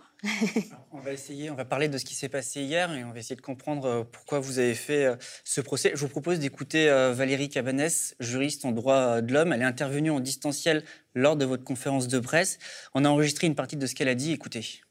on 0.93 1.01
va 1.01 1.13
essayer, 1.13 1.51
on 1.51 1.55
va 1.55 1.65
parler 1.65 1.89
de 1.89 1.99
ce 1.99 2.05
qui 2.05 2.15
s'est 2.15 2.29
passé 2.29 2.63
hier 2.63 2.93
et 2.93 3.03
on 3.03 3.11
va 3.11 3.19
essayer 3.19 3.35
de 3.35 3.41
comprendre 3.41 3.87
euh, 3.87 4.05
pourquoi 4.05 4.39
vous 4.39 4.61
avez 4.61 4.75
fait 4.75 5.05
euh, 5.05 5.17
ce 5.45 5.61
procès. 5.61 5.93
Je 5.95 6.01
vous 6.01 6.09
propose 6.09 6.39
d'écouter 6.39 6.89
euh, 6.89 7.13
Valérie 7.13 7.49
Cabanès, 7.49 8.15
juriste 8.21 8.65
en 8.65 8.71
droit 8.71 9.21
de 9.21 9.33
l'homme. 9.33 9.53
Elle 9.53 9.63
est 9.63 9.67
intervenue 9.67 10.11
en 10.11 10.21
distanciel 10.21 10.85
lors 11.15 11.37
de 11.37 11.45
votre 11.45 11.65
conférence 11.65 12.07
de 12.07 12.21
presse. 12.21 12.59
On 12.95 13.05
a 13.05 13.09
enregistré 13.09 13.49
une 13.49 13.57
partie 13.57 13.77
de 13.77 13.85
ce 13.87 13.95
qu'elle 13.97 14.09
a 14.09 14.15
dit. 14.15 14.33
Écoutez. 14.33 14.83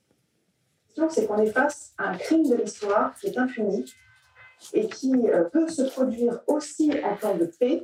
C'est 1.10 1.26
qu'on 1.26 1.42
est 1.42 1.52
face 1.52 1.94
à 1.98 2.10
un 2.10 2.18
crime 2.18 2.50
de 2.50 2.56
l'histoire 2.56 3.14
qui 3.20 3.28
est 3.28 3.38
infini 3.38 3.86
et 4.74 4.88
qui 4.88 5.14
peut 5.52 5.70
se 5.70 5.84
produire 5.84 6.42
aussi 6.48 6.92
en 7.04 7.16
temps 7.16 7.36
de 7.36 7.46
paix, 7.46 7.82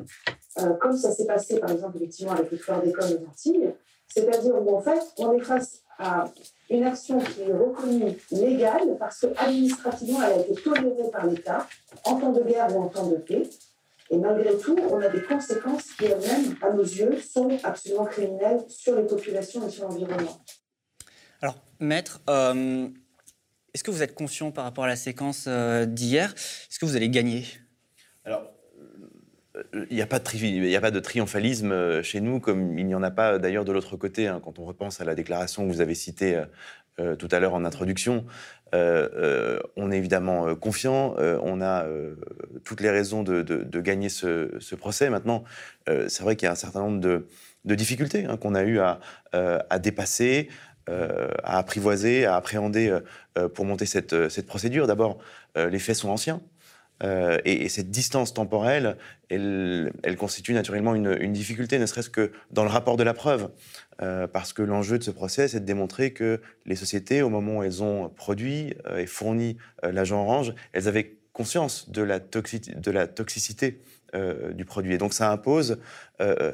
comme 0.80 0.95
ça 0.95 1.12
s'est 1.12 1.26
passé 1.26 1.60
par 1.60 1.72
exemple 1.72 1.98
effectivement 1.98 2.34
avec 2.34 2.52
le 2.52 2.58
fleurs 2.58 2.84
d'école 2.84 3.06
aux 3.06 3.30
Antilles, 3.30 3.74
c'est-à-dire 4.08 4.54
où 4.62 4.76
en 4.76 4.82
fait 4.82 5.02
on 5.18 5.34
est 5.34 5.41
face 5.41 5.82
à 6.00 6.32
une 6.70 6.84
action 6.84 7.20
qui 7.20 7.41
est 7.41 7.54
reconnue 7.54 8.16
légale 8.32 8.98
parce 9.00 9.22
qu'administrativement, 9.22 10.22
elle 10.24 10.39
a 10.39 10.41
été 10.43 10.62
tolérée 10.62 11.12
par 11.12 11.26
l'État 11.26 11.68
en 12.04 12.16
temps 12.16 12.32
de 12.32 12.43
guerre 12.43 12.76
ou 12.76 12.84
en 12.84 12.88
temps 12.88 13.08
de 13.08 13.18
paix. 13.18 13.50
Et 14.10 14.18
malgré 14.18 14.58
tout, 14.58 14.78
on 14.89 15.02
a 15.02 15.10
des 15.10 15.22
conséquences 15.22 15.91
qui, 15.98 16.06
elles-mêmes, 16.06 16.56
à 16.62 16.72
nos 16.72 16.84
yeux, 16.84 17.20
sont 17.20 17.58
absolument 17.64 18.06
criminelles 18.06 18.64
sur 18.70 18.95
les 18.95 19.04
populations 19.06 19.68
et 19.68 19.72
sur 19.72 19.84
l'environnement. 19.84 20.41
Alors, 21.41 21.56
maître, 21.80 22.22
euh, 22.30 22.88
est-ce 23.74 23.84
que 23.84 23.91
vous 23.91 24.02
êtes 24.02 24.16
conscient 24.16 24.52
par 24.52 24.64
rapport 24.64 24.86
à 24.86 24.88
la 24.88 24.95
séquence 24.95 25.45
euh, 25.48 25.86
d'hier? 25.86 26.34
Est-ce 26.34 26.80
que 26.80 26.86
vous 26.86 26.95
allez 26.95 27.10
gagner? 27.10 27.45
Alors, 28.24 28.57
il 29.89 29.95
n'y 29.95 30.01
a, 30.01 30.08
pas 30.08 30.20
de 30.20 30.99
triomphalisme 30.99 31.72
euh, 31.72 32.03
chez 32.03 32.22
nous, 32.22 32.39
comme 32.39 32.78
il 32.78 32.86
n'y 32.86 32.95
en 32.95 33.03
a 33.03 33.12
pas 33.12 33.39
d'ailleurs 33.39 33.66
de 33.66 33.72
l'autre 33.72 33.97
côté. 33.97 34.28
Hein. 34.28 34.41
quand 34.43 34.60
on 34.60 34.66
repense 34.66 35.01
à 35.01 35.05
la 35.05 35.16
déclaration 35.16 35.66
que 35.68 35.72
vous 35.72 35.82
avez 35.82 35.95
citée 35.95 36.36
euh, 36.36 36.45
euh, 36.99 37.16
tout 37.16 37.28
à 37.32 37.39
l'heure 37.39 37.53
en 37.53 37.66
introduction, 37.66 38.26
on 38.74 39.91
est 39.91 39.97
évidemment 39.97 40.53
confiant, 40.55 41.16
on 41.18 41.62
a 41.62 41.86
toutes 42.66 42.82
les 42.82 42.89
raisons 42.89 43.24
de, 43.24 43.80
gagner 43.80 44.10
ce, 44.10 44.76
procès. 44.76 45.10
Maintenant, 45.10 45.45
c'est 45.86 46.22
vrai 46.22 46.36
qu'il 46.36 46.47
y 46.47 46.49
a 46.49 46.51
un 46.51 46.55
certain 46.55 46.82
nombre 46.82 46.99
de, 46.99 47.76
difficultés 47.76 48.26
hein, 48.26 48.36
qu'on 48.36 48.55
a 48.55 48.64
eu 48.64 48.80
à, 48.80 49.80
dépasser. 49.80 50.49
à 50.88 51.58
apprivoiser, 51.60 52.26
à 52.26 52.36
appréhender 52.36 52.99
pour 53.53 53.64
monter 53.64 53.86
cette 53.86 54.45
procédure. 54.47 54.86
D'abord, 54.86 55.20
les 55.55 55.80
faits 55.80 55.95
sont 55.95 56.10
anciens. 56.10 56.41
Euh, 57.04 57.38
et, 57.45 57.70
cette 57.70 57.89
distance 57.91 58.34
temporelle, 58.34 58.98
elle, 59.30 59.91
constitue 60.18 60.54
naturellement 60.54 60.95
une, 60.95 61.34
difficulté, 61.34 61.80
ne 61.80 61.86
serait-ce 61.86 62.10
que 62.10 62.32
dans 62.52 62.64
le 62.64 62.70
rapport 62.70 62.98
de 62.98 63.04
la 63.04 63.14
preuve. 63.14 63.50
Euh, 64.02 64.28
parce 64.28 64.54
que 64.54 64.62
l'enjeu 64.62 65.00
de 65.00 65.04
ce 65.04 65.12
procès, 65.12 65.48
c'est 65.48 65.60
de 65.60 65.66
démontrer 65.66 66.14
que 66.14 66.41
les 66.66 66.76
sociétés, 66.76 67.22
au 67.22 67.30
moment 67.30 67.58
où 67.58 67.64
elles 67.64 67.82
ont 67.82 68.10
produit 68.10 68.76
euh, 68.88 69.00
et 69.00 69.08
fourni 69.08 69.58
l'agent 69.84 70.22
orange, 70.22 70.54
elles 70.74 70.88
avaient 70.88 71.18
conscience 71.34 71.89
de 71.89 72.02
la, 72.02 72.20
de 72.20 72.91
la 72.91 73.08
toxicité 73.08 73.82
du 74.56 74.66
produit. 74.66 74.95
Et 74.95 74.98
donc 74.98 75.14
ça 75.14 75.32
impose, 75.32 75.78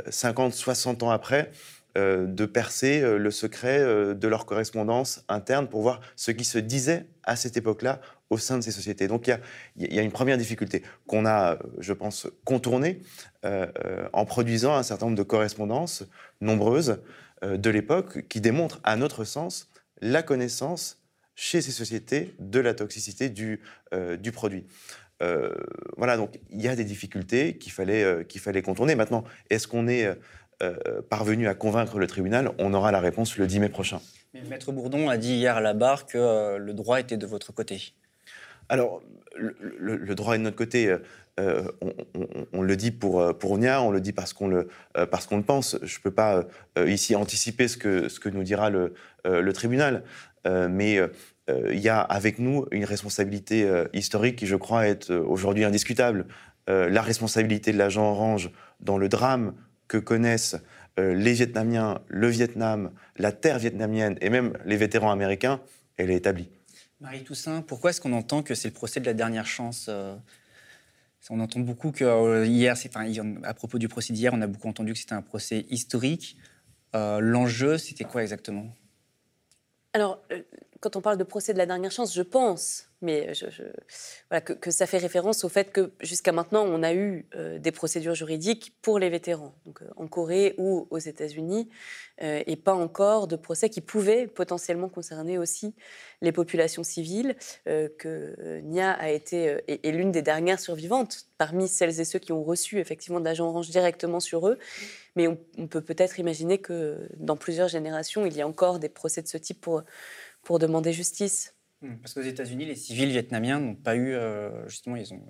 50, 0.09 0.53
60 0.53 1.03
ans 1.03 1.11
après, 1.11 1.51
de 1.95 2.45
percer 2.45 3.01
le 3.01 3.31
secret 3.31 4.15
de 4.15 4.27
leur 4.27 4.45
correspondance 4.45 5.23
interne 5.27 5.67
pour 5.67 5.81
voir 5.83 6.01
ce 6.15 6.31
qui 6.31 6.43
se 6.43 6.57
disait 6.57 7.05
à 7.23 7.35
cette 7.35 7.55
époque-là 7.55 8.01
au 8.33 8.37
sein 8.37 8.57
de 8.57 8.63
ces 8.63 8.71
sociétés. 8.71 9.07
Donc 9.07 9.27
il 9.27 9.93
y, 9.93 9.99
a, 9.99 10.01
une 10.01 10.11
première 10.11 10.37
difficulté 10.37 10.83
qu'on 11.07 11.25
a, 11.25 11.57
je 11.79 11.93
pense, 11.93 12.27
contournée 12.43 13.01
euh, 13.45 13.67
euh, 13.85 14.09
en 14.11 14.25
produisant 14.25 14.75
un 14.75 14.83
certain 14.83 15.05
nombre 15.05 15.17
de 15.17 15.23
correspondances 15.23 16.03
nombreuses 16.41 17.01
euh, 17.43 17.57
de 17.57 17.69
l'époque 17.69 18.27
qui 18.27 18.41
démontrent, 18.41 18.81
à 18.83 18.95
notre 18.95 19.23
sens, 19.23 19.69
la 20.01 20.23
connaissance 20.23 21.01
chez 21.35 21.61
ces 21.61 21.71
sociétés 21.71 22.35
de 22.39 22.59
la 22.59 22.73
toxicité 22.73 23.29
du, 23.29 23.61
du 24.19 24.31
produit. 24.31 24.67
voilà, 25.97 26.15
donc 26.15 26.39
il 26.51 26.61
y 26.61 26.67
a 26.67 26.75
des 26.75 26.83
difficultés 26.83 27.57
qu'il 27.57 27.71
fallait, 27.71 28.23
qu'il 28.25 28.39
fallait 28.39 28.61
contourner. 28.61 28.93
Maintenant, 28.93 29.23
est-ce 29.49 29.67
qu'on 29.67 29.87
est, 29.87 30.07
parvenu 31.09 31.47
à 31.47 31.53
convaincre 31.53 31.99
le 31.99 32.07
tribunal 32.07 32.51
On 32.57 32.73
aura 32.73 32.91
la 32.91 32.99
réponse 32.99 33.37
le 33.37 33.47
10 33.47 33.59
mai 33.59 33.69
prochain. 33.69 33.99
Mais 34.33 34.41
Maître 34.49 34.71
Bourdon 34.71 35.09
a 35.09 35.17
dit 35.17 35.35
hier 35.35 35.57
à 35.57 35.61
la 35.61 35.73
barre 35.73 36.05
que 36.05 36.57
le 36.57 36.73
droit 36.73 36.99
était 36.99 37.17
de 37.17 37.25
votre 37.25 37.53
côté. 37.53 37.93
Alors, 38.69 39.01
le, 39.35 40.15
droit 40.15 40.35
est 40.35 40.37
de 40.37 40.43
notre 40.43 40.55
côté. 40.55 40.87
Euh, 40.87 40.99
euh, 41.39 41.67
on, 42.53 42.61
le 42.61 42.75
dit 42.75 42.91
pour, 42.91 43.19
euh, 43.19 43.33
pour 43.33 43.57
Nia, 43.57 43.81
on 43.81 43.89
le 43.89 43.99
dit 43.99 44.13
parce 44.13 44.33
qu'on 44.33 44.47
le, 44.47 44.67
parce 45.09 45.25
qu'on 45.25 45.37
le 45.37 45.43
pense. 45.43 45.77
Je 45.81 45.97
ne 45.97 46.01
peux 46.01 46.11
pas 46.11 46.45
ici 46.85 47.15
anticiper 47.15 47.67
ce 47.67 47.77
que, 47.77 48.07
ce 48.07 48.19
que 48.19 48.29
nous 48.29 48.43
dira 48.43 48.69
le, 48.69 48.93
le 49.25 49.53
tribunal, 49.53 50.03
mais 50.45 50.99
il 51.47 51.79
y 51.79 51.89
a 51.89 51.99
avec 51.99 52.39
nous 52.39 52.65
une 52.71 52.85
responsabilité 52.85 53.67
historique 53.93 54.37
qui, 54.37 54.47
je 54.47 54.55
crois, 54.55 54.87
est 54.87 55.09
aujourd'hui 55.09 55.63
indiscutable. 55.63 56.25
la 56.67 57.01
responsabilité 57.01 57.71
de 57.71 57.77
l'agent 57.77 58.11
Orange 58.11 58.51
dans 58.79 58.97
le 58.97 59.09
drame 59.09 59.53
que 59.87 59.97
connaissent 59.97 60.55
les 60.97 61.33
Vietnamiens, 61.33 62.01
le 62.07 62.27
Vietnam, 62.27 62.91
la 63.17 63.31
terre 63.31 63.57
vietnamienne 63.57 64.15
et 64.21 64.29
même 64.29 64.57
les 64.65 64.77
vétérans 64.77 65.11
américains, 65.11 65.59
elle 65.97 66.11
est 66.11 66.15
établie. 66.15 66.49
Marie 67.03 67.23
Toussaint, 67.23 67.61
pourquoi 67.61 67.89
est-ce 67.89 67.99
qu'on 67.99 68.13
entend 68.13 68.43
que 68.43 68.55
c'est 68.55 68.69
le 68.69 68.73
procès 68.73 69.01
de 69.01 69.05
la 69.05 69.13
dernière 69.13 69.45
chance 69.45 69.87
euh, 69.89 70.15
On 71.29 71.41
entend 71.41 71.59
beaucoup 71.59 71.91
que 71.91 72.05
euh, 72.05 72.45
hier, 72.45 72.75
à 73.43 73.53
propos 73.53 73.77
du 73.77 73.89
procès 73.89 74.13
d'hier, 74.13 74.33
on 74.33 74.41
a 74.41 74.47
beaucoup 74.47 74.69
entendu 74.69 74.93
que 74.93 74.99
c'était 74.99 75.13
un 75.13 75.21
procès 75.21 75.65
historique. 75.69 76.37
Euh, 76.95 77.19
l'enjeu, 77.19 77.77
c'était 77.77 78.05
quoi 78.05 78.21
exactement? 78.21 78.73
Alors, 79.91 80.23
quand 80.83 80.97
on 80.97 81.01
parle 81.01 81.17
de 81.17 81.23
procès 81.23 81.53
de 81.53 81.57
la 81.57 81.65
dernière 81.65 81.91
chance, 81.91 82.13
je 82.13 82.21
pense, 82.21 82.89
mais 83.01 83.31
voilà, 84.29 84.41
que, 84.41 84.69
ça 84.69 84.85
fait 84.85 84.97
référence 84.97 85.45
au 85.45 85.49
fait 85.49 85.71
que 85.71 85.93
jusqu'à 86.01 86.33
maintenant, 86.33 86.65
on 86.65 86.83
a 86.83 86.93
eu 86.93 87.25
euh, 87.35 87.57
des 87.57 87.71
procédures 87.71 88.15
juridiques 88.15 88.75
pour 88.81 88.99
les 88.99 89.09
vétérans, 89.09 89.55
donc 89.65 89.81
euh, 89.81 89.85
en 89.95 90.07
Corée 90.07 90.55
ou 90.57 90.87
aux 90.89 90.97
États-Unis, 90.97 91.69
euh, 92.21 92.43
et 92.45 92.57
pas 92.57 92.73
encore 92.73 93.27
de 93.27 93.37
procès 93.37 93.69
qui 93.69 93.79
pouvaient 93.79 94.27
potentiellement 94.27 94.89
concerner 94.89 95.37
aussi 95.37 95.73
les 96.21 96.33
populations 96.33 96.83
civiles, 96.83 97.35
que 97.65 98.59
Nia 98.61 98.91
a 98.91 99.09
été 99.09 99.57
est, 99.67 99.91
l'une 99.91 100.11
des 100.11 100.21
dernières 100.21 100.59
survivantes 100.59 101.27
parmi 101.37 101.67
celles 101.67 101.99
et 101.99 102.05
ceux 102.05 102.19
qui 102.19 102.31
ont 102.31 102.43
reçu 102.43 102.79
effectivement 102.79 103.19
de 103.19 103.25
l'agent 103.25 103.47
orange 103.47 103.69
directement 103.69 104.21
sur 104.21 104.47
eux. 104.47 104.57
Mais 105.17 105.27
on, 105.27 105.37
on 105.57 105.67
peut 105.67 105.81
peut-être 105.81 106.19
imaginer 106.19 106.59
que 106.59 107.09
dans 107.17 107.35
plusieurs 107.35 107.67
générations, 107.67 108.25
il 108.25 108.37
y 108.37 108.41
a 108.41 108.47
encore 108.47 108.79
des 108.79 108.87
procès 108.87 109.21
de 109.21 109.27
ce 109.27 109.37
type 109.37 109.59
pour 109.59 109.83
pour 110.43 110.59
demander 110.59 110.93
justice. 110.93 111.55
Hmm, 111.81 111.95
parce 111.97 112.13
qu'aux 112.13 112.21
États-Unis, 112.21 112.65
les 112.65 112.75
civils 112.75 113.09
vietnamiens 113.09 113.59
n'ont 113.59 113.75
pas 113.75 113.95
eu, 113.95 114.13
euh, 114.13 114.67
justement, 114.67 114.95
ils 114.95 115.13
ont, 115.13 115.21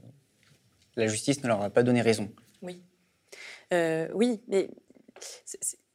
la 0.95 1.07
justice 1.07 1.41
ne 1.43 1.47
leur 1.47 1.61
a 1.61 1.69
pas 1.69 1.83
donné 1.83 2.01
raison. 2.01 2.31
Oui, 2.61 2.83
euh, 3.73 4.07
oui, 4.13 4.41
mais 4.47 4.69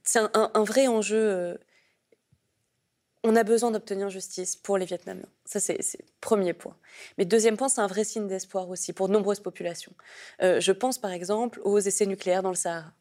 c'est 0.03 0.19
un, 0.35 0.64
vrai 0.64 0.87
enjeu. 0.87 1.16
Euh, 1.16 1.57
on 3.25 3.37
a 3.37 3.45
besoin 3.45 3.71
d'obtenir 3.71 4.09
justice 4.11 4.57
pour 4.57 4.79
les 4.79 4.87
Vietnamiens. 4.87 5.29
Ça, 5.45 5.61
c'est 5.61 5.79
le 5.79 6.05
premier 6.21 6.55
point. 6.55 6.77
Mais 7.19 7.25
deuxième 7.25 7.57
point, 7.57 7.69
c'est 7.69 7.81
un 7.81 7.87
vrai 7.87 8.05
signe 8.05 8.27
d'espoir 8.27 8.69
aussi 8.71 8.93
pour 8.93 9.09
de 9.09 9.12
nombreuses 9.12 9.41
populations. 9.41 9.93
je 10.41 10.73
pense 10.73 10.99
par 10.99 11.11
exemple 11.11 11.61
aux 11.64 11.79
essais 11.79 12.07
nucléaires 12.07 12.43
dans 12.43 12.51
le 12.51 12.55
Sahara. 12.55 12.93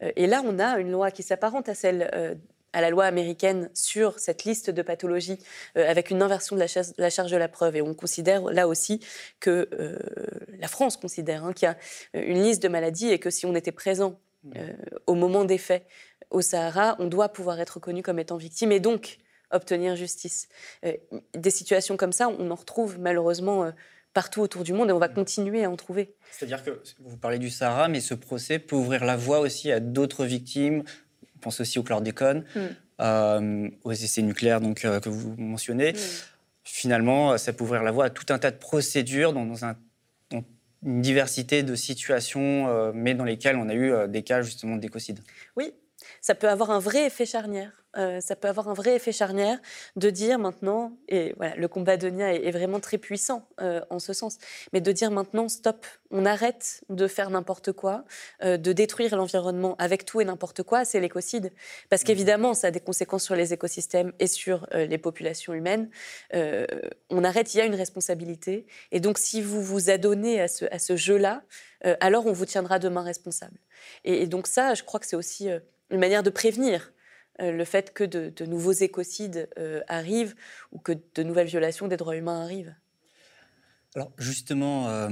et 0.00 0.26
là, 0.26 0.42
on 0.44 0.58
a 0.58 0.78
une 0.78 0.90
loi 0.90 1.10
qui 1.10 1.22
s'apparente 1.22 1.68
à 1.68 1.74
celle 1.74 2.40
à 2.72 2.80
la 2.80 2.90
loi 2.90 3.04
américaine 3.04 3.70
sur 3.74 4.18
cette 4.18 4.44
liste 4.44 4.70
de 4.70 4.82
pathologies 4.82 5.38
euh, 5.76 5.88
avec 5.88 6.10
une 6.10 6.22
inversion 6.22 6.56
de 6.56 6.60
la, 6.60 7.10
charge 7.10 7.30
de 7.30 7.36
la 7.36 7.48
preuve. 7.48 7.76
Et 7.76 7.82
on 7.82 7.94
considère 7.94 8.42
là 8.44 8.68
aussi 8.68 9.00
que 9.40 9.68
euh, 9.72 9.98
la 10.58 10.68
France 10.68 10.96
considère 10.96 11.44
hein, 11.44 11.52
qu'il 11.52 11.68
y 11.68 12.18
a 12.18 12.22
une 12.22 12.42
liste 12.42 12.62
de 12.62 12.68
maladies 12.68 13.10
et 13.10 13.18
que 13.18 13.30
si 13.30 13.46
on 13.46 13.54
était 13.54 13.72
présent 13.72 14.20
au 15.06 15.14
moment 15.14 15.44
des 15.44 15.58
faits 15.58 15.84
au 16.30 16.40
Sahara, 16.40 16.96
on 17.00 17.06
doit 17.06 17.28
pouvoir 17.28 17.60
être 17.60 17.70
reconnu 17.70 18.02
comme 18.02 18.20
étant 18.20 18.36
victime 18.36 18.70
et 18.70 18.80
donc 18.80 19.18
obtenir 19.50 19.96
justice. 19.96 20.48
des 21.34 21.50
situations 21.50 21.96
comme 21.96 22.12
ça, 22.12 22.28
on 22.28 22.50
en 22.50 22.54
retrouve 22.54 22.98
malheureusement 23.00 23.72
partout 24.14 24.40
autour 24.40 24.62
du 24.62 24.72
monde 24.72 24.90
et 24.90 24.92
on 24.92 24.98
va 24.98 25.08
continuer 25.08 25.64
à 25.64 25.70
en 25.70 25.76
trouver. 25.76 26.14
C'est-à-dire 26.30 26.64
que 26.64 26.80
vous 27.00 27.16
parlez 27.16 27.38
du 27.38 27.50
Sahara, 27.50 27.88
mais 27.88 28.00
ce 28.00 28.14
procès 28.14 28.58
peut 28.58 28.76
ouvrir 28.76 29.04
la 29.04 29.16
voie 29.16 29.40
aussi 29.40 29.70
à 29.70 29.80
d'autres 29.80 30.24
victimes. 30.24 30.82
On 31.38 31.40
pense 31.40 31.60
aussi 31.60 31.78
au 31.78 31.84
chlordécone, 31.84 32.44
mm. 32.56 32.60
euh, 33.00 33.70
aux 33.84 33.92
essais 33.92 34.22
nucléaires 34.22 34.60
donc, 34.60 34.84
euh, 34.84 34.98
que 34.98 35.08
vous 35.08 35.34
mentionnez. 35.38 35.92
Mm. 35.92 35.96
Finalement, 36.64 37.38
ça 37.38 37.52
peut 37.52 37.62
ouvrir 37.64 37.82
la 37.82 37.92
voie 37.92 38.06
à 38.06 38.10
tout 38.10 38.26
un 38.30 38.38
tas 38.38 38.50
de 38.50 38.56
procédures 38.56 39.32
dans, 39.32 39.46
dans, 39.46 39.64
un, 39.64 39.76
une 40.84 41.00
diversité 41.00 41.62
de 41.62 41.74
situations, 41.74 42.68
euh, 42.68 42.92
mais 42.94 43.14
dans 43.14 43.24
lesquelles 43.24 43.56
on 43.56 43.68
a 43.68 43.74
eu 43.74 43.92
des 44.08 44.22
cas 44.22 44.42
justement 44.42 44.76
d'écocide. 44.76 45.20
Oui, 45.56 45.72
ça 46.20 46.34
peut 46.34 46.48
avoir 46.48 46.70
un 46.70 46.78
vrai 46.78 47.06
effet 47.06 47.26
charnière. 47.26 47.78
Euh, 47.96 48.20
ça 48.20 48.36
peut 48.36 48.48
avoir 48.48 48.68
un 48.68 48.74
vrai 48.74 48.96
effet 48.96 49.12
charnière 49.12 49.58
de 49.96 50.10
dire 50.10 50.38
maintenant, 50.38 50.96
et 51.08 51.32
voilà, 51.36 51.56
le 51.56 51.68
combat 51.68 51.96
de 51.96 52.08
Nia 52.08 52.34
est, 52.34 52.50
vraiment 52.50 52.80
très 52.80 52.98
puissant 52.98 53.48
euh, 53.60 53.80
en 53.88 53.98
ce 53.98 54.12
sens, 54.12 54.38
mais 54.72 54.80
de 54.80 54.92
dire 54.92 55.10
maintenant, 55.10 55.48
stop, 55.48 55.86
on 56.10 56.26
arrête 56.26 56.82
de 56.90 57.06
faire 57.06 57.30
n'importe 57.30 57.72
quoi, 57.72 58.04
euh, 58.44 58.58
de 58.58 58.72
détruire 58.72 59.16
l'environnement 59.16 59.74
avec 59.78 60.04
tout 60.04 60.20
et 60.20 60.24
n'importe 60.24 60.62
quoi, 60.62 60.84
c'est 60.84 61.00
l'écocide. 61.00 61.50
Parce 61.88 62.02
mmh. 62.02 62.04
qu'évidemment, 62.04 62.54
ça 62.54 62.68
a 62.68 62.70
des 62.70 62.80
conséquences 62.80 63.24
sur 63.24 63.34
les 63.34 63.54
écosystèmes 63.54 64.12
et 64.18 64.26
sur 64.26 64.66
les 64.72 64.98
populations 64.98 65.54
humaines. 65.54 65.90
on 66.32 67.24
arrête, 67.24 67.54
il 67.54 67.58
y 67.58 67.60
a 67.60 67.64
une 67.64 67.74
responsabilité. 67.74 68.66
Et 68.92 69.00
donc, 69.00 69.18
si 69.18 69.40
vous 69.40 69.62
vous 69.62 69.90
adonnez 69.90 70.40
à 70.40 70.48
ce, 70.48 70.66
à 70.70 70.78
ce 70.78 70.96
jeu-là, 70.96 71.42
alors 72.00 72.26
on 72.26 72.32
vous 72.32 72.46
tiendra 72.46 72.78
demain 72.78 73.02
responsable. 73.02 73.58
Et, 74.04 74.22
et, 74.22 74.26
donc 74.26 74.46
ça, 74.46 74.74
je 74.74 74.82
crois 74.82 75.00
que 75.00 75.06
c'est 75.06 75.16
aussi 75.16 75.48
une 75.90 76.00
manière 76.00 76.22
de 76.22 76.30
prévenir 76.30 76.92
euh, 77.40 77.52
le 77.52 77.64
fait 77.64 77.92
que 77.92 78.02
de, 78.02 78.44
nouveaux 78.46 78.72
écocides 78.72 79.48
euh, 79.58 79.80
arrivent 79.86 80.34
ou 80.72 80.78
que 80.78 80.92
de 81.14 81.22
nouvelles 81.22 81.46
violations 81.46 81.86
des 81.86 81.96
droits 81.96 82.16
humains 82.16 82.42
arrivent. 82.42 82.74
Alors 83.94 84.12
justement, 84.18 84.88
euh, 84.88 85.08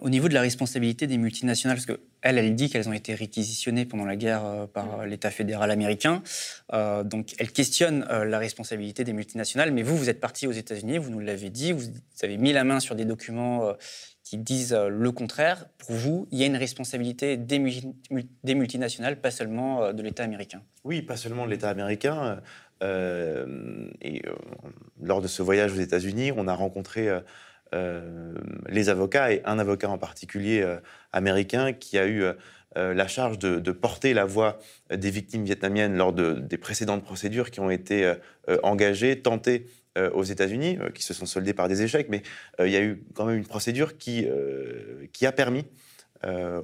au 0.00 0.10
niveau 0.10 0.28
de 0.28 0.34
la 0.34 0.40
responsabilité 0.40 1.06
des 1.06 1.18
multinationales, 1.18 1.76
parce 1.76 1.86
qu'elle, 1.86 2.38
elle 2.38 2.54
dit 2.54 2.70
qu'elles 2.70 2.88
ont 2.88 2.94
été 2.94 3.14
réquisitionnées 3.14 3.84
pendant 3.84 4.04
la 4.04 4.16
guerre 4.16 4.68
par 4.72 4.98
mm. 4.98 5.04
l'État 5.06 5.30
fédéral 5.30 5.70
américain, 5.70 6.22
donc 6.72 7.34
elle 7.38 7.52
questionne 7.52 8.04
la 8.08 8.38
responsabilité 8.38 9.04
des 9.04 9.12
multinationales, 9.12 9.70
mais 9.70 9.82
vous, 9.82 9.98
vous 9.98 10.08
êtes 10.08 10.18
parti 10.18 10.46
aux 10.46 10.52
États-Unis, 10.52 10.96
vous 10.96 11.10
nous 11.10 11.20
l'avez 11.20 11.50
dit, 11.50 11.72
vous 11.72 11.84
avez 12.22 12.38
mis 12.38 12.52
la 12.52 12.64
main 12.64 12.80
sur 12.80 12.94
des 12.94 13.04
documents 13.04 13.74
qui 14.24 14.38
disent 14.38 14.72
euh, 14.72 14.88
le 14.88 15.12
contraire. 15.12 15.66
Pour 15.78 15.94
vous, 15.94 16.26
il 16.32 16.38
y 16.38 16.42
a 16.42 16.46
une 16.46 16.56
responsabilité 16.56 17.36
des, 17.36 17.58
multinationales, 18.54 19.20
pas 19.20 19.30
seulement 19.30 19.84
euh, 19.84 19.92
de 19.92 20.02
l'État 20.02 20.24
américain. 20.24 20.62
Oui, 20.82 21.02
pas 21.02 21.16
seulement 21.16 21.44
de 21.44 21.50
l'État 21.50 21.68
américain. 21.68 22.40
Euh, 22.82 23.90
lors 25.00 25.20
de 25.20 25.28
ce 25.28 25.42
voyage 25.42 25.72
aux 25.72 25.80
États-Unis, 25.80 26.32
on 26.36 26.48
a 26.48 26.54
rencontré 26.54 27.08
les 28.68 28.88
avocats 28.88 29.32
et 29.32 29.42
un 29.44 29.58
avocat 29.58 29.88
en 29.88 29.98
particulier 29.98 30.64
américain 31.12 31.72
qui 31.72 31.98
a 31.98 32.06
eu 32.06 32.24
la 32.76 33.06
charge 33.08 33.38
de, 33.38 33.72
porter 33.72 34.12
la 34.12 34.24
voix 34.24 34.58
des 34.94 35.10
victimes 35.10 35.44
vietnamiennes 35.44 35.96
lors 35.96 36.12
de, 36.12 36.34
des 36.34 36.58
précédentes 36.58 37.04
procédures 37.04 37.50
qui 37.50 37.60
ont 37.60 37.70
été 37.70 38.12
engagées, 38.62 39.22
tentées 39.22 39.66
euh, 39.96 40.10
aux 40.10 40.24
États-Unis, 40.24 40.76
euh, 40.80 40.90
qui 40.90 41.04
se 41.04 41.14
sont 41.14 41.24
soldés 41.24 41.54
par 41.54 41.68
des 41.68 41.82
échecs, 41.82 42.08
mais 42.10 42.24
euh, 42.58 42.66
il 42.66 42.72
y 42.72 42.76
a 42.76 42.82
eu 42.82 43.04
quand 43.14 43.26
même 43.26 43.36
une 43.38 43.46
procédure 43.46 43.96
qui, 43.96 44.26
qui 45.12 45.24
a 45.24 45.30
permis 45.30 45.66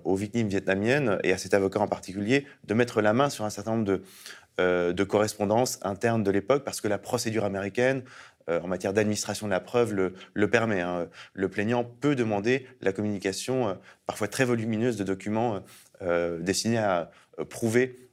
aux 0.05 0.16
victimes 0.16 0.49
vietnamiennes 0.49 1.18
et 1.22 1.33
à 1.33 1.39
cet 1.39 1.53
avocat 1.53 1.81
en 1.81 1.87
particulier 1.87 2.47
de 2.64 2.72
mettre 2.72 3.03
la 3.03 3.12
main 3.12 3.28
sur 3.28 3.45
un 3.45 3.51
certain 3.51 3.76
nombre 3.76 3.85
de, 3.85 4.93
de 4.93 5.05
correspondances 5.05 5.78
internes 5.83 6.22
de 6.22 6.31
l'époque, 6.31 6.64
parce 6.64 6.81
que 6.81 6.89
la 6.89 6.97
procédure 6.97 7.45
américaine 7.45 8.03
en 8.49 8.66
matière 8.66 8.95
d'administration 8.95 9.47
de 9.47 9.51
la 9.51 9.61
preuve 9.61 9.93
le, 9.93 10.14
le 10.33 10.49
permet. 10.49 10.81
Hein. 10.81 11.09
Le 11.35 11.49
plaignant 11.51 11.85
peut 11.85 12.16
demander 12.16 12.66
la 12.81 12.95
communication 12.95 13.78
parfois 14.07 14.28
très 14.28 14.47
volumineuse 14.47 14.97
de 14.97 15.05
documents 15.05 15.62
destinés 16.41 16.78
à 16.78 17.11
prouver 17.51 18.09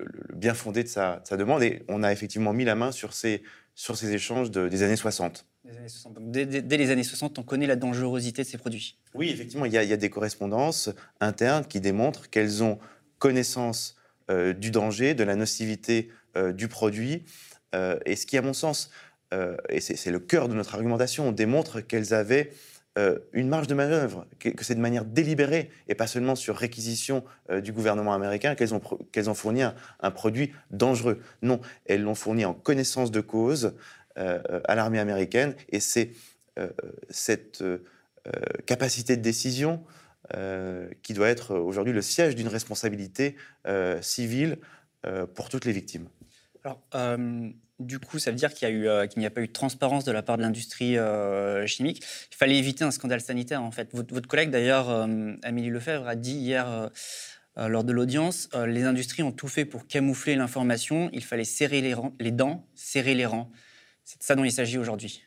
euh, 0.00 0.04
le, 0.28 0.36
bien 0.36 0.54
fondé 0.54 0.82
de 0.82 0.88
sa, 0.88 1.20
demande. 1.32 1.62
Et 1.62 1.82
on 1.88 2.02
a 2.02 2.12
effectivement 2.12 2.52
mis 2.52 2.64
la 2.64 2.74
main 2.74 2.92
sur 2.92 3.12
ces, 3.12 3.42
sur 3.74 3.96
ces 3.96 4.12
échanges 4.12 4.50
des 4.50 4.82
années 4.82 4.96
60. 4.96 5.46
dès, 6.20 6.44
les 6.76 6.90
années 6.90 7.02
60, 7.02 7.38
on 7.38 7.42
connaît 7.42 7.66
la 7.66 7.76
dangerosité 7.76 8.42
de 8.42 8.46
ces 8.46 8.58
produits. 8.58 8.98
Oui, 9.14 9.30
effectivement, 9.30 9.64
il 9.64 9.72
y 9.72 9.78
a, 9.78 9.96
des 9.96 10.10
correspondances 10.10 10.90
internes 11.20 11.64
qui 11.64 11.80
démontrent 11.80 12.30
qu'elles 12.30 12.62
ont 12.62 12.78
connaissance 13.18 13.96
euh, 14.30 14.52
du 14.52 14.70
danger, 14.70 15.14
de 15.14 15.24
la 15.24 15.36
nocivité 15.36 16.10
euh, 16.36 16.52
du 16.52 16.68
produit. 16.68 17.24
et 18.06 18.16
ce 18.16 18.24
qui, 18.24 18.38
à 18.38 18.42
mon 18.42 18.54
sens, 18.54 18.90
et 19.68 19.80
c'est 19.80 20.10
le 20.10 20.18
cœur 20.18 20.48
de 20.48 20.54
notre 20.54 20.74
argumentation, 20.74 21.30
démontre 21.30 21.82
qu'elles 21.82 22.14
avaient 22.14 22.52
euh, 22.98 23.18
une 23.34 23.48
marge 23.48 23.66
de 23.66 23.74
manœuvre, 23.74 24.26
que, 24.38 24.64
c'est 24.64 24.74
de 24.74 24.80
manière 24.80 25.04
délibérée 25.04 25.70
et 25.86 25.94
pas 25.94 26.06
seulement 26.06 26.34
sur 26.34 26.56
réquisition 26.56 27.24
euh, 27.50 27.60
du 27.60 27.72
gouvernement 27.72 28.14
américain 28.14 28.54
qu'elles 28.54 28.74
ont, 28.74 28.80
ont 28.80 29.34
fourni 29.34 29.62
un, 29.62 30.10
produit 30.12 30.52
dangereux. 30.70 31.20
Non, 31.42 31.60
elles 31.84 32.02
l'ont 32.02 32.14
fourni 32.14 32.46
en 32.46 32.54
connaissance 32.54 33.10
de 33.10 33.20
cause 33.20 33.74
euh, 34.16 34.40
à 34.64 34.74
l'armée 34.74 34.98
américaine 34.98 35.54
et 35.68 35.80
c'est 35.80 36.12
cette 37.10 37.62
capacité 38.64 39.18
de 39.18 39.20
décision 39.20 39.84
qui 41.02 41.12
doit 41.12 41.28
être 41.28 41.54
aujourd'hui 41.54 41.92
le 41.92 42.00
siège 42.00 42.34
d'une 42.34 42.48
responsabilité 42.48 43.36
civile 44.00 44.56
pour 45.34 45.50
toutes 45.50 45.66
les 45.66 45.72
victimes. 45.72 46.08
Du 47.78 47.98
coup, 47.98 48.18
ça 48.18 48.30
veut 48.30 48.36
dire 48.36 48.54
qu'il 48.54 48.80
n'y 49.16 49.26
a, 49.26 49.30
pas 49.30 49.40
eu 49.42 49.48
de 49.48 49.52
transparence 49.52 50.04
de 50.04 50.12
la 50.12 50.22
part 50.22 50.38
de 50.38 50.42
l'industrie 50.42 50.96
euh, 50.96 51.66
chimique. 51.66 52.02
Il 52.30 52.36
fallait 52.36 52.56
éviter 52.56 52.84
un 52.84 52.90
scandale 52.90 53.20
sanitaire, 53.20 53.62
en 53.62 53.70
fait. 53.70 53.90
Votre, 53.92 54.28
collègue, 54.28 54.50
d'ailleurs, 54.50 54.88
euh, 54.88 55.34
Amélie 55.42 55.68
Lefebvre, 55.68 56.08
a 56.08 56.16
dit 56.16 56.36
hier, 56.36 56.90
euh, 57.58 57.68
lors 57.68 57.84
de 57.84 57.92
l'audience, 57.92 58.48
les 58.66 58.84
industries 58.84 59.22
ont 59.22 59.32
tout 59.32 59.48
fait 59.48 59.64
pour 59.64 59.86
camoufler 59.86 60.36
l'information. 60.36 61.10
Il 61.12 61.24
fallait 61.24 61.44
serrer 61.44 61.82
les, 61.82 62.30
dents, 62.30 62.66
serrer 62.74 63.14
les 63.14 63.26
rangs. 63.26 63.50
C'est 64.04 64.20
de 64.20 64.24
ça 64.24 64.34
dont 64.34 64.44
il 64.44 64.52
s'agit 64.52 64.78
aujourd'hui. 64.78 65.24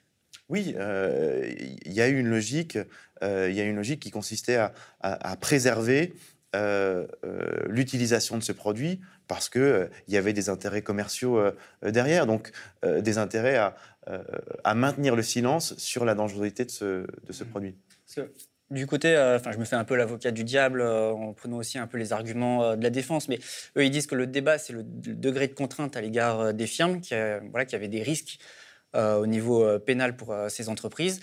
Oui, 0.47 0.74
il 0.76 1.93
y 1.93 2.02
a 2.02 2.08
eu 2.08 2.20
une 2.20 2.30
logique. 2.30 2.78
Il 3.22 3.54
y 3.54 3.60
a 3.60 3.64
une 3.64 3.76
logique 3.76 4.00
qui 4.00 4.10
consistait 4.10 4.58
à 5.02 5.38
préserver 5.38 6.14
l'utilisation 6.54 8.38
de 8.38 8.43
ce 8.43 8.52
produit 8.52 9.00
parce 9.30 9.47
qu'il 9.47 9.62
euh, 9.62 9.88
y 10.10 10.18
avait 10.18 10.34
des 10.34 10.50
intérêts 10.50 10.82
commerciaux 10.82 11.38
euh, 11.38 11.56
euh, 11.86 11.91
derrière, 11.91 12.26
donc 12.26 12.52
des 12.84 13.18
intérêts 13.18 13.56
à, 13.56 13.76
à, 14.64 14.74
maintenir 14.74 15.16
le 15.16 15.22
silence 15.22 15.78
sur 15.78 16.04
la 16.04 16.16
dangerosité 16.16 16.66
de 16.66 16.72
ce, 16.72 16.86
de 16.86 17.32
ce 17.32 17.43
produit. 17.43 17.76
du 18.72 18.88
côté, 18.88 19.16
enfin, 19.36 19.52
je 19.52 19.58
me 19.58 19.66
fais 19.66 19.76
un 19.76 19.84
peu 19.84 19.95
l'avocat 19.95 20.32
du 20.32 20.43
diable 20.43 20.82
en 20.82 21.34
prenant 21.34 21.58
aussi 21.58 21.78
un 21.78 21.88
peu 21.88 21.97
les 21.97 22.12
arguments 22.12 22.76
de 22.76 22.82
la 22.82 22.89
défense, 22.89 23.28
mais 23.28 23.39
eux, 23.78 23.86
ils 23.86 23.91
disent 23.91 24.08
que 24.08 24.16
le 24.16 24.28
débat, 24.28 24.58
c'est 24.58 24.74
le, 24.74 24.82
degré 24.84 25.47
de 25.47 25.54
contrainte 25.54 25.95
à 25.95 26.02
l'égard 26.02 26.54
des 26.54 26.68
firmes, 26.68 27.02
qui, 27.02 27.14
voilà, 27.52 27.66
qui 27.66 27.76
avaient 27.76 27.89
des 27.89 28.02
risques 28.02 28.39
au 28.95 29.28
niveau 29.28 29.78
pénal 29.80 30.16
pour 30.16 30.34
ces 30.47 30.70
entreprises. 30.70 31.20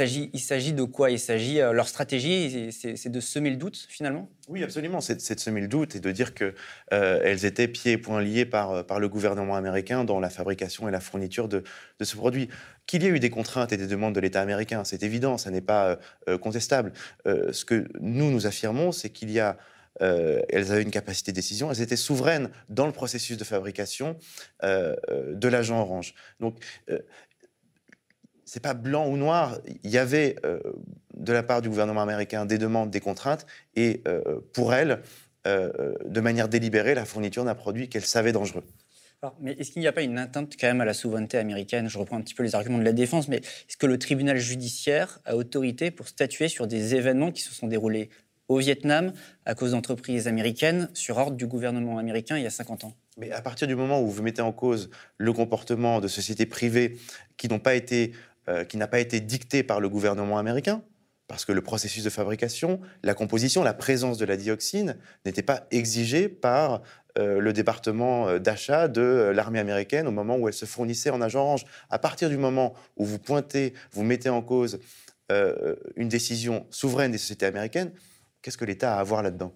Il 0.00 0.40
s'agit 0.40 0.72
de 0.72 0.82
quoi? 0.82 1.10
Il 1.10 1.20
s'agit, 1.20 1.60
euh, 1.60 1.72
leur 1.72 1.86
stratégie, 1.86 2.72
c'est 2.72 3.08
de 3.08 3.20
semer 3.20 3.50
le 3.50 3.56
doute 3.56 3.86
finalement? 3.88 4.28
Oui, 4.48 4.64
absolument, 4.64 5.00
c'est 5.00 5.34
de 5.34 5.40
semer 5.40 5.60
le 5.60 5.68
doute 5.68 5.94
et 5.94 6.00
de 6.00 6.10
dire 6.10 6.34
qu'elles 6.34 6.54
euh, 6.92 7.36
étaient 7.36 7.68
pieds 7.68 7.92
et 7.92 7.98
poings 7.98 8.20
liés 8.20 8.44
par, 8.44 8.72
euh, 8.72 8.98
le 8.98 9.08
gouvernement 9.08 9.54
américain 9.54 10.04
dans 10.04 10.18
la 10.18 10.30
fabrication 10.30 10.88
et 10.88 10.90
la 10.90 11.00
fourniture 11.00 11.48
de, 11.48 11.62
ce 12.00 12.16
produit. 12.16 12.48
Qu'il 12.86 13.02
y 13.02 13.06
ait 13.06 13.10
eu 13.10 13.20
des 13.20 13.30
contraintes 13.30 13.72
et 13.72 13.76
des 13.76 13.86
demandes 13.86 14.14
de 14.14 14.20
l'État 14.20 14.40
américain, 14.40 14.82
c'est 14.84 15.02
évident, 15.02 15.38
ça 15.38 15.50
n'est 15.50 15.62
pas 15.62 15.98
contestable. 16.42 16.92
ce 17.24 17.64
que 17.64 17.88
nous, 18.00 18.30
nous 18.30 18.46
affirmons, 18.46 18.92
c'est 18.92 19.08
qu'il 19.08 19.30
y 19.30 19.40
a 19.40 19.56
elles 20.00 20.72
avaient 20.72 20.82
une 20.82 20.90
capacité 20.90 21.30
de 21.30 21.36
décision, 21.36 21.70
elles 21.70 21.80
étaient 21.80 21.96
souveraines 21.96 22.50
dans 22.68 22.86
le 22.86 22.92
processus 22.92 23.38
de 23.38 23.44
fabrication 23.44 24.18
de 24.62 25.48
l'agent 25.48 25.80
orange. 25.80 26.14
Donc, 26.40 26.58
c'est 28.44 28.62
pas 28.62 28.74
blanc 28.74 29.08
ou 29.08 29.16
noir. 29.16 29.58
Il 29.82 29.90
y 29.90 29.98
avait 29.98 30.36
euh, 30.44 30.60
de 31.16 31.32
la 31.32 31.42
part 31.42 31.62
du 31.62 31.68
gouvernement 31.68 32.02
américain 32.02 32.46
des 32.46 32.58
demandes, 32.58 32.90
des 32.90 33.00
contraintes, 33.00 33.46
et 33.76 34.02
euh, 34.06 34.40
pour 34.52 34.74
elle, 34.74 35.00
euh, 35.46 35.94
de 36.04 36.20
manière 36.20 36.48
délibérée, 36.48 36.94
la 36.94 37.04
fourniture 37.04 37.44
d'un 37.44 37.54
produit 37.54 37.88
qu'elle 37.88 38.04
savait 38.04 38.32
dangereux. 38.32 38.64
mais 39.40 39.52
est-ce 39.52 39.72
qu'il 39.72 39.80
n'y 39.80 39.88
a 39.88 39.92
pas 39.92 40.02
une 40.02 40.18
atteinte 40.18 40.54
quand 40.58 40.66
même 40.66 40.80
à 40.80 40.84
la 40.84 40.94
souveraineté 40.94 41.38
américaine? 41.38 41.88
Je 41.88 41.98
reprends 41.98 42.16
un 42.16 42.22
petit 42.22 42.34
peu 42.34 42.42
les 42.42 42.54
arguments 42.54 42.78
de 42.78 42.84
la 42.84 42.92
défense, 42.92 43.28
mais 43.28 43.36
est-ce 43.36 43.76
que 43.76 43.86
le 43.86 43.98
tribunal 43.98 44.38
judiciaire 44.38 45.20
a 45.24 45.36
autorité 45.36 45.90
pour 45.90 46.08
statuer 46.08 46.48
sur 46.48 46.66
des 46.66 46.94
événements 46.94 47.30
qui 47.30 47.42
se 47.42 47.52
sont 47.52 47.66
déroulés 47.66 48.10
au 48.48 48.58
Vietnam 48.58 49.12
à 49.46 49.54
cause 49.54 49.70
d'entreprises 49.70 50.28
américaines 50.28 50.90
sur 50.92 51.16
ordre 51.16 51.36
du 51.36 51.46
gouvernement 51.46 51.98
américain 51.98 52.36
il 52.36 52.44
y 52.44 52.46
a 52.46 52.50
50 52.50 52.84
ans? 52.84 52.94
Mais 53.16 53.30
à 53.30 53.40
partir 53.40 53.68
du 53.68 53.76
moment 53.76 54.00
où 54.00 54.08
vous 54.08 54.22
mettez 54.22 54.42
en 54.42 54.52
cause 54.52 54.90
le 55.18 55.32
comportement 55.32 56.00
de 56.00 56.08
sociétés 56.08 56.46
privées 56.46 56.98
qui 57.36 57.48
n'ont 57.48 57.60
pas 57.60 57.74
été 57.74 58.12
euh, 58.48 58.64
qui 58.64 58.76
n'a 58.76 58.86
pas 58.86 59.00
été 59.00 59.20
dicté 59.20 59.62
par 59.62 59.80
le 59.80 59.88
gouvernement 59.88 60.38
américain, 60.38 60.82
parce 61.28 61.44
que 61.44 61.52
le 61.52 61.62
processus 61.62 62.04
de 62.04 62.10
fabrication, 62.10 62.80
la 63.02 63.14
composition, 63.14 63.62
la 63.62 63.72
présence 63.72 64.18
de 64.18 64.26
la 64.26 64.36
dioxine 64.36 64.98
n'était 65.24 65.42
pas 65.42 65.66
exigée 65.70 66.28
par 66.28 66.82
euh, 67.18 67.40
le 67.40 67.52
département 67.52 68.28
euh, 68.28 68.38
d'achat 68.38 68.88
de 68.88 69.32
l'armée 69.34 69.60
américaine 69.60 70.06
au 70.06 70.10
moment 70.10 70.36
où 70.36 70.46
elle 70.48 70.54
se 70.54 70.66
fournissait 70.66 71.10
en 71.10 71.22
agent 71.22 71.40
orange. 71.40 71.64
À 71.88 71.98
partir 71.98 72.28
du 72.28 72.36
moment 72.36 72.74
où 72.96 73.04
vous 73.06 73.18
pointez, 73.18 73.72
vous 73.92 74.02
mettez 74.02 74.28
en 74.28 74.42
cause 74.42 74.78
une 75.96 76.08
décision 76.08 76.66
souveraine 76.68 77.10
des 77.10 77.16
sociétés 77.16 77.46
américaines, 77.46 77.92
qu'est-ce 78.42 78.58
que 78.58 78.66
l'État 78.66 78.94
a 78.94 79.00
à 79.00 79.04
voir 79.04 79.22
là-dedans? 79.22 79.54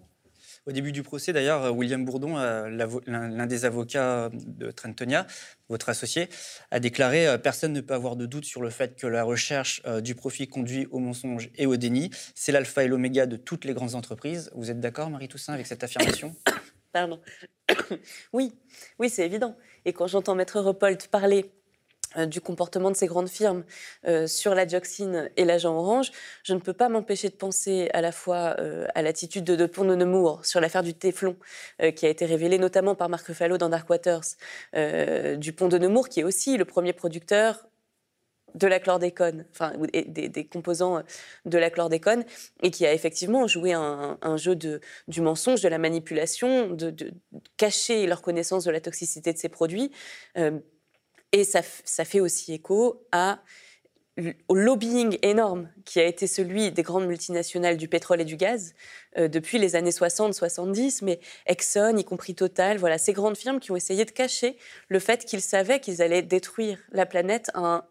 Au 0.68 0.72
début 0.72 0.92
du 0.92 1.02
procès, 1.02 1.32
d'ailleurs, 1.32 1.74
William 1.74 2.04
Bourdon, 2.04 2.36
l'un 2.36 3.46
des 3.46 3.64
avocats 3.64 4.30
de 4.32 4.70
Trentonia, 4.70 5.26
votre 5.68 5.88
associé, 5.88 6.28
a 6.70 6.78
déclaré 6.78 7.38
Personne 7.42 7.72
ne 7.72 7.80
peut 7.80 7.94
avoir 7.94 8.16
de 8.16 8.26
doute 8.26 8.44
sur 8.44 8.60
le 8.60 8.68
fait 8.68 8.94
que 8.94 9.06
la 9.06 9.24
recherche 9.24 9.82
du 10.02 10.14
profit 10.14 10.46
conduit 10.46 10.86
au 10.90 10.98
mensonge 10.98 11.48
et 11.56 11.66
au 11.66 11.76
déni. 11.76 12.10
C'est 12.34 12.52
l'alpha 12.52 12.84
et 12.84 12.88
l'oméga 12.88 13.26
de 13.26 13.36
toutes 13.36 13.64
les 13.64 13.72
grandes 13.72 13.94
entreprises. 13.94 14.50
Vous 14.54 14.70
êtes 14.70 14.80
d'accord, 14.80 15.08
Marie 15.08 15.28
Toussaint, 15.28 15.54
avec 15.54 15.66
cette 15.66 15.82
affirmation? 15.82 16.36
Pardon. 16.92 17.20
oui, 18.32 18.52
oui, 18.98 19.08
c'est 19.08 19.24
évident. 19.24 19.56
Et 19.84 19.92
quand 19.92 20.06
j'entends 20.06 20.34
Maître 20.34 20.60
Repolt 20.60 21.08
parler 21.08 21.46
euh, 21.46 21.57
du 22.26 22.40
comportement 22.40 22.90
de 22.90 22.96
ces 22.96 23.06
grandes 23.06 23.28
firmes 23.28 23.64
euh, 24.06 24.26
sur 24.26 24.54
la 24.54 24.66
dioxine 24.66 25.30
et 25.36 25.44
l'agent 25.44 25.76
orange, 25.76 26.10
je 26.42 26.54
ne 26.54 26.58
peux 26.58 26.72
pas 26.72 26.88
m'empêcher 26.88 27.28
de 27.28 27.34
penser 27.34 27.90
à 27.92 28.00
la 28.00 28.12
fois 28.12 28.56
euh, 28.58 28.86
à 28.94 29.02
l'attitude 29.02 29.44
de, 29.44 29.66
Pont 29.66 29.84
de 29.84 29.94
Nemours 29.94 30.44
sur 30.44 30.60
l'affaire 30.60 30.82
du 30.82 30.94
téflon, 30.94 31.36
qui 31.94 32.06
a 32.06 32.08
été 32.08 32.24
révélée 32.24 32.58
notamment 32.58 32.94
par 32.94 33.08
Marc 33.08 33.26
Ruffalo 33.26 33.58
dans 33.58 33.68
Dark 33.68 33.88
Waters, 33.90 34.24
du 35.36 35.52
Pont 35.52 35.68
de 35.68 35.78
Nemours, 35.78 36.08
qui 36.08 36.20
est 36.20 36.24
aussi 36.24 36.56
le 36.56 36.64
premier 36.64 36.92
producteur 36.92 37.68
de 38.54 38.66
la 38.66 38.80
chlordécone, 38.80 39.44
enfin 39.52 39.72
des, 39.92 40.46
composants 40.46 41.02
de 41.44 41.58
la 41.58 41.70
chlordécone, 41.70 42.24
et 42.62 42.70
qui 42.70 42.86
a 42.86 42.92
effectivement 42.92 43.46
joué 43.46 43.72
un, 43.72 44.36
jeu 44.36 44.56
de, 44.56 44.80
du 45.06 45.20
mensonge, 45.20 45.60
de 45.60 45.68
la 45.68 45.78
manipulation, 45.78 46.70
de, 46.70 46.94
cacher 47.56 48.06
leur 48.06 48.22
connaissance 48.22 48.64
de 48.64 48.70
la 48.70 48.80
toxicité 48.80 49.32
de 49.32 49.38
ces 49.38 49.48
produits. 49.48 49.92
Et 51.32 51.44
ça, 51.44 51.62
fait 51.62 52.20
aussi 52.20 52.54
écho 52.54 53.06
à, 53.12 53.40
au 54.48 54.54
lobbying 54.54 55.18
énorme 55.22 55.68
qui 55.84 56.00
a 56.00 56.04
été 56.04 56.26
celui 56.26 56.72
des 56.72 56.82
grandes 56.82 57.06
multinationales 57.06 57.76
du 57.76 57.86
pétrole 57.86 58.20
et 58.22 58.24
du 58.24 58.36
gaz 58.36 58.74
euh, 59.18 59.28
depuis 59.28 59.58
les 59.58 59.76
années 59.76 59.90
60-70, 59.90 61.04
mais 61.04 61.20
Exxon, 61.46 61.96
y 61.96 62.04
compris 62.04 62.34
Total, 62.34 62.78
voilà, 62.78 62.96
ces 62.96 63.12
grandes 63.12 63.36
firmes 63.36 63.60
qui 63.60 63.72
ont 63.72 63.76
essayé 63.76 64.04
de 64.06 64.10
cacher 64.10 64.56
le 64.88 64.98
fait 64.98 65.24
qu'ils 65.26 65.42
savaient 65.42 65.80
qu'ils 65.80 66.00
allaient 66.00 66.22
détruire 66.22 66.78
la 66.92 67.04
planète 67.04 67.50
un, 67.54 67.84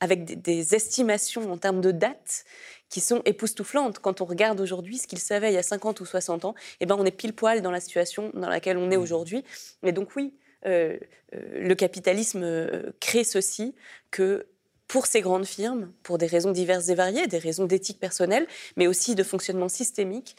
avec 0.00 0.42
des, 0.42 0.74
estimations 0.74 1.50
en 1.50 1.58
termes 1.58 1.80
de 1.80 1.90
dates 1.90 2.44
qui 2.88 3.00
sont 3.00 3.22
époustouflantes. 3.24 3.98
Quand 3.98 4.20
on 4.20 4.24
regarde 4.24 4.60
aujourd'hui 4.60 4.98
ce 4.98 5.06
qu'ils 5.06 5.18
savaient 5.18 5.50
il 5.50 5.54
y 5.54 5.58
a 5.58 5.62
50 5.62 6.00
ou 6.00 6.06
60 6.06 6.44
ans, 6.44 6.54
eh 6.80 6.86
ben 6.86 6.96
on 6.98 7.04
est 7.04 7.10
pile 7.10 7.34
poil 7.34 7.62
dans 7.62 7.70
la 7.70 7.80
situation 7.80 8.30
dans 8.34 8.48
laquelle 8.48 8.76
on 8.76 8.90
est 8.90 8.96
mmh. 8.96 9.02
aujourd'hui. 9.02 9.44
Et 9.82 9.92
donc 9.92 10.14
oui, 10.16 10.34
le 10.66 11.74
capitalisme 11.74 12.42
euh, 12.42 12.92
crée 13.00 13.24
ceci 13.24 13.74
que 14.10 14.46
pour 14.88 15.06
ces 15.06 15.20
grandes 15.20 15.46
firmes, 15.46 15.92
pour 16.02 16.18
des 16.18 16.26
raisons 16.26 16.52
diverses 16.52 16.88
et 16.88 16.94
variées, 16.94 17.26
des 17.26 17.38
raisons 17.38 17.64
d'éthique 17.64 17.98
personnelle, 17.98 18.46
mais 18.76 18.86
aussi 18.86 19.16
de 19.16 19.24
fonctionnement 19.24 19.68
systémique, 19.68 20.36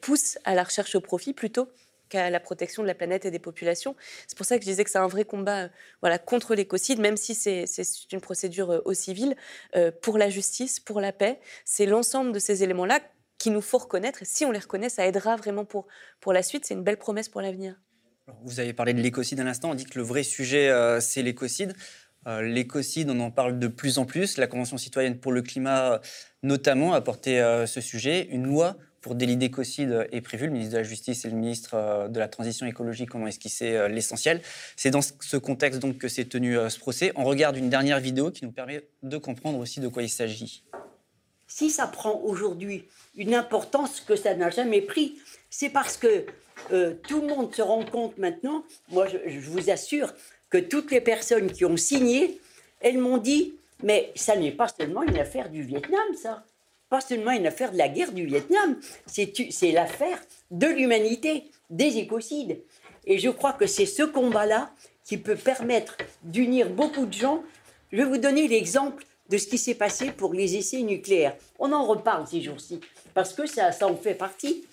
pousse 0.00 0.36
à 0.42 0.56
la 0.56 0.64
recherche 0.64 0.96
au 0.96 1.00
profit 1.00 1.32
plutôt 1.32 1.68
qu'à 2.08 2.30
la 2.30 2.40
protection 2.40 2.82
de 2.82 2.86
la 2.86 2.94
planète 2.94 3.24
et 3.24 3.30
des 3.30 3.38
populations. 3.38 3.96
C'est 4.26 4.36
pour 4.36 4.46
ça 4.46 4.56
que 4.56 4.64
je 4.64 4.70
disais 4.70 4.84
que 4.84 4.90
c'est 4.90 4.98
un 4.98 5.08
vrai 5.08 5.24
combat 5.24 5.64
euh, 5.64 5.68
voilà, 6.00 6.18
contre 6.18 6.54
l'écocide, 6.54 7.00
même 7.00 7.16
si 7.16 7.34
c'est 7.34 7.64
une 8.12 8.20
procédure 8.20 8.70
euh, 8.70 8.80
au 8.84 8.94
civil, 8.94 9.36
euh, 9.76 9.90
pour 10.02 10.18
la 10.18 10.30
justice, 10.30 10.80
pour 10.80 11.00
la 11.00 11.12
paix. 11.12 11.40
C'est 11.64 11.86
l'ensemble 11.86 12.32
de 12.32 12.38
ces 12.38 12.62
éléments-là 12.62 13.00
qu'il 13.38 13.52
nous 13.52 13.60
faut 13.60 13.78
reconnaître. 13.78 14.22
Et 14.22 14.26
si 14.26 14.44
on 14.44 14.50
les 14.50 14.58
reconnaît, 14.58 14.88
ça 14.88 15.06
aidera 15.06 15.36
vraiment 15.36 15.64
pour, 15.64 15.86
pour 16.20 16.32
la 16.32 16.42
suite. 16.42 16.64
C'est 16.66 16.74
une 16.74 16.84
belle 16.84 16.98
promesse 16.98 17.28
pour 17.28 17.40
l'avenir. 17.40 17.76
Vous 18.44 18.60
avez 18.60 18.72
parlé 18.72 18.94
de 18.94 19.00
l'écocide 19.00 19.40
à 19.40 19.44
l'instant. 19.44 19.70
On 19.70 19.74
dit 19.74 19.84
que 19.84 19.98
le 19.98 20.04
vrai 20.04 20.22
sujet, 20.22 20.70
c'est 21.00 21.22
l'écocide. 21.22 21.74
l'écocide, 22.26 23.10
on 23.10 23.20
en 23.20 23.30
parle 23.30 23.58
de 23.58 23.68
plus 23.68 23.98
en 23.98 24.06
plus. 24.06 24.38
La 24.38 24.46
Convention 24.46 24.78
citoyenne 24.78 25.18
pour 25.18 25.32
le 25.32 25.42
climat, 25.42 26.00
notamment, 26.42 26.94
a 26.94 27.00
porté 27.00 27.38
ce 27.66 27.80
sujet. 27.80 28.26
Une 28.30 28.46
loi 28.46 28.76
pour 29.04 29.14
délit 29.14 29.36
d'écocide 29.36 30.08
est 30.12 30.22
prévu. 30.22 30.46
Le 30.46 30.52
ministre 30.52 30.72
de 30.72 30.78
la 30.78 30.82
Justice 30.82 31.26
et 31.26 31.28
le 31.28 31.36
ministre 31.36 31.74
euh, 31.74 32.08
de 32.08 32.18
la 32.18 32.26
Transition 32.26 32.64
écologique 32.64 33.14
ont 33.14 33.26
esquissé 33.26 33.76
euh, 33.76 33.86
l'essentiel. 33.86 34.40
C'est 34.76 34.90
dans 34.90 35.02
ce 35.02 35.36
contexte 35.36 35.78
donc 35.78 35.98
que 35.98 36.08
s'est 36.08 36.24
tenu 36.24 36.56
euh, 36.56 36.70
ce 36.70 36.78
procès. 36.78 37.12
On 37.14 37.24
regarde 37.24 37.58
une 37.58 37.68
dernière 37.68 38.00
vidéo 38.00 38.30
qui 38.30 38.46
nous 38.46 38.50
permet 38.50 38.88
de 39.02 39.18
comprendre 39.18 39.58
aussi 39.58 39.80
de 39.80 39.88
quoi 39.88 40.02
il 40.02 40.08
s'agit. 40.08 40.64
Si 41.46 41.68
ça 41.68 41.86
prend 41.86 42.18
aujourd'hui 42.22 42.86
une 43.14 43.34
importance 43.34 44.00
que 44.00 44.16
ça 44.16 44.34
n'a 44.34 44.48
jamais 44.48 44.80
pris, 44.80 45.18
c'est 45.50 45.68
parce 45.68 45.98
que 45.98 46.24
tout 46.68 47.20
le 47.20 47.26
monde 47.26 47.54
se 47.54 47.62
rend 47.62 47.84
compte 47.84 48.18
maintenant, 48.18 48.64
moi 48.90 49.06
je, 49.06 49.18
je 49.26 49.40
vous 49.40 49.70
assure 49.70 50.12
que 50.50 50.58
toutes 50.58 50.90
les 50.90 51.00
personnes 51.00 51.50
qui 51.50 51.64
ont 51.64 51.76
signé, 51.76 52.40
elles 52.80 52.98
m'ont 52.98 53.18
dit, 53.18 53.54
mais 53.82 54.12
ça 54.14 54.36
n'est 54.36 54.52
pas 54.52 54.68
seulement 54.68 55.02
une 55.02 55.18
affaire 55.18 55.50
du 55.50 55.62
Vietnam, 55.62 56.14
ça 56.20 56.44
pas 56.94 57.00
seulement 57.00 57.32
une 57.32 57.46
affaire 57.46 57.72
de 57.72 57.78
la 57.78 57.88
guerre 57.88 58.12
du 58.12 58.24
Vietnam, 58.24 58.78
c'est 59.06 59.72
l'affaire 59.72 60.20
de 60.52 60.68
l'humanité, 60.68 61.44
des 61.70 61.98
écocides. 61.98 62.60
Et 63.04 63.18
je 63.18 63.30
crois 63.30 63.52
que 63.52 63.66
c'est 63.66 63.86
ce 63.86 64.04
combat-là 64.04 64.70
qui 65.04 65.16
peut 65.18 65.34
permettre 65.34 65.96
d'unir 66.22 66.70
beaucoup 66.70 67.06
de 67.06 67.12
gens. 67.12 67.42
Je 67.90 67.96
vais 67.96 68.04
vous 68.04 68.18
donner 68.18 68.46
l'exemple 68.46 69.04
de 69.28 69.38
ce 69.38 69.48
qui 69.48 69.58
s'est 69.58 69.74
passé 69.74 70.12
pour 70.12 70.34
les 70.34 70.56
essais 70.56 70.82
nucléaires. 70.82 71.36
On 71.58 71.72
en 71.72 71.84
reparle 71.84 72.26
ces 72.28 72.40
jours-ci, 72.40 72.80
parce 73.12 73.32
que 73.32 73.46
ça, 73.46 73.72
ça 73.72 73.88
en 73.88 73.96
fait 73.96 74.14
partie. 74.14 74.64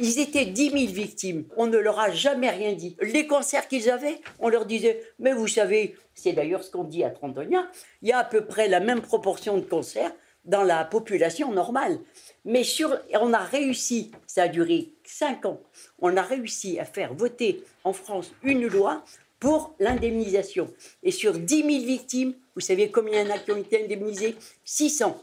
Ils 0.00 0.18
étaient 0.18 0.46
10 0.46 0.70
000 0.70 0.92
victimes. 0.92 1.44
On 1.56 1.66
ne 1.66 1.78
leur 1.78 1.98
a 1.98 2.10
jamais 2.10 2.50
rien 2.50 2.72
dit. 2.72 2.96
Les 3.00 3.26
cancers 3.26 3.68
qu'ils 3.68 3.90
avaient, 3.90 4.20
on 4.38 4.48
leur 4.48 4.66
disait, 4.66 5.00
mais 5.18 5.32
vous 5.32 5.48
savez, 5.48 5.96
c'est 6.14 6.32
d'ailleurs 6.32 6.64
ce 6.64 6.70
qu'on 6.70 6.84
dit 6.84 7.04
à 7.04 7.10
Trantonia, 7.10 7.68
il 8.02 8.08
y 8.08 8.12
a 8.12 8.18
à 8.18 8.24
peu 8.24 8.44
près 8.44 8.68
la 8.68 8.80
même 8.80 9.00
proportion 9.00 9.56
de 9.56 9.62
cancers 9.62 10.12
dans 10.44 10.62
la 10.62 10.84
population 10.84 11.52
normale. 11.52 11.98
Mais 12.44 12.64
sur, 12.64 12.98
on 13.14 13.32
a 13.32 13.38
réussi, 13.38 14.10
ça 14.26 14.44
a 14.44 14.48
duré 14.48 14.90
cinq 15.04 15.46
ans, 15.46 15.60
on 15.98 16.16
a 16.16 16.22
réussi 16.22 16.78
à 16.78 16.84
faire 16.84 17.14
voter 17.14 17.64
en 17.84 17.92
France 17.92 18.32
une 18.42 18.66
loi 18.66 19.02
pour 19.40 19.74
l'indemnisation. 19.78 20.70
Et 21.02 21.10
sur 21.10 21.34
10 21.34 21.56
000 21.56 21.68
victimes, 21.84 22.34
vous 22.54 22.60
savez 22.60 22.90
combien 22.90 23.22
il 23.22 23.28
y 23.28 23.32
en 23.32 23.34
a 23.34 23.38
qui 23.38 23.52
ont 23.52 23.56
été 23.56 23.84
indemnisés 23.84 24.36
600. 24.64 25.22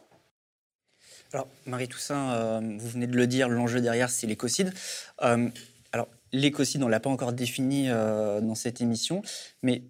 Alors, 1.33 1.47
Marie 1.65 1.87
Toussaint, 1.87 2.33
euh, 2.33 2.59
vous 2.77 2.89
venez 2.89 3.07
de 3.07 3.15
le 3.15 3.25
dire, 3.27 3.47
l'enjeu 3.47 3.79
derrière, 3.81 4.09
c'est 4.09 4.27
l'écocide. 4.27 4.73
Euh, 5.21 5.47
alors, 5.93 6.07
l'écocide, 6.33 6.83
on 6.83 6.87
ne 6.87 6.91
l'a 6.91 6.99
pas 6.99 7.09
encore 7.09 7.33
défini 7.33 7.89
euh, 7.89 8.41
dans 8.41 8.55
cette 8.55 8.81
émission, 8.81 9.21
mais 9.63 9.83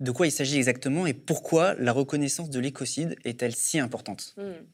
de 0.00 0.10
quoi 0.10 0.26
il 0.26 0.32
s'agit 0.32 0.56
exactement 0.56 1.06
et 1.06 1.14
pourquoi 1.14 1.74
la 1.74 1.92
reconnaissance 1.92 2.50
de 2.50 2.60
l'écocide 2.60 3.16
est-elle 3.24 3.54
si 3.54 3.78
importante? 3.78 4.34
Hmm. 4.36 4.64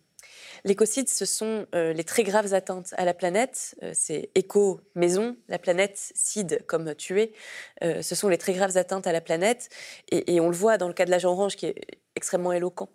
L'écocide, 0.64 1.08
ce 1.08 1.24
sont 1.24 1.66
les 1.72 2.02
très 2.02 2.24
graves 2.24 2.52
atteintes 2.52 2.92
à 2.96 3.04
la 3.04 3.14
planète. 3.14 3.76
C'est 3.92 4.30
éco, 4.34 4.80
maison, 4.96 5.36
la 5.48 5.58
planète, 5.58 6.10
cide, 6.16 6.64
comme 6.66 6.96
tuer. 6.96 7.32
Euh, 7.84 8.02
ce 8.02 8.16
sont 8.16 8.28
les 8.28 8.38
très 8.38 8.54
graves 8.54 8.76
atteintes 8.76 9.06
à 9.06 9.12
la 9.12 9.20
planète. 9.20 9.68
Et 10.10 10.40
on 10.40 10.48
le 10.48 10.56
voit 10.56 10.76
dans 10.76 10.88
le 10.88 10.94
cas 10.94 11.04
de 11.04 11.10
l'agent 11.10 11.30
orange, 11.30 11.54
qui 11.54 11.66
est 11.66 12.00
extrêmement 12.18 12.52
éloquent. 12.52 12.90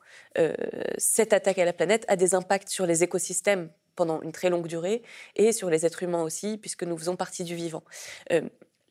cette 0.97 1.33
attaque 1.33 1.57
à 1.57 1.65
la 1.65 1.73
planète 1.73 2.05
a 2.07 2.15
des 2.15 2.35
impacts 2.35 2.69
sur 2.69 2.85
les 2.85 3.03
écosystèmes 3.03 3.69
pendant 3.95 4.21
une 4.21 4.31
très 4.31 4.49
longue 4.49 4.67
durée 4.67 5.01
et 5.35 5.51
sur 5.51 5.69
les 5.69 5.85
êtres 5.85 6.03
humains 6.03 6.21
aussi, 6.21 6.57
puisque 6.57 6.83
nous 6.83 6.97
faisons 6.97 7.15
partie 7.15 7.43
du 7.43 7.55
vivant. 7.55 7.83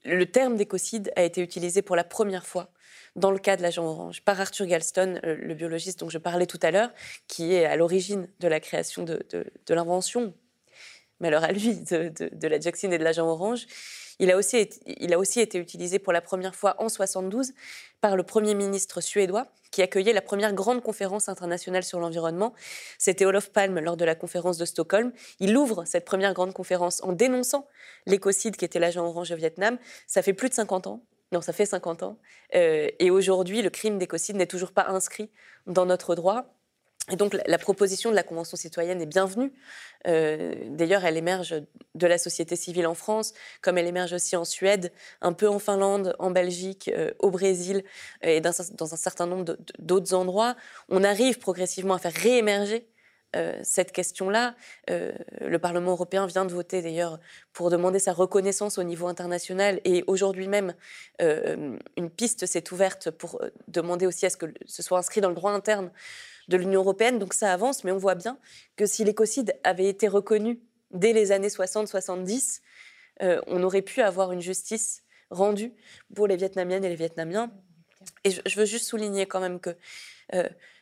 le 0.04 0.26
terme 0.26 0.56
d'écocide 0.56 1.12
a 1.14 1.22
été 1.22 1.40
utilisé 1.40 1.82
pour 1.82 1.94
la 1.94 2.04
première 2.04 2.46
fois 2.46 2.72
dans 3.16 3.30
le 3.30 3.38
cas 3.38 3.56
de 3.56 3.62
l'agent 3.62 3.84
orange, 3.84 4.22
par 4.22 4.40
Arthur 4.40 4.66
Galston, 4.66 5.20
euh, 5.24 5.36
le 5.36 5.54
biologiste 5.54 6.00
dont 6.00 6.08
je 6.08 6.18
parlais 6.18 6.46
tout 6.46 6.60
à 6.62 6.70
l'heure, 6.70 6.90
qui 7.28 7.54
est 7.54 7.64
à 7.64 7.76
l'origine 7.76 8.28
de 8.40 8.48
la 8.48 8.60
création 8.60 9.02
de, 9.02 9.24
l'invention, 9.68 10.34
malheur 11.20 11.44
à 11.44 11.52
lui, 11.52 11.76
de, 11.76 12.46
la 12.46 12.58
dioxine 12.58 12.92
et 12.92 12.98
de 12.98 13.04
l'agent 13.04 13.26
orange. 13.26 13.66
Il 14.18 14.30
a, 14.30 14.36
aussi 14.36 14.58
été, 15.40 15.58
utilisé 15.58 15.98
pour 15.98 16.12
la 16.12 16.20
première 16.20 16.54
fois 16.54 16.76
en 16.78 16.88
72 16.88 17.52
par 18.00 18.16
le 18.16 18.22
Premier 18.22 18.54
ministre 18.54 19.00
suédois, 19.00 19.46
qui 19.70 19.82
accueillait 19.82 20.12
la 20.12 20.22
première 20.22 20.52
grande 20.52 20.82
conférence 20.82 21.28
internationale 21.28 21.82
sur 21.82 21.98
l'environnement. 21.98 22.52
C'était 22.98 23.24
Olof 23.24 23.50
Palme 23.50 23.80
lors 23.80 23.96
de 23.96 24.04
la 24.04 24.14
conférence 24.14 24.58
de 24.58 24.64
Stockholm. 24.64 25.12
Il 25.40 25.56
ouvre 25.56 25.84
cette 25.86 26.04
première 26.04 26.34
grande 26.34 26.52
conférence 26.52 27.02
en 27.02 27.12
dénonçant 27.12 27.66
l'écocide 28.06 28.56
qui 28.56 28.64
était 28.64 28.78
l'agent 28.78 29.06
orange 29.06 29.30
au 29.30 29.36
Vietnam. 29.36 29.78
Ça 30.06 30.22
fait 30.22 30.34
plus 30.34 30.48
de 30.48 30.54
50 30.54 30.86
ans 30.86 31.02
non, 31.32 31.40
ça 31.40 31.54
fait 31.54 31.66
50 31.66 32.02
ans. 32.02 32.18
Euh, 32.54 32.88
et 32.98 33.10
aujourd'hui, 33.10 33.62
le 33.62 33.70
crime 33.70 33.98
d'écocide 33.98 34.36
n'est 34.36 34.46
toujours 34.46 34.72
pas 34.72 34.86
inscrit 34.88 35.30
dans 35.66 35.86
notre 35.86 36.14
droit. 36.14 36.54
Et 37.10 37.16
donc, 37.16 37.36
la, 37.46 37.58
proposition 37.58 38.10
de 38.10 38.14
la 38.14 38.22
Convention 38.22 38.56
citoyenne 38.56 39.02
est 39.02 39.06
bienvenue. 39.06 39.52
Euh, 40.06 40.54
d'ailleurs, 40.68 41.04
elle 41.04 41.16
émerge 41.16 41.56
de 41.96 42.06
la 42.06 42.16
société 42.16 42.54
civile 42.54 42.86
en 42.86 42.94
France, 42.94 43.34
comme 43.60 43.76
elle 43.76 43.88
émerge 43.88 44.12
aussi 44.12 44.36
en 44.36 44.44
Suède, 44.44 44.92
un 45.20 45.32
peu 45.32 45.48
en 45.48 45.58
Finlande, 45.58 46.14
en 46.20 46.30
Belgique, 46.30 46.90
euh, 46.94 47.10
au 47.18 47.30
Brésil 47.30 47.82
et 48.22 48.40
dans, 48.40 48.50
un 48.50 48.96
certain 48.96 49.26
nombre 49.26 49.56
d'autres 49.80 50.14
endroits. 50.14 50.54
On 50.88 51.02
arrive 51.02 51.40
progressivement 51.40 51.94
à 51.94 51.98
faire 51.98 52.12
réémerger 52.12 52.86
euh, 53.34 53.58
cette 53.64 53.90
question-là. 53.90 54.54
Le 54.88 55.56
Parlement 55.58 55.92
européen 55.92 56.26
vient 56.26 56.44
de 56.44 56.52
voter 56.52 56.82
d'ailleurs 56.82 57.18
pour 57.52 57.70
demander 57.70 57.98
sa 57.98 58.12
reconnaissance 58.12 58.78
au 58.78 58.84
niveau 58.84 59.08
international 59.08 59.80
et 59.84 60.04
aujourd'hui 60.06 60.46
même, 60.46 60.74
une 61.18 62.10
piste 62.16 62.46
s'est 62.46 62.72
ouverte 62.72 63.10
pour 63.10 63.40
demander 63.66 64.06
aussi 64.06 64.24
à 64.26 64.30
ce 64.30 64.36
que 64.36 64.46
ce 64.66 64.82
soit 64.82 64.98
inscrit 64.98 65.20
dans 65.20 65.30
le 65.30 65.34
droit 65.34 65.52
interne 65.52 65.90
de 66.48 66.56
l'Union 66.56 66.80
européenne. 66.80 67.18
Donc 67.18 67.34
ça 67.34 67.52
avance, 67.52 67.84
mais 67.84 67.92
on 67.92 67.98
voit 67.98 68.14
bien 68.14 68.38
que 68.76 68.86
si 68.86 69.04
l'écocide 69.04 69.54
avait 69.64 69.88
été 69.88 70.08
reconnu 70.08 70.60
dès 70.90 71.12
les 71.12 71.32
années 71.32 71.48
60-70, 71.48 72.60
on 73.20 73.62
aurait 73.62 73.82
pu 73.82 74.02
avoir 74.02 74.32
une 74.32 74.40
justice 74.40 75.04
rendue 75.30 75.72
pour 76.14 76.26
les 76.26 76.36
Vietnamiennes 76.36 76.84
et 76.84 76.88
les 76.88 76.96
Vietnamiens. 76.96 77.52
Et 78.24 78.30
je, 78.30 78.58
veux 78.58 78.64
juste 78.64 78.86
souligner 78.86 79.26
quand 79.26 79.40
même 79.40 79.60
que 79.60 79.76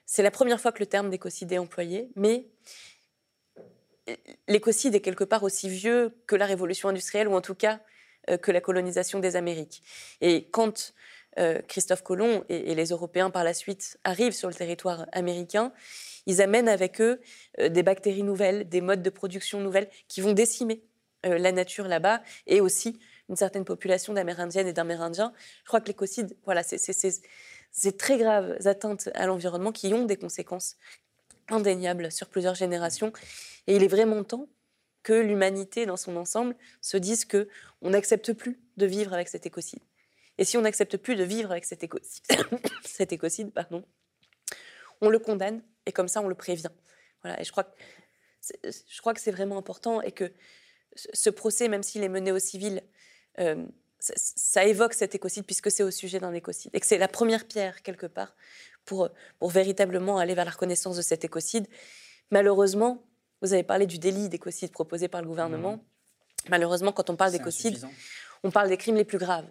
c'est 0.07 0.23
la 0.23 0.31
première 0.31 0.61
fois 0.61 0.73
que 0.73 0.81
le 0.81 0.87
terme 0.87 1.11
d'écocide 1.11 1.53
est 1.53 1.59
employé, 1.59 2.11
mais 2.17 2.47
l'écocide 4.49 4.95
est 4.95 5.01
quelque 5.01 5.25
part 5.25 5.43
aussi 5.43 5.69
vieux 5.69 6.17
que 6.27 6.37
la 6.37 6.47
révolution 6.47 6.89
industrielle, 6.89 7.29
ou 7.29 7.35
en 7.35 7.41
tout 7.41 7.55
cas 7.55 7.81
euh, 8.29 8.37
que 8.37 8.51
la 8.53 8.61
colonisation 8.61 9.19
des 9.19 9.37
Amériques. 9.37 9.83
Et 10.21 10.49
quand 10.51 10.93
euh, 10.99 11.20
Christophe 11.69 12.03
Colomb 12.03 12.45
et, 12.49 12.75
les 12.75 12.87
Européens 12.87 13.31
par 13.31 13.45
la 13.45 13.55
suite 13.55 13.99
arrivent 14.05 14.33
sur 14.33 14.49
le 14.49 14.55
territoire 14.55 15.07
américain, 15.13 15.73
ils 16.27 16.43
amènent 16.43 16.69
avec 16.69 17.01
eux 17.01 17.21
euh, 17.59 17.69
des 17.69 17.83
bactéries 17.83 18.23
nouvelles, 18.23 18.69
des 18.69 18.81
modes 18.81 19.03
de 19.03 19.11
production 19.11 19.61
nouvelles 19.61 19.89
qui 20.09 20.21
vont 20.21 20.33
décimer 20.33 20.83
la 21.23 21.53
nature 21.53 21.87
là-bas 21.87 22.23
et 22.47 22.63
aussi 22.63 22.99
une 23.29 23.37
certaine 23.37 23.67
population 23.67 24.15
d'Amérindiennes 24.15 24.67
et 24.67 24.73
d'Amérindiens. 24.73 25.35
Je 25.65 25.69
crois 25.69 25.83
que 25.83 25.89
l'écocide, 25.89 26.35
voilà, 26.47 26.63
c'est 26.63 26.79
ces 27.73 27.97
très 27.97 28.17
graves 28.17 28.57
atteintes 28.67 29.11
à 29.15 29.27
l'environnement 29.27 29.71
qui 29.71 29.93
ont 29.93 30.07
des 30.07 30.17
conséquences 30.17 30.77
indéniables 31.49 32.11
sur 32.11 32.29
plusieurs 32.29 32.55
générations. 32.55 33.13
Et 33.67 33.77
il 33.77 33.83
est 33.83 33.89
vraiment 33.89 34.25
temps 34.25 34.49
que 35.03 35.13
l'humanité 35.13 35.87
dans 35.87 35.97
son 35.97 36.17
ensemble 36.17 36.57
se 36.81 36.97
dise 36.97 37.25
que 37.25 37.49
on 37.83 37.91
n'accepte 37.91 38.33
plus 38.33 38.59
de 38.77 38.87
vivre 38.87 39.13
avec 39.13 39.29
cet 39.29 39.47
écocide. 39.47 39.81
Et 40.41 40.45
si 40.45 40.57
on 40.57 40.63
n'accepte 40.63 40.97
plus 40.97 41.17
de 41.17 41.23
vivre 41.23 41.53
avec 41.53 41.67
cet 41.67 41.85
écocide, 41.85 42.25
cet 42.85 43.13
écocide 43.13 43.53
pardon, 43.53 43.85
on 45.03 45.11
le 45.11 45.19
condamne 45.19 45.63
et 45.85 45.93
comme 45.93 46.09
ça 46.09 46.23
on 46.23 46.29
le 46.29 46.35
prévient. 46.35 46.71
Voilà, 47.23 47.39
et 47.39 47.45
je 47.45 47.53
crois 47.53 47.65
que 47.65 47.77
je 48.65 49.01
crois 49.01 49.13
que 49.13 49.21
c'est 49.21 49.31
vraiment 49.31 49.59
important 49.59 50.01
et 50.01 50.13
que 50.13 50.33
ce 50.97 51.29
procès, 51.29 51.69
même 51.69 51.83
s'il 51.83 52.03
est 52.03 52.09
mené 52.09 52.33
au 52.33 52.39
civil, 52.39 52.83
euh, 53.39 53.67
ça, 53.99 54.65
évoque 54.65 54.95
cet 54.95 55.15
écocide 55.15 55.45
puisque 55.45 55.71
c'est 55.71 55.83
au 55.83 55.91
sujet 55.91 56.19
d'un 56.21 56.33
écocide 56.33 56.71
et 56.73 56.81
que 56.81 56.87
c'est 56.87 56.97
la 56.97 57.07
première 57.07 57.47
pierre 57.47 57.83
quelque 57.83 58.07
part 58.07 58.35
pour, 58.87 59.11
pour 59.39 59.51
véritablement 59.51 60.17
aller 60.17 60.35
vers 60.35 60.47
la 60.47 60.53
reconnaissance 60.53 60.97
de 60.97 61.03
cet 61.03 61.23
écocide. 61.23 61.69
Malheureusement, 62.31 63.05
vous 63.43 63.53
avez 63.53 63.63
parlé 63.63 63.87
du 63.87 63.99
délit 63.99 64.31
d'écocide 64.31 64.73
proposé 64.73 65.07
par 65.09 65.21
le 65.21 65.29
gouvernement. 65.29 65.77
Mmh. 65.77 65.83
Malheureusement, 66.49 66.93
quand 66.93 67.11
on 67.11 67.17
parle 67.17 67.33
d'écocide, 67.33 67.87
on 68.43 68.51
parle 68.51 68.71
des 68.71 68.79
crimes 68.79 68.97
les 68.97 69.05
plus 69.05 69.19
graves. 69.19 69.47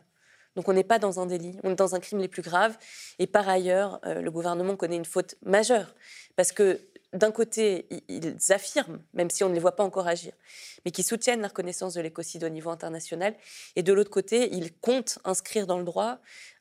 Donc 0.60 0.68
on 0.68 0.74
n'est 0.74 0.84
pas 0.84 1.00
dans 1.00 1.22
un 1.22 1.26
délit, 1.26 1.58
on 1.64 1.72
est 1.72 1.76
dans 1.76 1.96
un 1.96 2.02
crime 2.02 2.20
les 2.20 2.28
plus 2.28 2.42
graves. 2.42 2.78
Et 3.18 3.28
par 3.28 3.48
ailleurs, 3.48 4.02
euh, 4.06 4.20
le 4.20 4.30
gouvernement 4.30 4.76
connaît 4.76 4.98
une 4.98 5.06
faute 5.06 5.36
majeure 5.42 5.96
parce 6.36 6.52
que 6.52 6.82
d'un 7.14 7.32
côté, 7.32 7.88
ils 8.10 8.36
affirment, 8.50 9.00
même 9.14 9.30
si 9.30 9.42
on 9.46 9.48
ne 9.48 9.54
les 9.54 9.62
voit 9.62 9.78
pas 9.78 9.86
encore 9.86 10.06
agir, 10.06 10.34
mais 10.84 10.92
qui 10.92 11.02
soutiennent 11.02 11.40
la 11.40 11.48
reconnaissance 11.48 11.94
de 11.94 12.02
l'écocide 12.02 12.44
au 12.44 12.50
niveau 12.50 12.72
international, 12.72 13.36
et 13.78 13.84
de 13.84 13.94
l'autre 13.94 14.12
côté, 14.12 14.54
ils 14.54 14.74
comptent 14.74 15.18
inscrire 15.24 15.66
dans 15.66 15.78
le 15.78 15.86
droit 15.86 16.20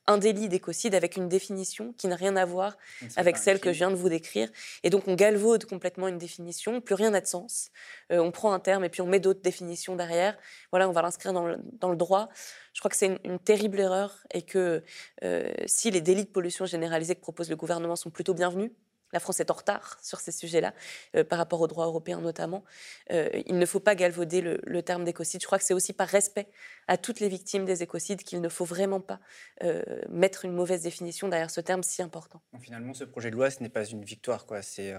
un 0.08 0.18
délit 0.18 0.48
d'écocide 0.48 0.94
avec 0.94 1.16
une 1.16 1.28
définition 1.28 1.92
qui 1.98 2.08
n'a 2.08 2.16
rien 2.16 2.34
à 2.36 2.46
voir 2.46 2.76
avec 3.16 3.36
celle 3.36 3.60
que 3.60 3.72
je 3.72 3.78
viens 3.78 3.90
de 3.90 3.96
vous 3.96 4.08
décrire. 4.08 4.48
Et 4.82 4.90
donc 4.90 5.06
on 5.06 5.14
galvaude 5.14 5.66
complètement 5.66 6.08
une 6.08 6.18
définition, 6.18 6.80
plus 6.80 6.94
rien 6.94 7.10
n'a 7.10 7.20
de 7.20 7.26
sens. 7.26 7.70
Euh, 8.10 8.18
on 8.18 8.32
prend 8.32 8.52
un 8.52 8.58
terme 8.58 8.84
et 8.84 8.88
puis 8.88 9.02
on 9.02 9.06
met 9.06 9.20
d'autres 9.20 9.42
définitions 9.42 9.96
derrière. 9.96 10.36
Voilà, 10.72 10.88
on 10.88 10.92
va 10.92 11.02
l'inscrire 11.02 11.32
dans, 11.34 11.46
le, 11.46 11.96
droit. 11.96 12.30
Je 12.72 12.80
crois 12.80 12.90
que 12.90 12.96
c'est 12.96 13.20
une, 13.22 13.38
terrible 13.38 13.78
erreur 13.78 14.24
et 14.32 14.42
que 14.42 14.82
euh, 15.22 15.52
si 15.66 15.90
les 15.90 16.00
délits 16.00 16.24
de 16.24 16.30
pollution 16.30 16.64
généralisée 16.64 17.14
que 17.14 17.20
propose 17.20 17.50
le 17.50 17.56
gouvernement 17.56 17.96
sont 17.96 18.10
plutôt 18.10 18.32
bienvenus, 18.32 18.70
la 19.12 19.20
France 19.20 19.40
est 19.40 19.50
en 19.50 19.54
retard 19.54 19.98
sur 20.02 20.20
ces 20.20 20.32
sujets-là, 20.32 20.74
euh, 21.16 21.24
par 21.24 21.38
rapport 21.38 21.60
au 21.60 21.66
droit 21.66 21.86
européen 21.86 22.20
notamment. 22.20 22.64
Euh, 23.10 23.28
il 23.46 23.58
ne 23.58 23.66
faut 23.66 23.80
pas 23.80 23.94
galvauder 23.94 24.40
le, 24.40 24.82
terme 24.82 25.04
d'écocide. 25.04 25.40
Je 25.40 25.46
crois 25.46 25.58
que 25.58 25.64
c'est 25.64 25.74
aussi 25.74 25.92
par 25.92 26.08
respect 26.08 26.46
à 26.86 26.96
toutes 26.96 27.20
les 27.20 27.28
victimes 27.28 27.64
des 27.64 27.82
écocides 27.82 28.22
qu'il 28.22 28.40
ne 28.40 28.48
faut 28.48 28.64
vraiment 28.64 29.00
pas 29.00 29.20
euh, 29.64 29.82
mettre 30.08 30.44
une 30.44 30.52
mauvaise 30.52 30.82
définition 30.82 31.28
derrière 31.28 31.50
ce 31.50 31.60
terme 31.60 31.82
si 31.82 32.00
important. 32.00 32.40
finalement, 32.60 32.94
ce 32.94 33.04
projet 33.04 33.30
de 33.30 33.34
loi, 33.34 33.50
ce 33.50 33.62
n'est 33.62 33.68
pas 33.68 33.84
une 33.84 34.04
victoire. 34.04 34.46
Quoi. 34.46 34.62
C'est, 34.62 34.94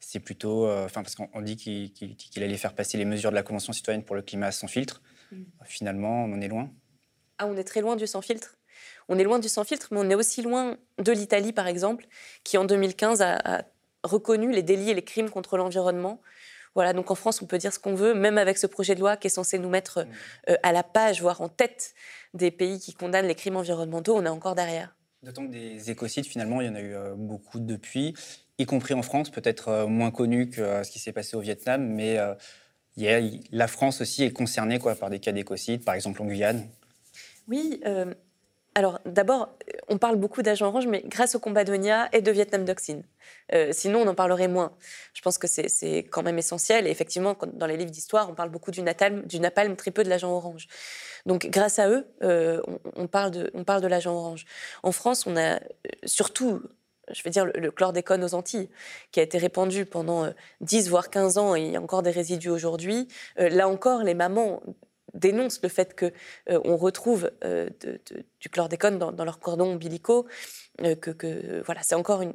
c'est 0.00 0.20
plutôt. 0.20 0.68
Enfin, 0.68 1.02
parce 1.02 1.14
qu'on 1.14 1.40
dit 1.42 1.56
qu'il, 1.56 2.42
allait 2.42 2.56
faire 2.56 2.74
passer 2.74 2.96
les 2.96 3.04
mesures 3.04 3.30
de 3.30 3.36
la 3.36 3.42
Convention 3.42 3.72
citoyenne 3.72 4.02
pour 4.02 4.16
le 4.16 4.22
climat 4.22 4.50
sans 4.50 4.66
filtre. 4.66 5.02
Mm. 5.30 5.42
Finalement, 5.64 6.24
on 6.24 6.32
en 6.32 6.40
est 6.40 6.48
loin. 6.48 6.70
Ah, 7.38 7.46
on 7.46 7.56
est 7.56 7.64
très 7.64 7.80
loin 7.80 7.96
du 7.96 8.06
sans 8.06 8.22
filtre? 8.22 8.56
On 9.12 9.18
est 9.18 9.24
loin 9.24 9.38
du 9.38 9.48
sans-filtre, 9.48 9.88
mais 9.90 9.98
on 10.00 10.08
est 10.08 10.14
aussi 10.14 10.40
loin 10.40 10.78
de 10.98 11.12
l'Italie, 11.12 11.52
par 11.52 11.66
exemple, 11.66 12.06
qui 12.44 12.56
en 12.56 12.64
2015 12.64 13.20
a, 13.20 13.64
reconnu 14.02 14.50
les 14.50 14.62
délits 14.62 14.90
et 14.90 14.94
les 14.94 15.04
crimes 15.04 15.30
contre 15.30 15.56
l'environnement. 15.56 16.20
Voilà, 16.74 16.94
donc 16.94 17.10
en 17.10 17.14
France, 17.14 17.42
on 17.42 17.46
peut 17.46 17.58
dire 17.58 17.72
ce 17.72 17.78
qu'on 17.78 17.94
veut, 17.94 18.14
même 18.14 18.38
avec 18.38 18.56
ce 18.56 18.66
projet 18.66 18.94
de 18.94 19.00
loi 19.00 19.16
qui 19.16 19.26
est 19.26 19.30
censé 19.30 19.58
nous 19.58 19.68
mettre 19.68 20.00
mmh. 20.00 20.50
euh, 20.50 20.56
à 20.62 20.72
la 20.72 20.82
page, 20.82 21.20
voire 21.20 21.40
en 21.42 21.48
tête 21.48 21.94
des 22.32 22.50
pays 22.50 22.80
qui 22.80 22.94
condamnent 22.94 23.26
les 23.26 23.34
crimes 23.34 23.56
environnementaux, 23.56 24.16
on 24.16 24.24
est 24.24 24.30
encore 24.30 24.54
derrière. 24.54 24.96
D'autant 25.22 25.46
que 25.46 25.52
des 25.52 25.90
écocides, 25.90 26.24
finalement, 26.24 26.62
il 26.62 26.66
y 26.66 26.70
en 26.70 26.74
a 26.74 26.80
eu 26.80 26.94
euh, 26.94 27.14
beaucoup 27.14 27.60
depuis, 27.60 28.14
y 28.58 28.64
compris 28.64 28.94
en 28.94 29.02
France, 29.02 29.30
peut-être 29.30 29.68
euh, 29.68 29.86
moins 29.86 30.10
connu 30.10 30.48
que 30.48 30.82
ce 30.82 30.90
qui 30.90 30.98
s'est 30.98 31.12
passé 31.12 31.36
au 31.36 31.40
Vietnam, 31.40 31.86
mais 31.86 32.18
la 32.96 33.68
France 33.68 34.00
aussi 34.00 34.24
est 34.24 34.32
concernée 34.32 34.78
quoi, 34.78 34.94
par 34.94 35.10
des 35.10 35.20
cas 35.20 35.32
d'écocides, 35.32 35.84
par 35.84 35.94
exemple 35.94 36.22
en 36.22 36.24
Guyane. 36.24 36.66
Oui, 37.46 37.80
alors 38.74 39.00
d'abord, 39.04 39.50
on 39.88 39.98
parle 39.98 40.16
beaucoup 40.16 40.42
d'agents 40.42 40.68
orange, 40.68 40.86
mais 40.86 41.02
grâce 41.04 41.34
au 41.34 41.38
combat 41.38 41.64
de 41.64 41.74
Nia 41.74 42.08
et 42.12 42.22
de 42.22 42.30
Vietnam 42.30 42.64
Doxine. 42.64 43.02
Euh, 43.52 43.68
sinon, 43.72 44.00
on 44.00 44.06
en 44.06 44.14
parlerait 44.14 44.48
moins. 44.48 44.72
Je 45.12 45.20
pense 45.20 45.36
que 45.36 45.46
c'est 45.46 45.98
quand 45.98 46.22
même 46.22 46.38
essentiel. 46.38 46.86
Et 46.86 46.90
effectivement, 46.90 47.36
dans 47.52 47.66
les 47.66 47.76
livres 47.76 47.90
d'histoire, 47.90 48.30
on 48.30 48.34
parle 48.34 48.48
beaucoup 48.48 48.70
du, 48.70 48.82
du 48.82 49.40
napalm, 49.40 49.76
très 49.76 49.90
peu 49.90 50.04
de 50.04 50.08
l'agent 50.08 50.32
orange. 50.32 50.68
Donc 51.26 51.46
grâce 51.46 51.78
à 51.78 51.88
eux, 51.88 52.06
euh, 52.22 52.62
on, 52.96 53.06
parle 53.06 53.30
de, 53.30 53.50
on 53.54 53.64
parle 53.64 53.82
de 53.82 53.88
l'agent 53.88 54.14
orange. 54.14 54.46
En 54.82 54.92
France, 54.92 55.26
on 55.26 55.36
a 55.36 55.56
euh, 55.56 55.58
surtout 56.04 56.62
je 57.12 57.22
vais 57.24 57.30
dire, 57.30 57.44
le, 57.44 57.70
chlordécone 57.72 58.24
aux 58.24 58.32
Antilles, 58.32 58.70
qui 59.10 59.18
a 59.20 59.24
été 59.24 59.36
répandu 59.36 59.84
pendant 59.84 60.32
10 60.60 60.88
voire 60.88 61.10
15 61.10 61.36
ans 61.36 61.56
et 61.56 61.62
il 61.62 61.72
y 61.72 61.76
a 61.76 61.80
encore 61.82 62.02
des 62.02 62.12
résidus 62.12 62.48
aujourd'hui. 62.48 63.08
là 63.36 63.68
encore, 63.68 64.04
les 64.04 64.14
mamans 64.14 64.62
dénoncent 65.14 65.60
le 65.62 65.68
fait 65.68 65.94
que 65.94 66.06
euh, 66.50 66.58
retrouve 66.58 67.30
euh, 67.44 67.68
du 68.40 68.48
chlordécone 68.48 68.98
dans, 68.98 69.24
leurs 69.24 69.38
cordons 69.38 69.72
ombilicaux, 69.72 70.26
euh, 70.82 70.94
que, 70.94 71.62
voilà, 71.64 71.82
c'est 71.82 71.94
encore 71.94 72.22
une, 72.22 72.32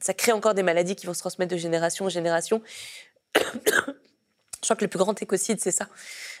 ça 0.00 0.14
crée 0.14 0.32
encore 0.32 0.54
des 0.54 0.62
maladies 0.62 0.96
qui 0.96 1.06
vont 1.06 1.14
se 1.14 1.20
transmettre 1.20 1.52
de 1.52 1.58
génération 1.58 2.06
en 2.06 2.08
génération. 2.08 2.62
Je 4.60 4.66
crois 4.66 4.74
que 4.74 4.84
le 4.84 4.88
plus 4.88 4.98
grand 4.98 5.20
écocide, 5.22 5.60
c'est 5.60 5.70
ça. 5.70 5.88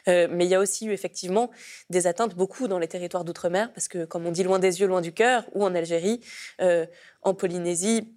mais 0.06 0.44
il 0.44 0.48
y 0.48 0.54
a 0.56 0.58
aussi 0.58 0.86
eu 0.86 0.92
effectivement 0.92 1.52
des 1.88 2.08
atteintes 2.08 2.34
beaucoup 2.34 2.66
dans 2.66 2.80
les 2.80 2.88
territoires 2.88 3.24
d'outre-mer, 3.24 3.72
parce 3.72 3.86
que, 3.86 4.04
comme 4.04 4.26
on 4.26 4.32
dit, 4.32 4.42
loin 4.42 4.58
des 4.58 4.80
yeux, 4.80 4.88
loin 4.88 5.00
du 5.00 5.12
cœur, 5.12 5.44
ou 5.54 5.64
en 5.64 5.72
Algérie, 5.72 6.20
en 7.22 7.34
Polynésie, 7.34 8.12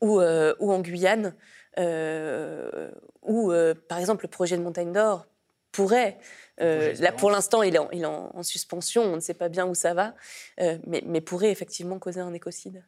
ou, 0.00 0.22
en 0.22 0.80
Guyane, 0.80 1.34
ou 1.76 3.52
par 3.88 3.98
exemple 3.98 4.24
le 4.24 4.30
projet 4.30 4.56
de 4.56 4.62
Montagne 4.62 4.92
d'Or 4.92 5.26
pourrait 5.72 6.18
euh, 6.60 6.94
là, 7.00 7.12
pour 7.12 7.30
l'instant, 7.30 7.62
il 7.62 7.74
est, 7.74 7.78
en, 7.78 7.90
il 7.90 8.02
est 8.02 8.06
en, 8.06 8.42
suspension, 8.42 9.02
on 9.02 9.16
ne 9.16 9.20
sait 9.20 9.34
pas 9.34 9.48
bien 9.48 9.66
où 9.66 9.74
ça 9.74 9.94
va, 9.94 10.14
euh, 10.60 10.78
mais, 10.86 11.02
mais, 11.06 11.20
pourrait 11.20 11.50
effectivement 11.50 11.98
causer 11.98 12.20
un 12.20 12.32
écocide. 12.32 12.84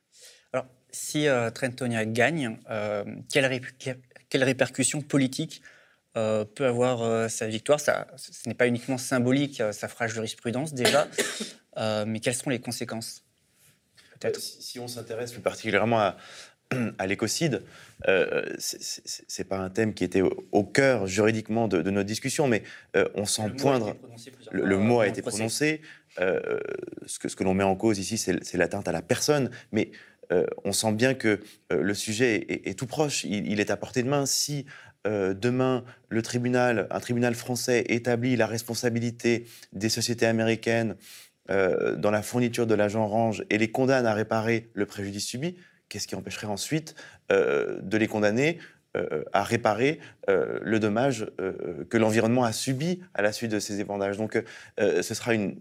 Alors, 0.52 0.66
si 0.90 1.28
euh, 1.28 1.50
Trentonia 1.50 2.06
gagne, 2.06 2.58
quelle, 3.30 3.60
quelle, 4.28 4.44
répercussion 4.44 5.02
politique 5.02 5.62
peut 6.14 6.66
avoir 6.66 7.30
sa 7.30 7.46
victoire? 7.46 7.78
Ça, 7.78 8.06
Ce 8.16 8.48
n'est 8.48 8.54
pas 8.54 8.66
uniquement 8.66 8.98
symbolique, 8.98 9.62
ça 9.72 9.88
fera 9.88 10.08
jurisprudence 10.08 10.72
déjà, 10.72 11.06
mais 12.06 12.20
quelles 12.20 12.34
seront 12.34 12.50
les 12.50 12.60
conséquences 12.60 13.24
si, 14.38 14.80
on 14.80 14.88
s'intéresse 14.88 15.32
plus 15.32 15.40
particulièrement 15.40 16.00
à, 16.00 16.16
à 16.98 17.06
l'écocide, 17.06 17.62
euh, 18.08 18.44
c'est 18.58 19.44
pas 19.44 19.58
un 19.58 19.70
thème 19.70 19.94
qui 19.94 20.04
était 20.04 20.22
au, 20.22 20.64
cœur 20.64 21.06
juridiquement 21.06 21.68
de, 21.68 21.90
notre 21.90 22.06
discussion, 22.06 22.46
mais 22.46 22.62
euh, 22.96 23.08
on 23.14 23.24
sent 23.24 23.50
poindre. 23.58 23.96
Le, 24.52 24.76
mot 24.76 25.00
a 25.00 25.08
été 25.08 25.22
prononcé. 25.22 25.80
Euh, 26.20 26.58
ce 27.06 27.18
que, 27.18 27.28
ce 27.28 27.36
que 27.36 27.44
l'on 27.44 27.54
met 27.54 27.64
en 27.64 27.76
cause 27.76 27.98
ici, 27.98 28.18
c'est 28.18 28.56
l'atteinte 28.56 28.88
à 28.88 28.92
la 28.92 29.02
personne, 29.02 29.50
mais 29.72 29.90
euh, 30.32 30.44
on 30.64 30.72
sent 30.72 30.92
bien 30.92 31.14
que 31.14 31.40
le 31.70 31.94
sujet 31.94 32.46
est, 32.68 32.78
tout 32.78 32.86
proche. 32.86 33.24
Il, 33.24 33.60
est 33.60 33.70
à 33.70 33.76
portée 33.76 34.02
de 34.02 34.08
main. 34.08 34.26
Si 34.26 34.66
demain 35.06 35.84
le 36.10 36.20
tribunal, 36.20 36.86
un 36.90 37.00
tribunal 37.00 37.34
français 37.34 37.84
établit 37.88 38.36
la 38.36 38.46
responsabilité 38.46 39.46
des 39.72 39.88
sociétés 39.88 40.26
américaines 40.26 40.96
dans 41.48 42.10
la 42.10 42.20
fourniture 42.20 42.66
de 42.66 42.74
l'agent 42.74 43.04
orange 43.04 43.42
et 43.48 43.56
les 43.56 43.70
condamne 43.70 44.04
à 44.04 44.12
réparer 44.12 44.68
le 44.74 44.84
préjudice 44.84 45.24
subi, 45.24 45.56
qu'est-ce 45.88 46.06
qui 46.06 46.14
empêcherait 46.14 46.46
ensuite 46.46 46.94
euh, 47.32 47.80
de 47.82 47.96
les 47.96 48.08
condamner 48.08 48.58
à 49.32 49.44
réparer 49.44 50.00
le 50.26 50.78
dommage 50.80 51.30
que 51.88 51.96
l'environnement 51.98 52.42
a 52.42 52.50
subi 52.50 53.00
à 53.14 53.22
la 53.22 53.30
suite 53.32 53.52
de 53.52 53.60
ces 53.60 53.78
épandages. 53.78 54.16
Donc 54.16 54.42
ce 54.78 55.14
sera 55.14 55.34
une, 55.34 55.56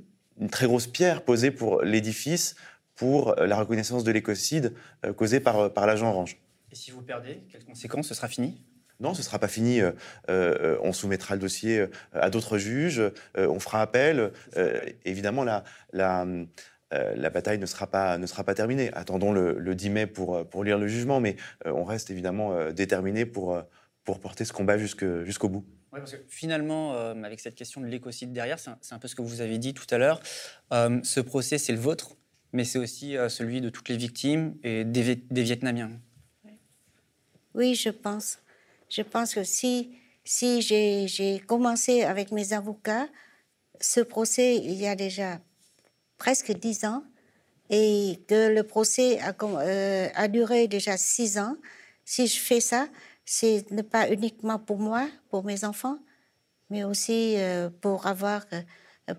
très 0.49 0.65
grosse 0.65 0.87
pierre 0.87 1.21
posée 1.21 1.51
pour 1.51 1.83
l'édifice, 1.83 2.55
pour 2.95 3.35
la 3.35 3.57
reconnaissance 3.57 4.03
de 4.03 4.11
l'écocide 4.11 4.73
causé 5.17 5.39
par, 5.39 5.71
par 5.71 5.85
l'agent 5.85 6.09
orange. 6.09 6.39
Et 6.71 6.75
si 6.75 6.89
vous 6.89 7.03
perdez, 7.03 7.43
quelles 7.51 7.65
conséquences? 7.65 8.07
Ce 8.07 8.15
sera 8.15 8.27
fini? 8.27 8.59
Non, 8.99 9.13
ce 9.13 9.19
ne 9.19 9.25
sera 9.25 9.37
pas 9.37 9.49
fini. 9.49 9.81
on 10.27 10.93
soumettra 10.93 11.35
le 11.35 11.41
dossier 11.41 11.85
à 12.13 12.31
d'autres 12.31 12.57
juges, 12.57 13.03
on 13.35 13.59
fera 13.59 13.83
appel. 13.83 14.31
évidemment, 15.05 15.43
la, 15.43 15.63
la, 15.93 16.25
euh, 16.93 17.15
la 17.15 17.29
bataille 17.29 17.57
ne 17.57 17.65
sera 17.65 17.87
pas, 17.87 18.17
ne 18.17 18.25
sera 18.25 18.43
pas 18.43 18.53
terminée. 18.53 18.91
Attendons 18.93 19.31
le, 19.31 19.75
10 19.75 19.89
mai 19.89 20.07
pour, 20.07 20.47
pour 20.47 20.63
lire 20.63 20.77
le 20.77 20.87
jugement, 20.87 21.19
mais 21.19 21.35
euh, 21.65 21.71
on 21.71 21.83
reste 21.83 22.09
évidemment 22.11 22.53
euh, 22.53 22.71
déterminé 22.71 23.25
pour, 23.25 23.61
pour 24.03 24.19
porter 24.19 24.45
ce 24.45 24.53
combat 24.53 24.77
jusqu'au 24.77 25.49
bout. 25.49 25.65
parce 25.91 26.13
que 26.13 26.17
finalement, 26.29 26.93
avec 26.93 27.39
cette 27.39 27.55
question 27.55 27.81
de 27.81 27.87
l'écocide 27.87 28.31
derrière, 28.31 28.59
c'est 28.59 28.93
un, 28.93 28.99
peu 28.99 29.07
ce 29.07 29.15
que 29.15 29.21
vous 29.21 29.41
avez 29.41 29.57
dit 29.57 29.73
tout 29.73 29.87
à 29.91 29.97
l'heure. 29.97 30.21
ce 30.71 31.19
procès, 31.19 31.57
c'est 31.57 31.73
le 31.73 31.79
vôtre, 31.79 32.15
mais 32.53 32.63
c'est 32.63 32.79
aussi 32.79 33.15
celui 33.27 33.59
de 33.61 33.69
toutes 33.69 33.89
les 33.89 33.97
victimes 33.97 34.55
et 34.63 34.85
des, 34.85 35.15
des 35.15 35.43
Vietnamiens. 35.43 35.91
Oui, 37.53 37.75
je 37.75 37.89
pense. 37.89 38.39
Je 38.89 39.01
pense 39.01 39.33
que 39.33 39.43
si, 39.43 39.97
si 40.23 40.61
j'ai 40.61 41.39
commencé 41.45 42.03
avec 42.03 42.31
mes 42.31 42.53
avocats, 42.53 43.07
ce 43.81 43.99
procès, 43.99 44.55
il 44.57 44.73
y 44.73 44.87
a 44.87 44.95
déjà 44.95 45.39
presque 46.17 46.51
dix 46.51 46.85
ans 46.85 47.03
et 47.69 48.19
que 48.27 48.49
le 48.49 48.63
procès 48.63 49.19
a, 49.19 49.33
euh, 49.43 50.09
a, 50.15 50.27
duré 50.27 50.67
déjà 50.67 50.97
six 50.97 51.37
ans. 51.37 51.55
Si 52.05 52.27
je 52.27 52.39
fais 52.39 52.61
ça, 52.61 52.87
c'est 53.25 53.65
pas 53.89 54.09
uniquement 54.09 54.59
pour 54.59 54.79
moi, 54.79 55.07
pour 55.29 55.43
mes 55.43 55.65
enfants, 55.65 55.99
mais 56.69 56.83
aussi 56.83 57.35
euh, 57.37 57.69
pour 57.81 58.07
avoir 58.07 58.45
euh, 58.53 58.61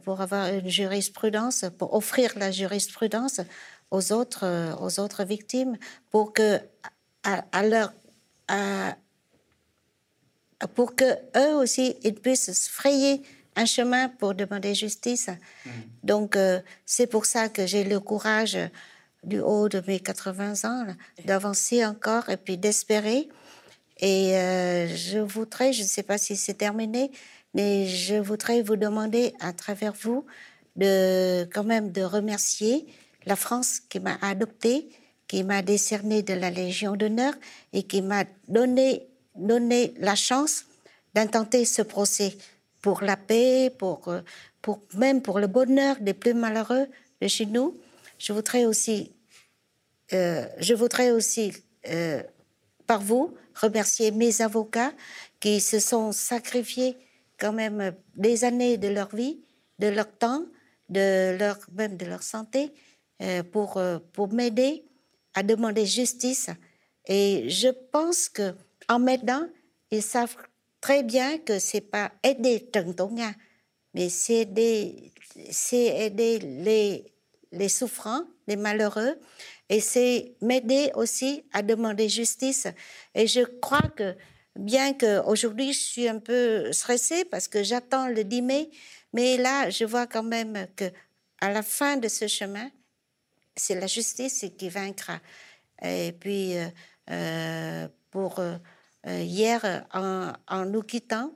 pour 0.05 0.21
avoir 0.21 0.53
une 0.53 0.69
jurisprudence, 0.69 1.65
pour 1.79 1.95
offrir 1.95 2.33
la 2.39 2.51
jurisprudence 2.51 3.41
aux 3.91 4.13
autres 4.13 4.75
aux 4.83 5.01
autres 5.01 5.25
victimes, 5.25 5.79
pour 6.11 6.33
que 6.33 6.61
à, 7.25 7.63
leur 7.63 7.93
pour 10.75 10.95
que 10.95 11.05
eux 11.37 11.55
aussi 11.55 11.97
ils 12.03 12.15
puissent 12.15 12.53
se 12.53 12.71
frayer 12.71 13.23
un 13.59 13.67
chemin 13.67 14.09
pour 14.09 14.35
demander 14.35 14.75
justice. 14.75 15.29
Mm. 15.29 15.71
Donc, 16.05 16.37
euh, 16.37 16.61
c'est 16.87 17.09
pour 17.09 17.27
ça 17.27 17.49
que 17.49 17.67
j'ai 17.67 17.85
le 17.85 18.01
courage, 18.01 18.57
du 19.25 19.41
haut 19.41 19.69
de 19.69 19.83
mes 19.87 19.99
80 19.99 20.65
ans, 20.65 20.87
d'avancer 21.25 21.85
encore 21.85 22.29
et 22.29 22.37
puis 22.37 22.57
d'espérer. 22.57 23.29
Et 23.99 24.37
euh, 24.37 24.87
je 24.87 25.19
voudrais, 25.19 25.73
je 25.73 25.83
ne 25.83 25.89
sais 25.89 26.05
pas 26.05 26.19
si 26.19 26.37
c'est 26.37 26.55
terminé, 26.55 27.11
mais 27.53 27.87
je 27.87 28.15
voudrais 28.15 28.63
vous 28.63 28.77
demander 28.77 29.35
à 29.41 29.53
travers 29.53 29.93
vous 29.93 30.25
de 30.77 31.43
quand 31.53 31.65
même 31.65 31.91
de 31.91 32.03
remercier 32.03 32.87
la 33.27 33.35
France 33.35 33.81
qui 33.81 33.99
m'a 33.99 34.17
adopté, 34.23 34.89
qui 35.27 35.43
m'a 35.43 35.63
décerné 35.63 36.23
de 36.23 36.35
la 36.35 36.51
Légion 36.51 36.95
d'honneur 36.95 37.35
et 37.73 37.83
qui 37.83 38.03
m'a 38.03 38.25
donné, 38.47 39.09
donné 39.35 39.95
la 39.99 40.15
chance 40.15 40.67
d'intenter 41.15 41.65
ce 41.65 41.83
procès 41.83 42.37
pour 42.81 43.03
la 43.03 43.17
paix, 43.17 43.71
pour, 43.77 44.09
euh, 44.09 44.21
pour, 44.63 44.81
même 44.95 45.23
pour 45.23 45.39
le 45.39 45.47
bonheur 45.47 45.97
des 46.01 46.15
plus 46.15 46.35
malheureux 46.35 46.87
de 47.21 47.29
chez 47.29 47.47
nous. 47.47 47.79
Je 48.19 48.33
voudrais 48.33 48.65
aussi, 48.65 49.13
euh, 50.13 50.47
je 50.59 50.75
voudrais 50.75 51.11
aussi 51.11 51.53
euh, 51.89 52.23
par 52.87 53.01
vous 53.01 53.35
remercier 53.55 54.11
mes 54.11 54.41
avocats 54.41 54.93
qui 55.41 55.61
se 55.61 55.79
sont 55.79 56.13
sacrifiés 56.13 56.97
quand 57.39 57.53
même 57.53 57.95
des 58.17 58.45
années 58.45 58.77
de 58.79 58.89
leur 58.89 59.15
vie, 59.15 59.41
de 59.79 59.89
leur 59.89 60.11
temps, 60.11 60.45
de 60.89 61.37
leur, 61.39 61.59
même 61.73 61.97
de 61.97 62.07
leur 62.07 62.23
santé, 62.23 62.73
pour, 63.53 63.83
pour 64.13 64.33
m'aider 64.33 64.85
à 65.35 65.43
demander 65.43 65.87
justice. 65.87 66.51
Et 67.07 67.49
je 67.49 67.69
pense 67.69 68.29
que 68.29 68.55
en 68.89 68.99
m'aidant, 68.99 69.47
ils 69.91 70.03
savent 70.03 70.37
très 70.81 71.03
bien 71.03 71.39
que 71.39 71.59
c'est 71.59 71.81
pas 71.81 72.13
aider 72.23 72.69
Trần 72.71 72.95
Nga, 72.95 73.33
mais 73.95 74.09
c'est 74.09 74.43
aider, 74.43 76.39
les, 76.39 77.13
les 77.53 77.69
souffrants, 77.69 78.25
les 78.47 78.57
malheureux, 78.57 79.19
et 79.69 79.81
c'est 79.81 80.37
m'aider 80.41 80.91
aussi 80.95 81.45
à 81.53 81.63
demander 81.63 82.09
justice. 82.09 82.67
Et 83.15 83.27
je 83.27 83.41
crois 83.41 83.89
que, 83.97 84.15
bien 84.57 84.95
qu'aujourd'hui 84.95 85.73
je 85.73 85.79
suis 85.79 86.09
un 86.09 86.19
peu 86.19 86.73
stressée 86.73 87.25
parce 87.25 87.49
que 87.49 87.63
j'attends 87.63 88.09
le 88.09 88.25
10 88.25 88.43
mai, 88.43 88.71
mais 89.13 89.37
là, 89.37 89.71
je 89.71 89.85
vois 89.85 90.07
quand 90.07 90.23
même 90.23 90.67
que 90.77 90.85
à 91.41 91.51
la 91.53 91.63
fin 91.63 91.97
de 91.97 92.09
ce 92.09 92.27
chemin, 92.27 92.71
c'est 93.57 93.75
la 93.75 93.87
justice 93.87 94.45
qui 94.57 94.69
vaincra. 94.69 95.21
Et 95.83 96.13
puis, 96.13 96.57
euh, 96.57 96.69
euh 97.11 97.89
pour 98.11 98.39
euh, 98.39 98.57
hier 99.07 99.87
en, 99.93 100.65
nous 100.67 100.83
quittant. 100.83 101.33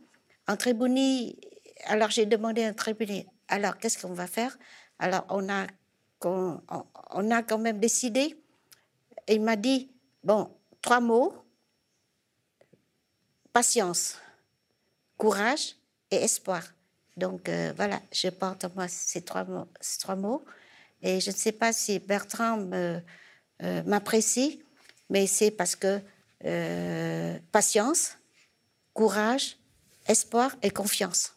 En 0.49 0.57
Tribuni, 0.57 1.39
alors 1.87 2.11
j'ai 2.11 2.27
demandé 2.27 2.65
à 2.65 2.69
un 2.69 2.73
Tribuni, 2.73 3.27
alors 3.49 3.79
qu'est-ce 3.79 4.01
qu'on 4.01 4.13
va 4.13 4.27
faire? 4.27 4.57
Alors 4.99 5.25
on 5.31 5.49
a, 5.49 5.67
on, 6.25 7.31
a 7.31 7.43
quand 7.43 7.59
même 7.59 7.79
décidé. 7.79 8.37
il 9.29 9.43
m'a 9.43 9.57
dit, 9.57 9.91
bon, 10.23 10.51
trois 10.81 11.01
mots, 11.01 11.35
patience, 13.53 14.19
courage 15.17 15.77
et 16.11 16.17
espoir. 16.17 16.63
Donc 17.17 17.49
euh, 17.49 17.73
voilà, 17.77 18.01
je 18.11 18.29
porte 18.29 18.65
en 18.65 18.71
moi 18.75 18.89
ces 18.89 19.23
trois 19.23 19.45
mots. 19.45 19.69
Ces 19.81 19.99
trois 19.99 20.17
mots. 20.17 20.45
Et 21.03 21.21
je 21.21 21.31
ne 21.31 21.37
sais 21.37 21.53
pas 21.53 21.73
si 21.73 21.99
Bertrand 21.99 22.59
euh, 22.73 23.01
m'apprécie, 23.85 24.63
mais 25.11 25.27
c'est 25.27 25.51
parce 25.51 25.77
que 25.77 26.01
euh, 26.45 27.39
patience, 27.53 28.19
courage, 28.95 29.59
espoir 30.09 30.57
et 30.63 30.71
confiance. 30.71 31.37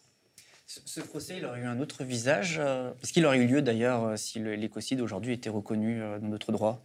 Ce, 0.66 1.00
procès, 1.00 1.36
il 1.38 1.46
aurait 1.46 1.62
eu 1.62 1.66
un 1.66 1.80
autre 1.80 2.04
visage 2.04 2.58
euh, 2.60 2.92
Est-ce 3.04 3.14
qu'il 3.14 3.26
aurait 3.26 3.38
eu 3.38 3.46
lieu 3.46 3.62
d'ailleurs 3.62 4.04
euh, 4.04 4.16
si 4.18 4.40
l'écocide 4.40 5.00
aujourd'hui 5.00 5.34
était 5.34 5.50
reconnu 5.50 6.00
dans 6.00 6.28
notre 6.28 6.52
droit? 6.52 6.84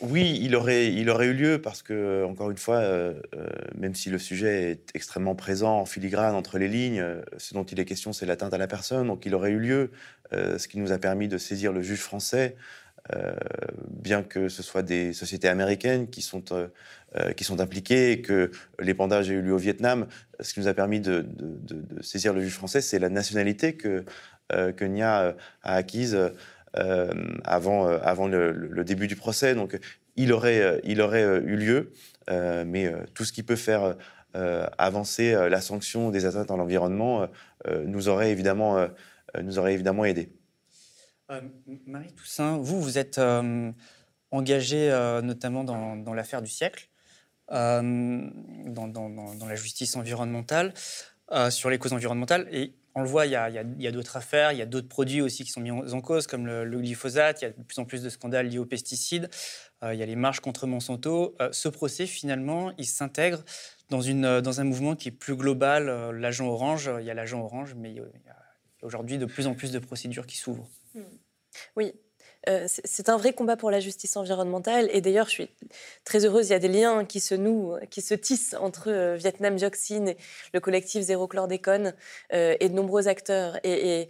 Oui, 0.00 0.38
il 0.42 0.54
aurait, 0.54 0.92
il 0.92 1.08
aurait 1.08 1.28
eu 1.28 1.32
lieu 1.32 1.62
parce 1.62 1.82
que, 1.82 2.24
encore 2.24 2.50
une 2.50 2.58
fois, 2.58 2.82
même 3.74 3.94
si 3.94 4.10
le 4.10 4.18
sujet 4.18 4.70
est 4.70 4.90
extrêmement 4.94 5.34
présent 5.34 5.78
en 5.78 5.86
filigrane 5.86 6.34
entre 6.34 6.58
les 6.58 6.68
lignes, 6.68 7.02
ce 7.38 7.54
dont 7.54 7.64
il 7.64 7.80
est 7.80 7.86
question, 7.86 8.12
c'est 8.12 8.26
l'atteinte 8.26 8.52
à 8.52 8.58
la 8.58 8.66
personne. 8.66 9.06
Donc, 9.06 9.24
il 9.24 9.34
aurait 9.34 9.52
eu 9.52 9.58
lieu, 9.58 9.92
ce 10.30 10.68
qui 10.68 10.76
nous 10.76 10.92
a 10.92 10.98
permis 10.98 11.26
de 11.26 11.38
saisir 11.38 11.72
le 11.72 11.80
juge 11.80 12.00
français 12.00 12.54
euh, 13.16 13.32
bien 13.88 14.22
que 14.22 14.48
ce 14.48 14.62
soit 14.62 14.82
des 14.82 15.12
sociétés 15.14 15.48
américaines 15.48 16.08
qui 16.08 16.20
sont, 16.20 16.44
euh, 16.52 16.68
euh, 17.16 17.32
impliquées 17.58 18.12
et 18.12 18.20
que 18.20 18.50
l'épandage 18.78 19.30
ait 19.30 19.34
eu 19.34 19.42
lieu 19.42 19.54
au 19.54 19.58
Vietnam, 19.58 20.06
ce 20.40 20.52
qui 20.52 20.60
nous 20.60 20.68
a 20.68 20.74
permis 20.74 21.00
de, 21.00 21.26
saisir 22.02 22.34
le 22.34 22.42
juge 22.42 22.54
français, 22.54 22.80
c'est 22.80 22.98
la 22.98 23.08
nationalité 23.08 23.74
que, 23.74 24.04
Nia 24.82 25.34
a 25.62 25.74
acquise 25.74 26.18
avant, 26.74 28.28
le, 28.28 28.84
début 28.84 29.06
du 29.06 29.16
procès. 29.16 29.54
Donc, 29.54 29.78
il 30.16 30.32
aurait, 30.32 30.80
eu 30.84 31.56
lieu, 31.56 31.92
mais 32.28 32.92
tout 33.14 33.24
ce 33.24 33.32
qui 33.32 33.42
peut 33.42 33.56
faire 33.56 33.96
avancer 34.78 35.32
la 35.48 35.60
sanction 35.60 36.10
des 36.10 36.26
atteintes 36.26 36.50
à 36.50 36.56
l'environnement 36.56 37.28
nous 37.86 38.08
aurait 38.08 38.30
évidemment, 38.30 38.86
nous 39.42 39.58
évidemment 39.66 40.04
aidé. 40.04 40.30
Euh, 41.30 41.42
Marie 41.86 42.12
Toussaint, 42.12 42.56
vous, 42.56 42.80
vous 42.80 42.96
êtes 42.96 43.18
euh, 43.18 43.70
engagée 44.30 44.90
euh, 44.90 45.20
notamment 45.20 45.62
dans, 45.62 46.14
l'affaire 46.14 46.40
du 46.40 46.50
siècle, 46.50 46.88
dans, 47.50 49.46
la 49.46 49.54
justice 49.54 49.96
environnementale, 49.96 50.72
sur 51.50 51.70
les 51.70 51.78
causes 51.78 51.92
environnementales. 51.92 52.48
Et 52.50 52.74
on 52.94 53.02
le 53.02 53.08
voit, 53.08 53.26
il 53.26 53.32
y 53.32 53.36
a, 53.36 53.92
d'autres 53.92 54.16
affaires, 54.16 54.52
il 54.52 54.58
y 54.58 54.62
a 54.62 54.66
d'autres 54.66 54.88
produits 54.88 55.20
aussi 55.20 55.44
qui 55.44 55.50
sont 55.50 55.60
mis 55.60 55.70
en, 55.70 56.00
cause, 56.00 56.26
comme 56.26 56.46
le, 56.46 56.78
glyphosate, 56.78 57.42
il 57.42 57.44
y 57.44 57.48
a 57.48 57.50
de 57.50 57.62
plus 57.62 57.78
en 57.78 57.84
plus 57.84 58.02
de 58.02 58.08
scandales 58.08 58.48
liés 58.48 58.58
aux 58.58 58.66
pesticides, 58.66 59.28
il 59.82 59.94
y 59.94 60.02
a 60.02 60.06
les 60.06 60.16
marches 60.16 60.40
contre 60.40 60.66
Monsanto. 60.66 61.36
ce 61.52 61.68
procès, 61.68 62.06
finalement, 62.06 62.72
il 62.78 62.86
s'intègre 62.86 63.44
dans, 63.90 64.00
dans 64.40 64.60
un 64.60 64.64
mouvement 64.64 64.96
qui 64.96 65.08
est 65.08 65.12
plus 65.12 65.36
global, 65.36 66.10
l'agent 66.10 66.46
orange. 66.48 66.90
Il 66.98 67.04
y 67.04 67.10
a 67.10 67.14
l'agent 67.14 67.40
orange, 67.40 67.74
mais 67.76 67.90
il 67.90 67.96
y 67.96 68.00
a 68.00 68.36
aujourd'hui 68.82 69.18
de 69.18 69.26
plus 69.26 69.46
en 69.46 69.54
plus 69.54 69.72
de 69.72 69.78
procédures 69.78 70.26
qui 70.26 70.38
s'ouvrent. 70.38 70.68
Oui, 71.76 71.94
euh, 72.48 72.66
c'est 72.66 73.08
un 73.08 73.16
vrai 73.16 73.32
combat 73.32 73.56
pour 73.56 73.70
la 73.70 73.80
justice 73.80 74.16
environnementale. 74.16 74.88
Et 74.92 75.00
d'ailleurs, 75.00 75.26
je 75.26 75.32
suis 75.32 75.50
très 76.04 76.24
heureuse, 76.24 76.48
il 76.48 76.52
y 76.52 76.54
a 76.54 76.58
des 76.58 76.68
liens 76.68 77.04
qui 77.04 77.20
se 77.20 77.34
nouent, 77.34 77.76
qui 77.90 78.00
se 78.00 78.14
tissent 78.14 78.54
entre 78.58 78.90
euh, 78.90 79.16
Vietnam 79.16 79.56
Dioxine, 79.56 80.14
le 80.54 80.60
collectif 80.60 81.02
Zéro 81.02 81.26
Chlordécone 81.26 81.94
euh, 82.32 82.56
et 82.60 82.68
de 82.68 82.74
nombreux 82.74 83.08
acteurs. 83.08 83.58
Et, 83.64 84.08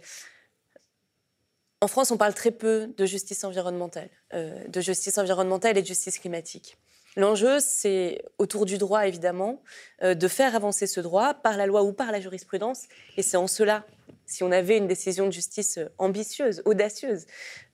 en 1.81 1.87
France, 1.87 2.11
on 2.11 2.17
parle 2.17 2.33
très 2.33 2.51
peu 2.51 2.93
de 2.97 3.05
justice 3.05 3.45
environnementale, 3.45 4.09
de 4.33 4.81
justice 4.81 5.17
environnementale 5.17 5.77
et 5.77 5.81
de 5.81 5.87
justice 5.87 6.19
climatique. 6.19 6.77
L'enjeu, 7.15 7.61
c'est 7.61 8.21
autour 8.37 8.65
du 8.65 8.77
droit, 8.77 9.07
évidemment, 9.07 9.63
de 10.01 10.27
faire 10.27 10.55
avancer 10.55 10.87
ce 10.87 10.99
droit 10.99 11.35
par 11.35 11.55
la 11.55 11.67
loi 11.67 11.83
ou 11.83 11.93
par 11.93 12.11
la 12.11 12.19
jurisprudence. 12.19 12.89
Et 13.15 13.21
c'est 13.21 13.37
en 13.37 13.47
cela, 13.47 13.85
si 14.25 14.43
on 14.43 14.51
avait 14.51 14.77
une 14.77 14.87
décision 14.87 15.25
de 15.25 15.31
justice 15.31 15.79
ambitieuse, 15.97 16.61
audacieuse 16.65 17.25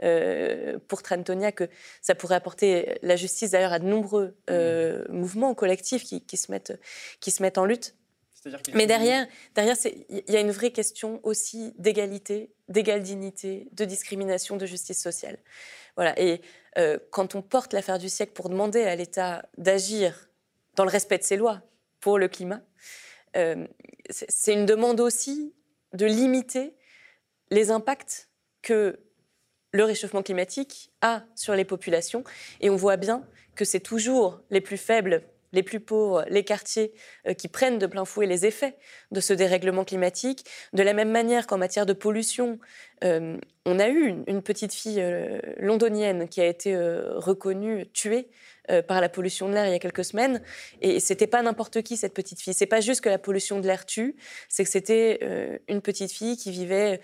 euh, 0.04 0.80
pour 0.88 1.04
Trantonia, 1.04 1.52
que 1.52 1.70
ça 2.02 2.16
pourrait 2.16 2.36
apporter 2.36 2.98
la 3.02 3.16
justice 3.16 3.52
d'ailleurs 3.52 3.74
à 3.74 3.80
de 3.80 3.86
nombreux 3.86 4.36
euh, 4.50 5.06
mouvements 5.10 5.54
collectifs 5.54 6.04
qui, 6.04 6.22
qui, 6.22 6.38
se 6.38 6.52
mettent, 6.52 6.80
qui 7.20 7.32
se 7.32 7.42
mettent 7.42 7.58
en 7.58 7.66
lutte. 7.66 7.96
Mais 8.74 8.86
derrière, 8.86 9.26
derrière 9.56 9.76
il 10.10 10.24
y 10.34 10.36
a 10.36 10.40
une 10.40 10.52
vraie 10.52 10.72
question 10.72 11.20
aussi 11.24 11.74
d'égalité, 11.78 12.52
d'égale 12.70 13.02
dignité, 13.02 13.68
de 13.72 13.86
discrimination, 13.86 14.56
de 14.56 14.66
justice 14.66 15.02
sociale. 15.02 15.40
Voilà. 15.96 16.20
Et 16.20 16.42
euh, 16.78 17.00
quand 17.12 17.36
on 17.36 17.42
porte 17.42 17.74
l'affaire 17.74 17.98
du 17.98 18.10
siècle 18.10 18.34
pour 18.34 18.50
demander 18.50 18.84
à 18.84 18.96
l'État 18.96 19.48
d'agir 19.58 20.30
dans 20.76 20.84
le 20.84 20.92
respect 20.92 21.18
de 21.18 21.24
ses 21.24 21.38
lois 21.38 21.62
pour 22.00 22.20
le 22.20 22.28
climat, 22.28 22.62
euh, 23.36 23.66
c'est 24.10 24.54
une 24.54 24.66
demande 24.66 25.00
aussi 25.00 25.54
de 25.96 26.06
limiter 26.06 26.76
les 27.52 27.72
impacts 27.72 28.30
que 28.62 29.00
le 29.72 29.84
réchauffement 29.84 30.24
climatique 30.24 30.92
a 31.02 31.24
sur 31.36 31.56
les 31.56 31.66
populations. 31.66 32.24
Et 32.62 32.70
on 32.70 32.76
voit 32.76 32.98
bien 32.98 33.26
que 33.56 33.66
c'est 33.66 33.80
toujours 33.80 34.42
les 34.50 34.62
plus 34.62 34.78
faibles 34.78 35.24
les 35.56 35.64
plus 35.64 35.80
pauvres, 35.80 36.26
les 36.30 36.44
quartiers 36.44 36.94
euh, 37.28 37.34
qui 37.34 37.48
prennent 37.48 37.80
de 37.80 37.88
plein 37.88 38.06
fouet 38.06 38.28
les 38.28 38.46
effets 38.46 38.76
de 39.12 39.20
ce 39.22 39.34
dérèglement 39.34 39.86
climatique. 39.86 40.46
De 40.74 40.84
la 40.84 40.94
même 40.94 41.10
manière 41.10 41.48
qu'en 41.48 41.58
matière 41.58 41.86
de 41.86 41.94
pollution, 41.94 42.60
euh, 43.04 43.38
on 43.66 43.80
a 43.80 43.90
eu 43.90 44.24
une, 44.28 44.42
petite 44.42 44.74
fille 44.74 45.02
euh, 45.02 45.40
londonienne 45.58 46.28
qui 46.30 46.40
a 46.40 46.46
été 46.46 46.78
reconnue, 46.78 47.88
tuée 47.94 48.28
par 48.88 49.00
la 49.00 49.10
pollution 49.10 49.48
de 49.48 49.54
l'air 49.54 49.68
il 49.68 49.72
y 49.72 49.76
a 49.76 49.80
quelques 49.80 50.04
semaines. 50.04 50.42
Et 50.82 51.00
c'était 51.00 51.28
pas 51.28 51.44
n'importe 51.44 51.84
qui 51.84 51.98
cette 51.98 52.16
petite 52.16 52.42
fille. 52.42 52.56
C'est 52.56 52.66
pas 52.66 52.82
juste 52.82 53.02
que 53.02 53.10
la 53.10 53.20
pollution 53.20 53.60
de 53.60 53.68
l'air 53.68 53.86
tue, 53.86 54.16
c'est 54.50 54.64
que 54.64 54.70
c'était 54.72 55.60
une 55.68 55.82
petite 55.82 56.12
fille 56.12 56.36
qui 56.36 56.50
vivait 56.50 57.00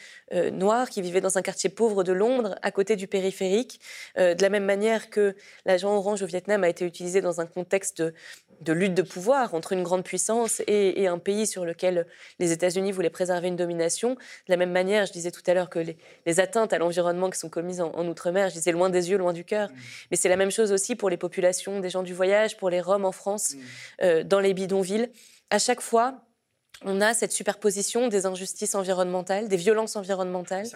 noire, 0.52 0.90
qui 0.90 1.04
vivait 1.04 1.22
dans 1.22 1.38
un 1.38 1.44
quartier 1.44 1.70
pauvre 1.70 2.04
de 2.04 2.14
Londres, 2.14 2.56
à 2.64 2.72
côté 2.72 2.96
du 2.96 3.06
périphérique. 3.06 3.80
de 4.18 4.42
la 4.42 4.50
même 4.50 4.66
manière 4.66 5.12
que 5.12 5.36
l'agent 5.68 5.96
orange 5.96 6.24
au 6.24 6.26
Vietnam 6.26 6.64
a 6.64 6.70
été 6.70 6.84
utilisé 6.84 7.22
dans 7.22 7.42
un 7.42 7.46
contexte 7.46 8.02
de, 8.02 8.14
de 8.62 8.74
lutte 8.74 8.94
de 8.94 9.02
pouvoir 9.02 9.54
entre 9.54 9.74
une 9.74 9.84
grande 9.84 10.04
puissance 10.04 10.62
et, 10.68 11.08
un 11.08 11.18
pays 11.18 11.48
sur 11.48 11.66
lequel 11.66 12.06
les 12.40 12.52
États-Unis 12.52 12.92
voulaient 12.92 13.10
préserver 13.10 13.48
une 13.48 13.56
domination. 13.56 14.12
De 14.12 14.18
la 14.50 14.58
même 14.58 14.72
manière, 14.72 15.06
je 15.06 15.12
disais 15.12 15.32
tout 15.32 15.42
à 15.48 15.54
l'heure 15.54 15.70
que 15.70 15.80
les, 16.26 16.40
atteintes 16.40 16.72
à 16.72 16.78
l'environnement 16.78 17.30
qui 17.30 17.40
sont 17.40 17.50
commises 17.50 17.82
en, 17.82 18.08
Outre-mer, 18.08 18.50
je 18.50 18.56
disais 18.56 18.72
loin 18.72 18.90
des 18.90 19.10
yeux, 19.10 19.18
loin 19.18 19.34
du 19.34 19.44
cœur. 19.44 19.70
Mmh. 19.70 19.76
Mais 20.12 20.18
c'est 20.18 20.30
la 20.30 20.36
même 20.36 20.52
chose 20.52 20.72
aussi 20.72 20.96
pour 20.96 21.10
les 21.10 21.18
populations 21.18 21.80
des 21.80 21.90
gens 21.90 22.04
du 22.04 22.14
voyage, 22.14 22.58
pour 22.58 22.70
les 22.70 22.82
Roms 22.82 23.06
en 23.06 23.12
France, 23.12 23.54
mmh. 23.54 23.60
euh, 24.04 24.24
dans 24.24 24.40
les 24.40 24.54
bidonvilles. 24.54 25.10
À 25.50 25.60
chaque 25.60 25.82
fois, 25.82 26.22
on 26.84 27.02
a 27.02 27.14
cette 27.14 27.32
superposition 27.32 28.08
des 28.08 28.26
injustices 28.26 28.76
environnementales, 28.76 29.48
des 29.48 29.58
violences 29.58 29.96
environnementales 29.96 30.68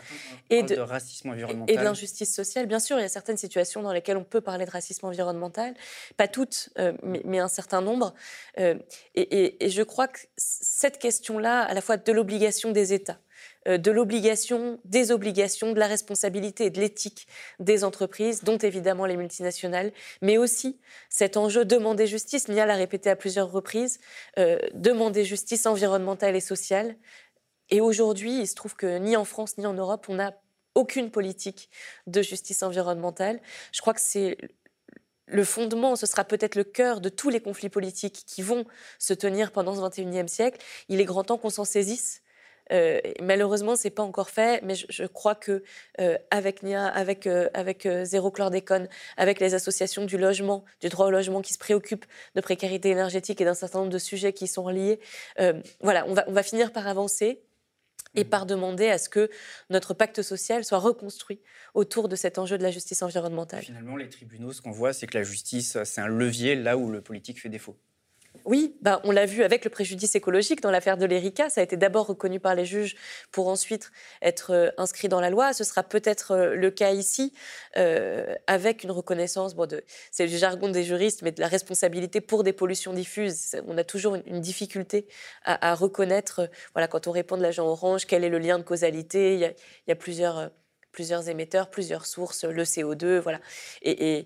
et 0.49 0.63
de, 0.63 0.77
racisme 0.77 1.29
environnemental. 1.29 1.73
Et 1.73 1.77
de 1.77 1.83
l'injustice 1.83 2.33
sociale. 2.33 2.67
Bien 2.67 2.79
sûr, 2.79 2.97
il 2.99 3.01
y 3.01 3.05
a 3.05 3.09
certaines 3.09 3.37
situations 3.37 3.81
dans 3.81 3.91
lesquelles 3.91 4.17
on 4.17 4.23
peut 4.23 4.41
parler 4.41 4.65
de 4.65 4.71
racisme 4.71 5.05
environnemental, 5.05 5.73
pas 6.17 6.27
toutes, 6.27 6.69
euh, 6.77 6.93
mais, 7.03 7.39
un 7.39 7.47
certain 7.47 7.81
nombre. 7.81 8.13
Euh, 8.59 8.75
et, 9.15 9.65
et, 9.65 9.69
je 9.69 9.83
crois 9.83 10.07
que 10.07 10.19
cette 10.37 10.99
question-là, 10.99 11.61
à 11.61 11.73
la 11.73 11.81
fois 11.81 11.97
de 11.97 12.11
l'obligation 12.11 12.71
des 12.71 12.93
États, 12.93 13.17
de 13.65 13.91
l'obligation, 13.91 14.79
des 14.85 15.11
obligations, 15.11 15.71
de 15.73 15.79
la 15.79 15.87
responsabilité 15.87 16.65
et 16.65 16.69
de 16.69 16.79
l'éthique 16.79 17.27
des 17.59 17.83
entreprises, 17.83 18.43
dont 18.43 18.57
évidemment 18.57 19.05
les 19.05 19.17
multinationales, 19.17 19.91
mais 20.21 20.37
aussi 20.37 20.79
cet 21.09 21.37
enjeu 21.37 21.65
demander 21.65 22.07
justice, 22.07 22.47
Nia 22.47 22.65
l'a 22.65 22.75
répété 22.75 23.09
à 23.09 23.15
plusieurs 23.15 23.51
reprises, 23.51 23.99
euh, 24.37 24.59
demander 24.73 25.23
justice 25.23 25.65
environnementale 25.65 26.35
et 26.35 26.41
sociale. 26.41 26.95
Et 27.69 27.81
aujourd'hui, 27.81 28.41
il 28.41 28.47
se 28.47 28.55
trouve 28.55 28.75
que 28.75 28.97
ni 28.97 29.15
en 29.15 29.25
France 29.25 29.57
ni 29.57 29.65
en 29.65 29.73
Europe, 29.73 30.05
on 30.09 30.15
n'a 30.15 30.33
aucune 30.75 31.09
politique 31.09 31.69
de 32.05 32.21
justice 32.21 32.61
environnementale. 32.63 33.39
Je 33.71 33.81
crois 33.81 33.93
que 33.93 34.01
c'est 34.01 34.37
le 35.27 35.43
fondement, 35.43 35.95
ce 35.95 36.05
sera 36.05 36.23
peut-être 36.23 36.55
le 36.55 36.63
cœur 36.63 37.01
de 37.01 37.09
tous 37.09 37.29
les 37.29 37.39
conflits 37.39 37.69
politiques 37.69 38.23
qui 38.27 38.41
vont 38.41 38.65
se 38.99 39.13
tenir 39.13 39.51
pendant 39.51 39.73
ce 39.73 39.81
21e 39.81 40.27
siècle. 40.27 40.59
Il 40.89 41.01
est 41.01 41.05
grand 41.05 41.23
temps 41.23 41.37
qu'on 41.37 41.49
s'en 41.49 41.65
saisisse 41.65 42.21
euh, 42.71 42.99
malheureusement, 43.21 43.75
c'est 43.75 43.89
pas 43.89 44.03
encore 44.03 44.29
fait, 44.29 44.61
mais 44.63 44.75
je, 44.75 45.05
crois 45.05 45.35
que 45.35 45.63
euh, 45.99 46.17
avec 46.31 46.63
NIA, 46.63 46.85
avec 46.85 47.27
euh, 47.27 47.49
avec 47.53 47.87
zéro 48.03 48.31
chlordécone, 48.31 48.87
avec 49.17 49.39
les 49.39 49.53
associations 49.53 50.05
du 50.05 50.17
logement, 50.17 50.65
du 50.81 50.89
droit 50.89 51.07
au 51.07 51.11
logement 51.11 51.41
qui 51.41 51.53
se 51.53 51.59
préoccupent 51.59 52.05
de 52.35 52.41
précarité 52.41 52.89
énergétique 52.89 53.41
et 53.41 53.45
d'un 53.45 53.53
certain 53.53 53.79
nombre 53.79 53.91
de 53.91 53.99
sujets 53.99 54.33
qui 54.33 54.47
sont 54.47 54.67
liés, 54.69 54.99
voilà, 55.81 56.05
on 56.07 56.13
va 56.13 56.25
on 56.27 56.31
va 56.31 56.43
finir 56.43 56.71
par 56.71 56.87
avancer 56.87 57.41
et 58.15 58.23
mmh. 58.23 58.29
par 58.29 58.45
demander 58.45 58.87
à 58.87 58.97
ce 58.97 59.09
que 59.09 59.29
notre 59.69 59.93
pacte 59.93 60.21
social 60.21 60.63
soit 60.63 60.79
reconstruit 60.79 61.41
autour 61.73 62.07
de 62.09 62.15
cet 62.15 62.39
enjeu 62.39 62.57
de 62.57 62.63
la 62.63 62.71
justice 62.71 63.01
environnementale. 63.01 63.63
Finalement, 63.63 63.97
les 63.97 64.09
tribunaux, 64.09 64.53
ce 64.53 64.61
qu'on 64.61 64.71
voit, 64.71 64.93
c'est 64.93 65.05
que 65.07 65.17
la 65.17 65.23
justice, 65.23 65.77
c'est 65.83 66.01
un 66.01 66.07
levier 66.07 66.55
là 66.55 66.77
où 66.77 66.89
le 66.89 67.01
politique 67.01 67.41
fait 67.41 67.49
défaut. 67.49 67.77
Oui, 68.45 68.77
bah, 68.81 69.01
on 69.03 69.11
l'a 69.11 69.25
vu 69.25 69.43
avec 69.43 69.63
le 69.63 69.71
préjudice 69.71 70.13
écologique 70.13 70.61
dans 70.61 70.69
l'affaire 70.69 70.97
de 70.97 71.05
l'ERICA. 71.05 71.49
Ça 71.49 71.61
a 71.61 71.63
été 71.63 71.77
d'abord 71.77 72.05
reconnu 72.05 72.39
par 72.39 72.53
les 72.53 72.65
juges 72.65 72.95
pour 73.31 73.47
ensuite 73.47 73.91
être 74.21 74.51
euh, 74.53 74.69
inscrit 74.77 75.09
dans 75.09 75.19
la 75.19 75.31
loi. 75.31 75.51
Ce 75.53 75.63
sera 75.63 75.81
peut-être 75.81 76.31
euh, 76.31 76.55
le 76.55 76.69
cas 76.69 76.91
ici 76.91 77.33
euh, 77.77 78.35
avec 78.45 78.83
une 78.83 78.91
reconnaissance, 78.91 79.55
bon, 79.55 79.67
c'est 80.11 80.27
du 80.27 80.37
jargon 80.37 80.69
des 80.69 80.83
juristes, 80.83 81.23
mais 81.23 81.31
de 81.31 81.41
la 81.41 81.47
responsabilité 81.47 82.21
pour 82.21 82.43
des 82.43 82.53
pollutions 82.53 82.93
diffuses. 82.93 83.55
On 83.67 83.79
a 83.79 83.83
toujours 83.83 84.15
une, 84.15 84.41
difficulté 84.41 85.07
à, 85.43 85.73
reconnaître, 85.73 86.49
voilà, 86.73 86.87
quand 86.87 87.07
on 87.07 87.11
répond 87.11 87.37
de 87.37 87.41
l'agent 87.41 87.65
orange, 87.65 88.05
quel 88.05 88.23
est 88.23 88.29
le 88.29 88.37
lien 88.37 88.59
de 88.59 88.63
causalité. 88.63 89.33
Il 89.33 89.39
y 89.39 89.45
il 89.45 89.89
y 89.89 89.91
a 89.91 89.95
plusieurs 89.95 90.51
plusieurs 90.95 91.27
émetteurs, 91.27 91.69
plusieurs 91.69 92.05
sources, 92.05 92.45
le 92.45 92.63
CO2, 92.63 93.19
voilà. 93.19 93.41
Et, 93.81 94.25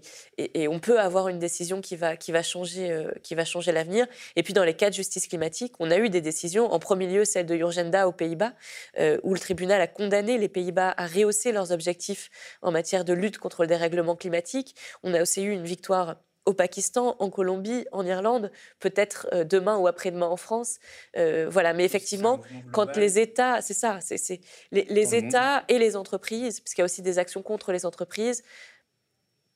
on 0.67 0.79
peut 0.79 0.99
avoir 0.99 1.27
une 1.27 1.39
décision 1.39 1.81
qui 1.81 1.95
va, 1.95 2.15
qui 2.15 2.31
va 2.31 2.43
changer, 2.43 2.91
euh, 2.91 3.43
changer 3.43 3.71
l'avenir. 3.71 4.05
Et 4.35 4.43
puis 4.43 4.53
dans 4.53 4.63
les 4.63 4.75
cas 4.75 4.91
de 4.91 4.93
justice 4.93 5.27
climatique, 5.27 5.73
on 5.79 5.89
a 5.89 5.97
eu 5.97 6.09
des 6.09 6.21
décisions, 6.21 6.71
en 6.71 6.77
premier 6.77 7.07
lieu 7.07 7.25
celle 7.25 7.47
de 7.47 7.55
Urgenda 7.55 8.07
aux 8.07 8.11
Pays-Bas, 8.11 8.53
euh, 8.99 9.17
où 9.23 9.33
le 9.33 9.39
tribunal 9.39 9.81
a 9.81 9.87
condamné 9.87 10.37
les 10.37 10.47
Pays-Bas 10.47 10.93
à 10.95 11.07
rehausser 11.07 11.51
leurs 11.51 11.71
objectifs 11.71 12.29
en 12.61 12.71
matière 12.71 13.03
de 13.03 13.13
lutte 13.13 13.39
contre 13.39 13.63
le 13.63 13.67
dérèglement 13.67 14.15
climatique. 14.15 14.75
On 15.01 15.15
a 15.15 15.21
aussi 15.23 15.41
eu 15.41 15.51
une 15.51 15.65
victoire 15.65 16.17
au 16.49 16.53
Pakistan, 16.53 17.15
en 17.19 17.29
Colombie, 17.29 17.85
en 17.91 18.03
Irlande, 18.07 18.51
peut-être 18.79 19.27
euh, 19.33 19.43
demain 19.43 19.77
ou 19.77 19.85
après-demain 19.85 20.25
en 20.25 20.35
France. 20.35 20.79
Euh, 21.15 21.47
voilà, 21.47 21.73
mais 21.73 21.85
effectivement, 21.85 22.41
quand 22.71 22.97
les 22.97 23.19
États, 23.19 23.61
c'est 23.61 23.75
ça, 23.75 23.99
c'est 24.01 24.41
les, 24.71 24.85
les 24.85 25.13
États 25.13 25.63
et 25.67 25.77
les 25.77 25.95
entreprises, 25.95 26.59
parce 26.59 26.73
qu'il 26.73 26.81
y 26.81 26.83
a 26.83 26.85
aussi 26.85 27.03
des 27.03 27.19
actions 27.19 27.43
contre 27.43 27.71
les 27.71 27.85
entreprises, 27.85 28.41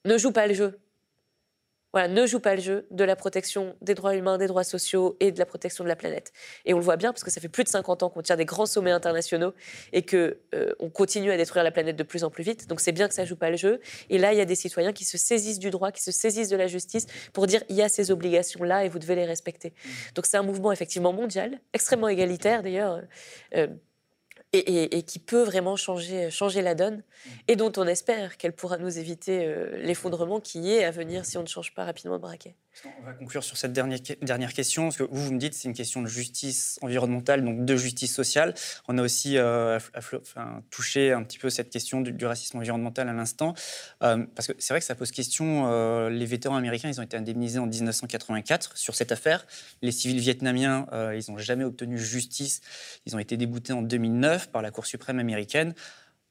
ne 0.06 0.20
jouent 0.20 0.32
pas 0.32 0.46
le 0.46 0.54
jeu 0.54 0.80
voilà, 1.94 2.08
ne 2.08 2.26
joue 2.26 2.40
pas 2.40 2.56
le 2.56 2.62
jeu 2.62 2.88
de 2.90 3.04
la 3.04 3.16
protection 3.16 3.76
des 3.82 3.94
droits 3.94 4.16
humains, 4.16 4.40
des 4.40 4.48
droits 4.48 4.64
sociaux 4.64 5.16
et 5.20 5.32
de 5.32 5.38
la 5.38 5.46
protection 5.46 5.84
de 5.84 5.90
la 5.90 5.96
planète. 5.96 6.34
Et 6.66 6.74
on 6.74 6.78
le 6.78 6.84
voit 6.84 6.98
bien 6.98 7.14
parce 7.14 7.24
que 7.24 7.30
ça 7.30 7.40
fait 7.40 7.50
plus 7.50 7.64
de 7.64 7.70
50 7.70 8.02
ans 8.04 8.10
qu'on 8.10 8.24
tient 8.24 8.36
des 8.36 8.46
grands 8.46 8.66
sommets 8.66 8.92
internationaux 8.92 9.54
et 9.92 10.02
que 10.02 10.40
euh, 10.56 10.74
on 10.80 10.90
continue 10.90 11.32
à 11.32 11.38
détruire 11.38 11.64
la 11.64 11.72
planète 11.72 11.96
de 11.96 12.04
plus 12.04 12.24
en 12.24 12.32
plus 12.32 12.44
vite. 12.44 12.68
Donc 12.68 12.82
c'est 12.82 12.92
bien 12.92 13.08
que 13.08 13.14
ça 13.14 13.26
joue 13.26 13.36
pas 13.36 13.52
le 13.52 13.58
jeu. 13.58 13.80
Et 14.10 14.18
là, 14.18 14.34
il 14.34 14.38
y 14.38 14.42
a 14.42 14.46
des 14.46 14.56
citoyens 14.56 14.92
qui 14.92 15.06
se 15.06 15.20
saisissent 15.20 15.60
du 15.60 15.70
droit, 15.70 15.92
qui 15.92 16.02
se 16.02 16.12
saisissent 16.12 16.50
de 16.50 16.58
la 16.58 16.68
justice 16.68 17.06
pour 17.32 17.46
dire 17.46 17.64
il 17.70 17.76
y 17.76 17.84
a 17.84 17.90
ces 17.90 18.10
obligations 18.10 18.64
là 18.64 18.84
et 18.84 18.90
vous 18.90 19.00
devez 19.00 19.16
les 19.16 19.26
respecter. 19.26 19.70
Mmh. 19.70 19.90
Donc 20.16 20.26
c'est 20.26 20.38
un 20.38 20.44
mouvement 20.44 20.72
effectivement 20.72 21.14
mondial, 21.14 21.60
extrêmement 21.74 22.08
égalitaire 22.10 22.64
d'ailleurs. 22.64 23.02
Euh, 23.56 23.68
et, 24.54 25.04
qui 25.04 25.20
peut 25.20 25.44
vraiment 25.44 25.76
changer, 25.76 26.30
changer 26.30 26.62
la 26.62 26.76
donne, 26.76 26.98
mmh. 26.98 27.30
et 27.48 27.56
dont 27.56 27.72
on 27.78 27.88
espère 27.88 28.38
qu'elle 28.38 28.54
pourra 28.54 28.78
nous 28.78 29.00
éviter 29.00 29.46
euh, 29.46 29.78
l'effondrement 29.78 30.40
qui 30.40 30.72
est 30.72 30.84
à 30.84 30.92
venir 30.92 31.26
si 31.26 31.38
on 31.38 31.42
ne 31.42 31.48
change 31.48 31.74
pas 31.74 31.86
rapidement 31.86 32.18
de 32.18 32.22
braquet. 32.22 32.56
On 33.00 33.06
va 33.06 33.14
conclure 33.14 33.44
sur 33.44 33.56
cette 33.56 33.72
dernière, 33.72 34.00
dernière 34.22 34.52
question, 34.52 34.86
parce 34.86 34.98
que 34.98 35.04
vous, 35.04 35.26
vous 35.26 35.34
me 35.34 35.38
dites 35.38 35.54
c'est 35.54 35.68
une 35.68 35.76
question 35.76 36.02
de 36.02 36.08
justice 36.08 36.80
environnementale, 36.82 37.44
donc 37.44 37.66
de 37.66 37.76
justice 37.76 38.14
sociale. 38.14 38.56
On 38.88 38.98
a 38.98 39.04
aussi 39.04 39.38
euh, 39.38 39.80
touché 40.72 41.12
un 41.12 41.24
petit 41.24 41.38
peu 41.38 41.52
cette 41.52 41.70
question 41.70 42.02
du, 42.02 42.26
racisme 42.26 42.58
environnemental 42.58 43.08
à 43.10 43.14
l'instant, 43.14 43.54
euh, 44.02 44.26
parce 44.36 44.48
que 44.48 44.54
c'est 44.58 44.74
vrai 44.74 44.80
que 44.80 44.86
ça 44.86 44.96
pose 44.96 45.12
question. 45.12 45.68
Euh, 45.68 46.10
les 46.10 46.26
vétérans 46.26 46.56
américains, 46.56 46.90
ils 46.90 47.00
ont 47.00 47.04
été 47.04 47.16
indemnisés 47.16 47.60
en 47.60 47.68
1984 47.68 48.76
sur 48.76 48.96
cette 48.96 49.12
affaire. 49.12 49.46
Les 49.84 49.92
civils 49.92 50.20
vietnamiens, 50.20 50.88
ils 51.14 51.32
n'ont 51.32 51.38
jamais 51.38 51.64
obtenu 51.64 52.00
justice. 52.00 52.62
Ils 53.06 53.16
ont 53.16 53.20
été 53.20 53.38
déboutés 53.38 53.74
en 53.74 53.84
2009 53.84 54.50
par 54.50 54.62
la 54.62 54.72
Cour 54.72 54.88
suprême 54.88 55.20
américaine. 55.20 55.76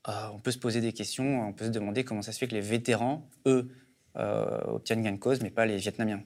on 0.07 0.41
peut 0.41 0.51
se 0.51 0.59
poser 0.59 0.81
des 0.81 0.93
questions, 0.93 1.49
on 1.49 1.53
peut 1.53 1.67
se 1.67 1.71
demander 1.71 2.03
comment 2.05 2.23
ça 2.23 2.33
se 2.33 2.39
fait 2.39 2.49
que 2.49 2.55
les 2.55 2.61
vétérans, 2.61 3.29
eux, 3.47 3.69
obtiennent 4.15 5.03
gain 5.03 5.13
de 5.13 5.19
cause, 5.19 5.41
mais 5.43 5.51
pas 5.51 5.67
les 5.67 5.77
Vietnamiens. 5.77 6.23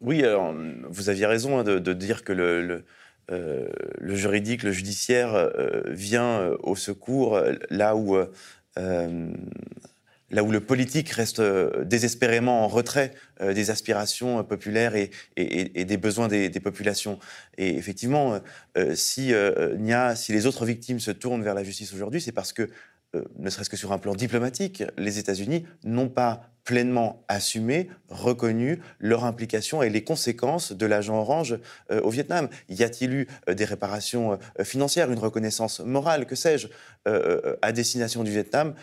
Oui, 0.00 0.24
vous 0.88 1.08
aviez 1.10 1.26
raison 1.26 1.58
hein, 1.58 1.64
de, 1.64 1.92
dire 1.92 2.24
que 2.24 2.32
le, 2.32 2.84
euh, 3.30 3.68
juridique, 4.02 4.64
le 4.64 4.72
judiciaire 4.72 5.34
euh, 5.34 5.82
vient 5.86 6.40
euh, 6.40 6.56
au 6.64 6.74
secours 6.74 7.40
là 7.70 7.94
où 7.94 8.18
là 10.30 10.42
où 10.42 10.50
le 10.50 10.60
politique 10.60 11.10
reste 11.10 11.42
désespérément 11.84 12.64
en 12.64 12.68
retrait 12.68 13.12
des 13.40 13.68
aspirations 13.70 14.42
populaires 14.44 14.94
et, 14.96 15.10
des 15.36 15.96
besoins 15.98 16.26
des, 16.26 16.48
populations. 16.60 17.18
Et 17.58 17.76
effectivement, 17.76 18.40
si, 18.94 19.34
si 20.14 20.32
les 20.32 20.46
autres 20.46 20.64
victimes 20.64 21.00
se 21.00 21.10
tournent 21.10 21.42
vers 21.42 21.52
la 21.52 21.64
justice 21.64 21.92
aujourd'hui, 21.92 22.22
c'est 22.22 22.32
parce 22.32 22.54
que 22.54 22.70
euh, 23.14 23.22
ne 23.38 23.50
serait-ce 23.50 23.70
que 23.70 23.76
sur 23.76 23.92
un 23.92 23.98
plan 23.98 24.14
diplomatique, 24.14 24.82
les 24.96 25.18
États-Unis 25.18 25.66
n'ont 25.84 26.08
pas 26.08 26.42
pleinement 26.64 27.24
assumé, 27.26 27.90
reconnu 28.08 28.80
leur 29.00 29.24
implication 29.24 29.82
et 29.82 29.90
les 29.90 30.04
conséquences 30.04 30.72
de 30.72 30.86
l'agent 30.86 31.18
orange 31.18 31.58
euh, 31.90 32.00
au 32.02 32.10
Vietnam. 32.10 32.48
Y 32.68 32.84
a-t-il 32.84 33.12
eu 33.12 33.28
euh, 33.48 33.54
des 33.54 33.64
réparations 33.64 34.38
financières, 34.62 35.10
une 35.10 35.18
reconnaissance 35.18 35.80
morale, 35.80 36.26
que 36.26 36.36
sais-je, 36.36 36.68
à 37.62 37.72
destination 37.72 38.22
du 38.22 38.30
Vietnam 38.30 38.74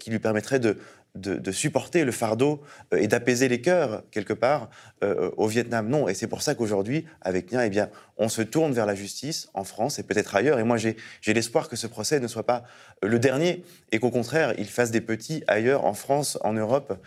qui 0.00 0.10
lui 0.10 0.18
permettrait 0.18 0.58
de, 0.58 0.76
de, 1.14 1.52
supporter 1.52 2.04
le 2.04 2.12
fardeau 2.12 2.62
euh, 2.92 2.98
et 2.98 3.08
d'apaiser 3.08 3.48
les 3.48 3.60
cœurs, 3.60 4.02
quelque 4.10 4.32
part, 4.32 4.70
euh, 5.02 5.30
au 5.36 5.46
Vietnam. 5.46 5.88
Non. 5.88 6.08
Et 6.08 6.14
c'est 6.14 6.26
pour 6.26 6.42
ça 6.42 6.54
qu'aujourd'hui, 6.54 7.06
avec 7.20 7.52
Nia, 7.52 7.66
eh 7.66 7.70
bien, 7.70 7.90
on 8.16 8.28
se 8.28 8.42
tourne 8.42 8.72
vers 8.72 8.86
la 8.86 8.94
justice 8.94 9.48
en 9.54 9.64
France 9.64 9.98
et 9.98 10.02
peut-être 10.02 10.34
ailleurs. 10.34 10.58
Et 10.58 10.64
moi, 10.64 10.76
j'ai 10.76 10.96
l'espoir 11.26 11.68
que 11.68 11.76
ce 11.76 11.86
procès 11.86 12.20
ne 12.20 12.26
soit 12.26 12.46
pas 12.46 12.64
euh, 13.04 13.08
le 13.08 13.18
dernier 13.18 13.64
et 13.92 13.98
qu'au 13.98 14.10
contraire, 14.10 14.54
il 14.58 14.68
fasse 14.68 14.90
des 14.90 15.00
petits 15.00 15.42
ailleurs, 15.46 15.84
en 15.84 15.94
France, 15.94 16.38
en 16.42 16.52
Europe, 16.52 16.98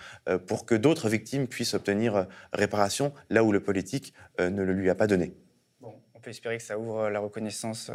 pour 0.47 0.65
que 0.65 0.75
d'autres 0.75 1.09
victimes 1.09 1.47
puissent 1.47 1.73
obtenir 1.73 2.27
réparation 2.51 3.13
là 3.29 3.43
où 3.43 3.51
le 3.51 3.59
politique 3.59 4.13
ne 4.39 4.63
le 4.63 4.73
lui 4.73 4.89
a 4.89 4.95
pas 4.95 5.07
donné. 5.07 5.33
Bon, 5.81 5.93
on 6.13 6.19
peut 6.19 6.29
espérer 6.29 6.57
que 6.57 6.63
ça 6.63 6.77
ouvre 6.77 7.09
la 7.09 7.19
reconnaissance 7.19 7.91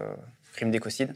crime 0.53 0.71
d'écocide. 0.71 1.15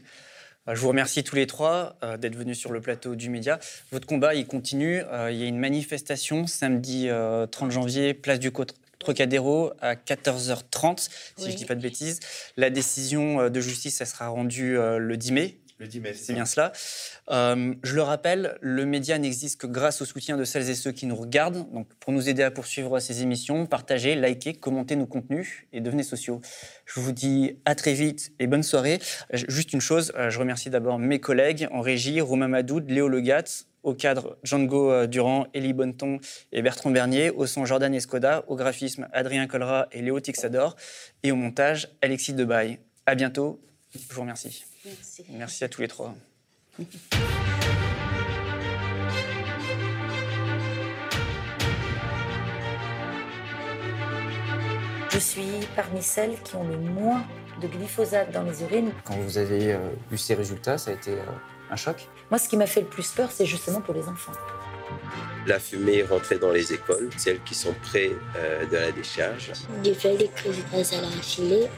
Je 0.65 0.79
vous 0.79 0.87
remercie 0.87 1.25
tous 1.25 1.35
les 1.35 1.45
trois 1.45 1.97
euh, 2.03 2.15
d'être 2.15 2.37
venus 2.37 2.57
sur 2.57 2.71
le 2.71 2.79
plateau 2.79 3.15
du 3.15 3.29
Média. 3.29 3.59
Votre 3.91 4.07
combat, 4.07 4.33
il 4.33 4.47
continue. 4.47 5.01
Euh, 5.11 5.29
il 5.29 5.37
y 5.37 5.43
a 5.43 5.45
une 5.45 5.59
manifestation 5.59 6.47
samedi 6.47 7.07
30 7.07 7.11
euh, 7.11 7.69
janvier, 7.69 8.13
place 8.13 8.39
du 8.39 8.51
Trocadéro 8.97 9.73
à 9.81 9.95
14h30, 9.95 11.09
si 11.35 11.45
je 11.47 11.51
ne 11.51 11.57
dis 11.57 11.65
pas 11.65 11.75
de 11.75 11.81
bêtises. 11.81 12.21
La 12.55 12.69
décision 12.69 13.49
de 13.49 13.59
justice, 13.59 13.97
ça 13.97 14.05
sera 14.05 14.29
rendue 14.29 14.75
le 14.77 15.17
10 15.17 15.31
mai. 15.33 15.57
Le 15.83 15.89
10 15.89 15.99
mai, 15.99 16.13
c'est 16.13 16.31
bien 16.31 16.45
cela. 16.45 16.71
Euh, 17.29 17.73
je 17.83 17.93
le 17.93 18.01
rappelle, 18.01 18.57
le 18.61 18.85
média 18.85 19.17
n'existe 19.17 19.59
que 19.59 19.67
grâce 19.67 20.01
au 20.01 20.05
soutien 20.05 20.37
de 20.37 20.45
celles 20.45 20.69
et 20.69 20.75
ceux 20.75 20.93
qui 20.93 21.05
nous 21.05 21.15
regardent. 21.17 21.69
Donc, 21.73 21.93
pour 21.95 22.13
nous 22.13 22.29
aider 22.29 22.41
à 22.41 22.51
poursuivre 22.51 23.01
ces 23.01 23.21
émissions, 23.21 23.65
partagez, 23.65 24.15
likez, 24.15 24.53
commentez 24.53 24.95
nos 24.95 25.07
contenus 25.07 25.65
et 25.73 25.81
devenez 25.81 26.03
sociaux. 26.03 26.39
Je 26.85 27.01
vous 27.01 27.11
dis 27.11 27.57
à 27.65 27.75
très 27.75 27.91
vite 27.91 28.31
et 28.39 28.47
bonne 28.47 28.63
soirée. 28.63 28.99
Juste 29.33 29.73
une 29.73 29.81
chose, 29.81 30.13
euh, 30.15 30.29
je 30.29 30.39
remercie 30.39 30.69
d'abord 30.69 30.99
mes 30.99 31.19
collègues 31.19 31.67
en 31.73 31.81
régie, 31.81 32.21
Romain 32.21 32.47
Madoud, 32.47 32.89
Léo 32.89 33.09
Legat, 33.09 33.65
au 33.83 33.93
cadre 33.93 34.37
Django 34.43 34.89
euh, 34.89 35.05
Durand, 35.05 35.47
Elie 35.53 35.73
Bonneton 35.73 36.21
et 36.53 36.61
Bertrand 36.61 36.91
Bernier, 36.91 37.29
au 37.29 37.45
son 37.45 37.65
Jordan 37.65 37.93
Escoda, 37.93 38.45
au 38.47 38.55
graphisme 38.55 39.09
Adrien 39.11 39.47
Colra 39.47 39.89
et 39.91 40.01
Léo 40.01 40.21
Tixador, 40.21 40.77
et 41.23 41.33
au 41.33 41.35
montage 41.35 41.89
Alexis 42.01 42.31
Debaille. 42.31 42.79
À 43.05 43.15
bientôt. 43.15 43.59
Je 43.93 44.13
vous 44.13 44.21
remercie. 44.21 44.63
Merci. 44.85 45.25
Merci 45.29 45.63
à 45.63 45.69
tous 45.69 45.81
les 45.81 45.87
trois. 45.87 46.13
Je 55.11 55.19
suis 55.19 55.43
parmi 55.75 56.01
celles 56.01 56.41
qui 56.41 56.55
ont 56.55 56.67
le 56.67 56.77
moins 56.77 57.23
de 57.61 57.67
glyphosate 57.67 58.31
dans 58.31 58.43
les 58.43 58.63
urines. 58.63 58.91
Quand 59.05 59.15
vous 59.15 59.37
avez 59.37 59.73
euh, 59.73 59.77
vu 60.09 60.17
ces 60.17 60.33
résultats, 60.33 60.77
ça 60.77 60.91
a 60.91 60.95
été 60.95 61.11
euh, 61.11 61.23
un 61.69 61.75
choc 61.75 62.07
Moi, 62.31 62.39
ce 62.39 62.49
qui 62.49 62.57
m'a 62.57 62.65
fait 62.65 62.81
le 62.81 62.87
plus 62.87 63.09
peur, 63.11 63.31
c'est 63.31 63.45
justement 63.45 63.79
pour 63.79 63.93
les 63.93 64.07
enfants. 64.07 64.31
La 65.45 65.59
fumée 65.59 65.99
est 65.99 66.03
rentrée 66.03 66.39
dans 66.39 66.51
les 66.51 66.73
écoles, 66.73 67.09
celles 67.17 67.41
qui 67.43 67.53
sont 67.53 67.73
près 67.83 68.11
euh, 68.35 68.65
de 68.65 68.75
la 68.75 68.91
décharge. 68.91 69.51
Fait 69.97 70.17
des 70.17 70.29
crises 70.29 70.93
à 70.93 71.01
la 71.01 71.09
filet 71.21 71.69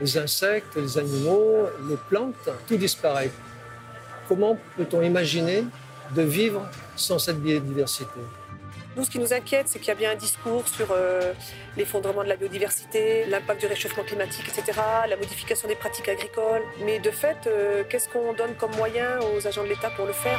les 0.00 0.18
insectes, 0.18 0.76
les 0.76 0.98
animaux, 0.98 1.68
les 1.88 1.96
plantes, 1.96 2.48
tout 2.66 2.76
disparaît. 2.76 3.30
Comment 4.28 4.58
peut-on 4.76 5.02
imaginer 5.02 5.64
de 6.14 6.22
vivre 6.22 6.68
sans 6.96 7.18
cette 7.18 7.40
biodiversité? 7.40 8.20
Nous, 8.96 9.04
ce 9.04 9.10
qui 9.10 9.18
nous 9.18 9.32
inquiète, 9.32 9.66
c'est 9.68 9.80
qu'il 9.80 9.88
y 9.88 9.90
a 9.90 9.96
bien 9.96 10.12
un 10.12 10.16
discours 10.16 10.68
sur 10.68 10.92
euh, 10.92 11.32
l'effondrement 11.76 12.22
de 12.22 12.28
la 12.28 12.36
biodiversité, 12.36 13.24
l'impact 13.26 13.60
du 13.60 13.66
réchauffement 13.66 14.04
climatique, 14.04 14.46
etc., 14.48 14.78
la 15.08 15.16
modification 15.16 15.66
des 15.66 15.74
pratiques 15.74 16.08
agricoles. 16.08 16.62
Mais 16.84 17.00
de 17.00 17.10
fait, 17.10 17.38
euh, 17.46 17.82
qu'est-ce 17.88 18.08
qu'on 18.08 18.32
donne 18.34 18.54
comme 18.54 18.74
moyen 18.76 19.18
aux 19.20 19.46
agents 19.46 19.64
de 19.64 19.68
l'État 19.68 19.90
pour 19.90 20.06
le 20.06 20.12
faire? 20.12 20.38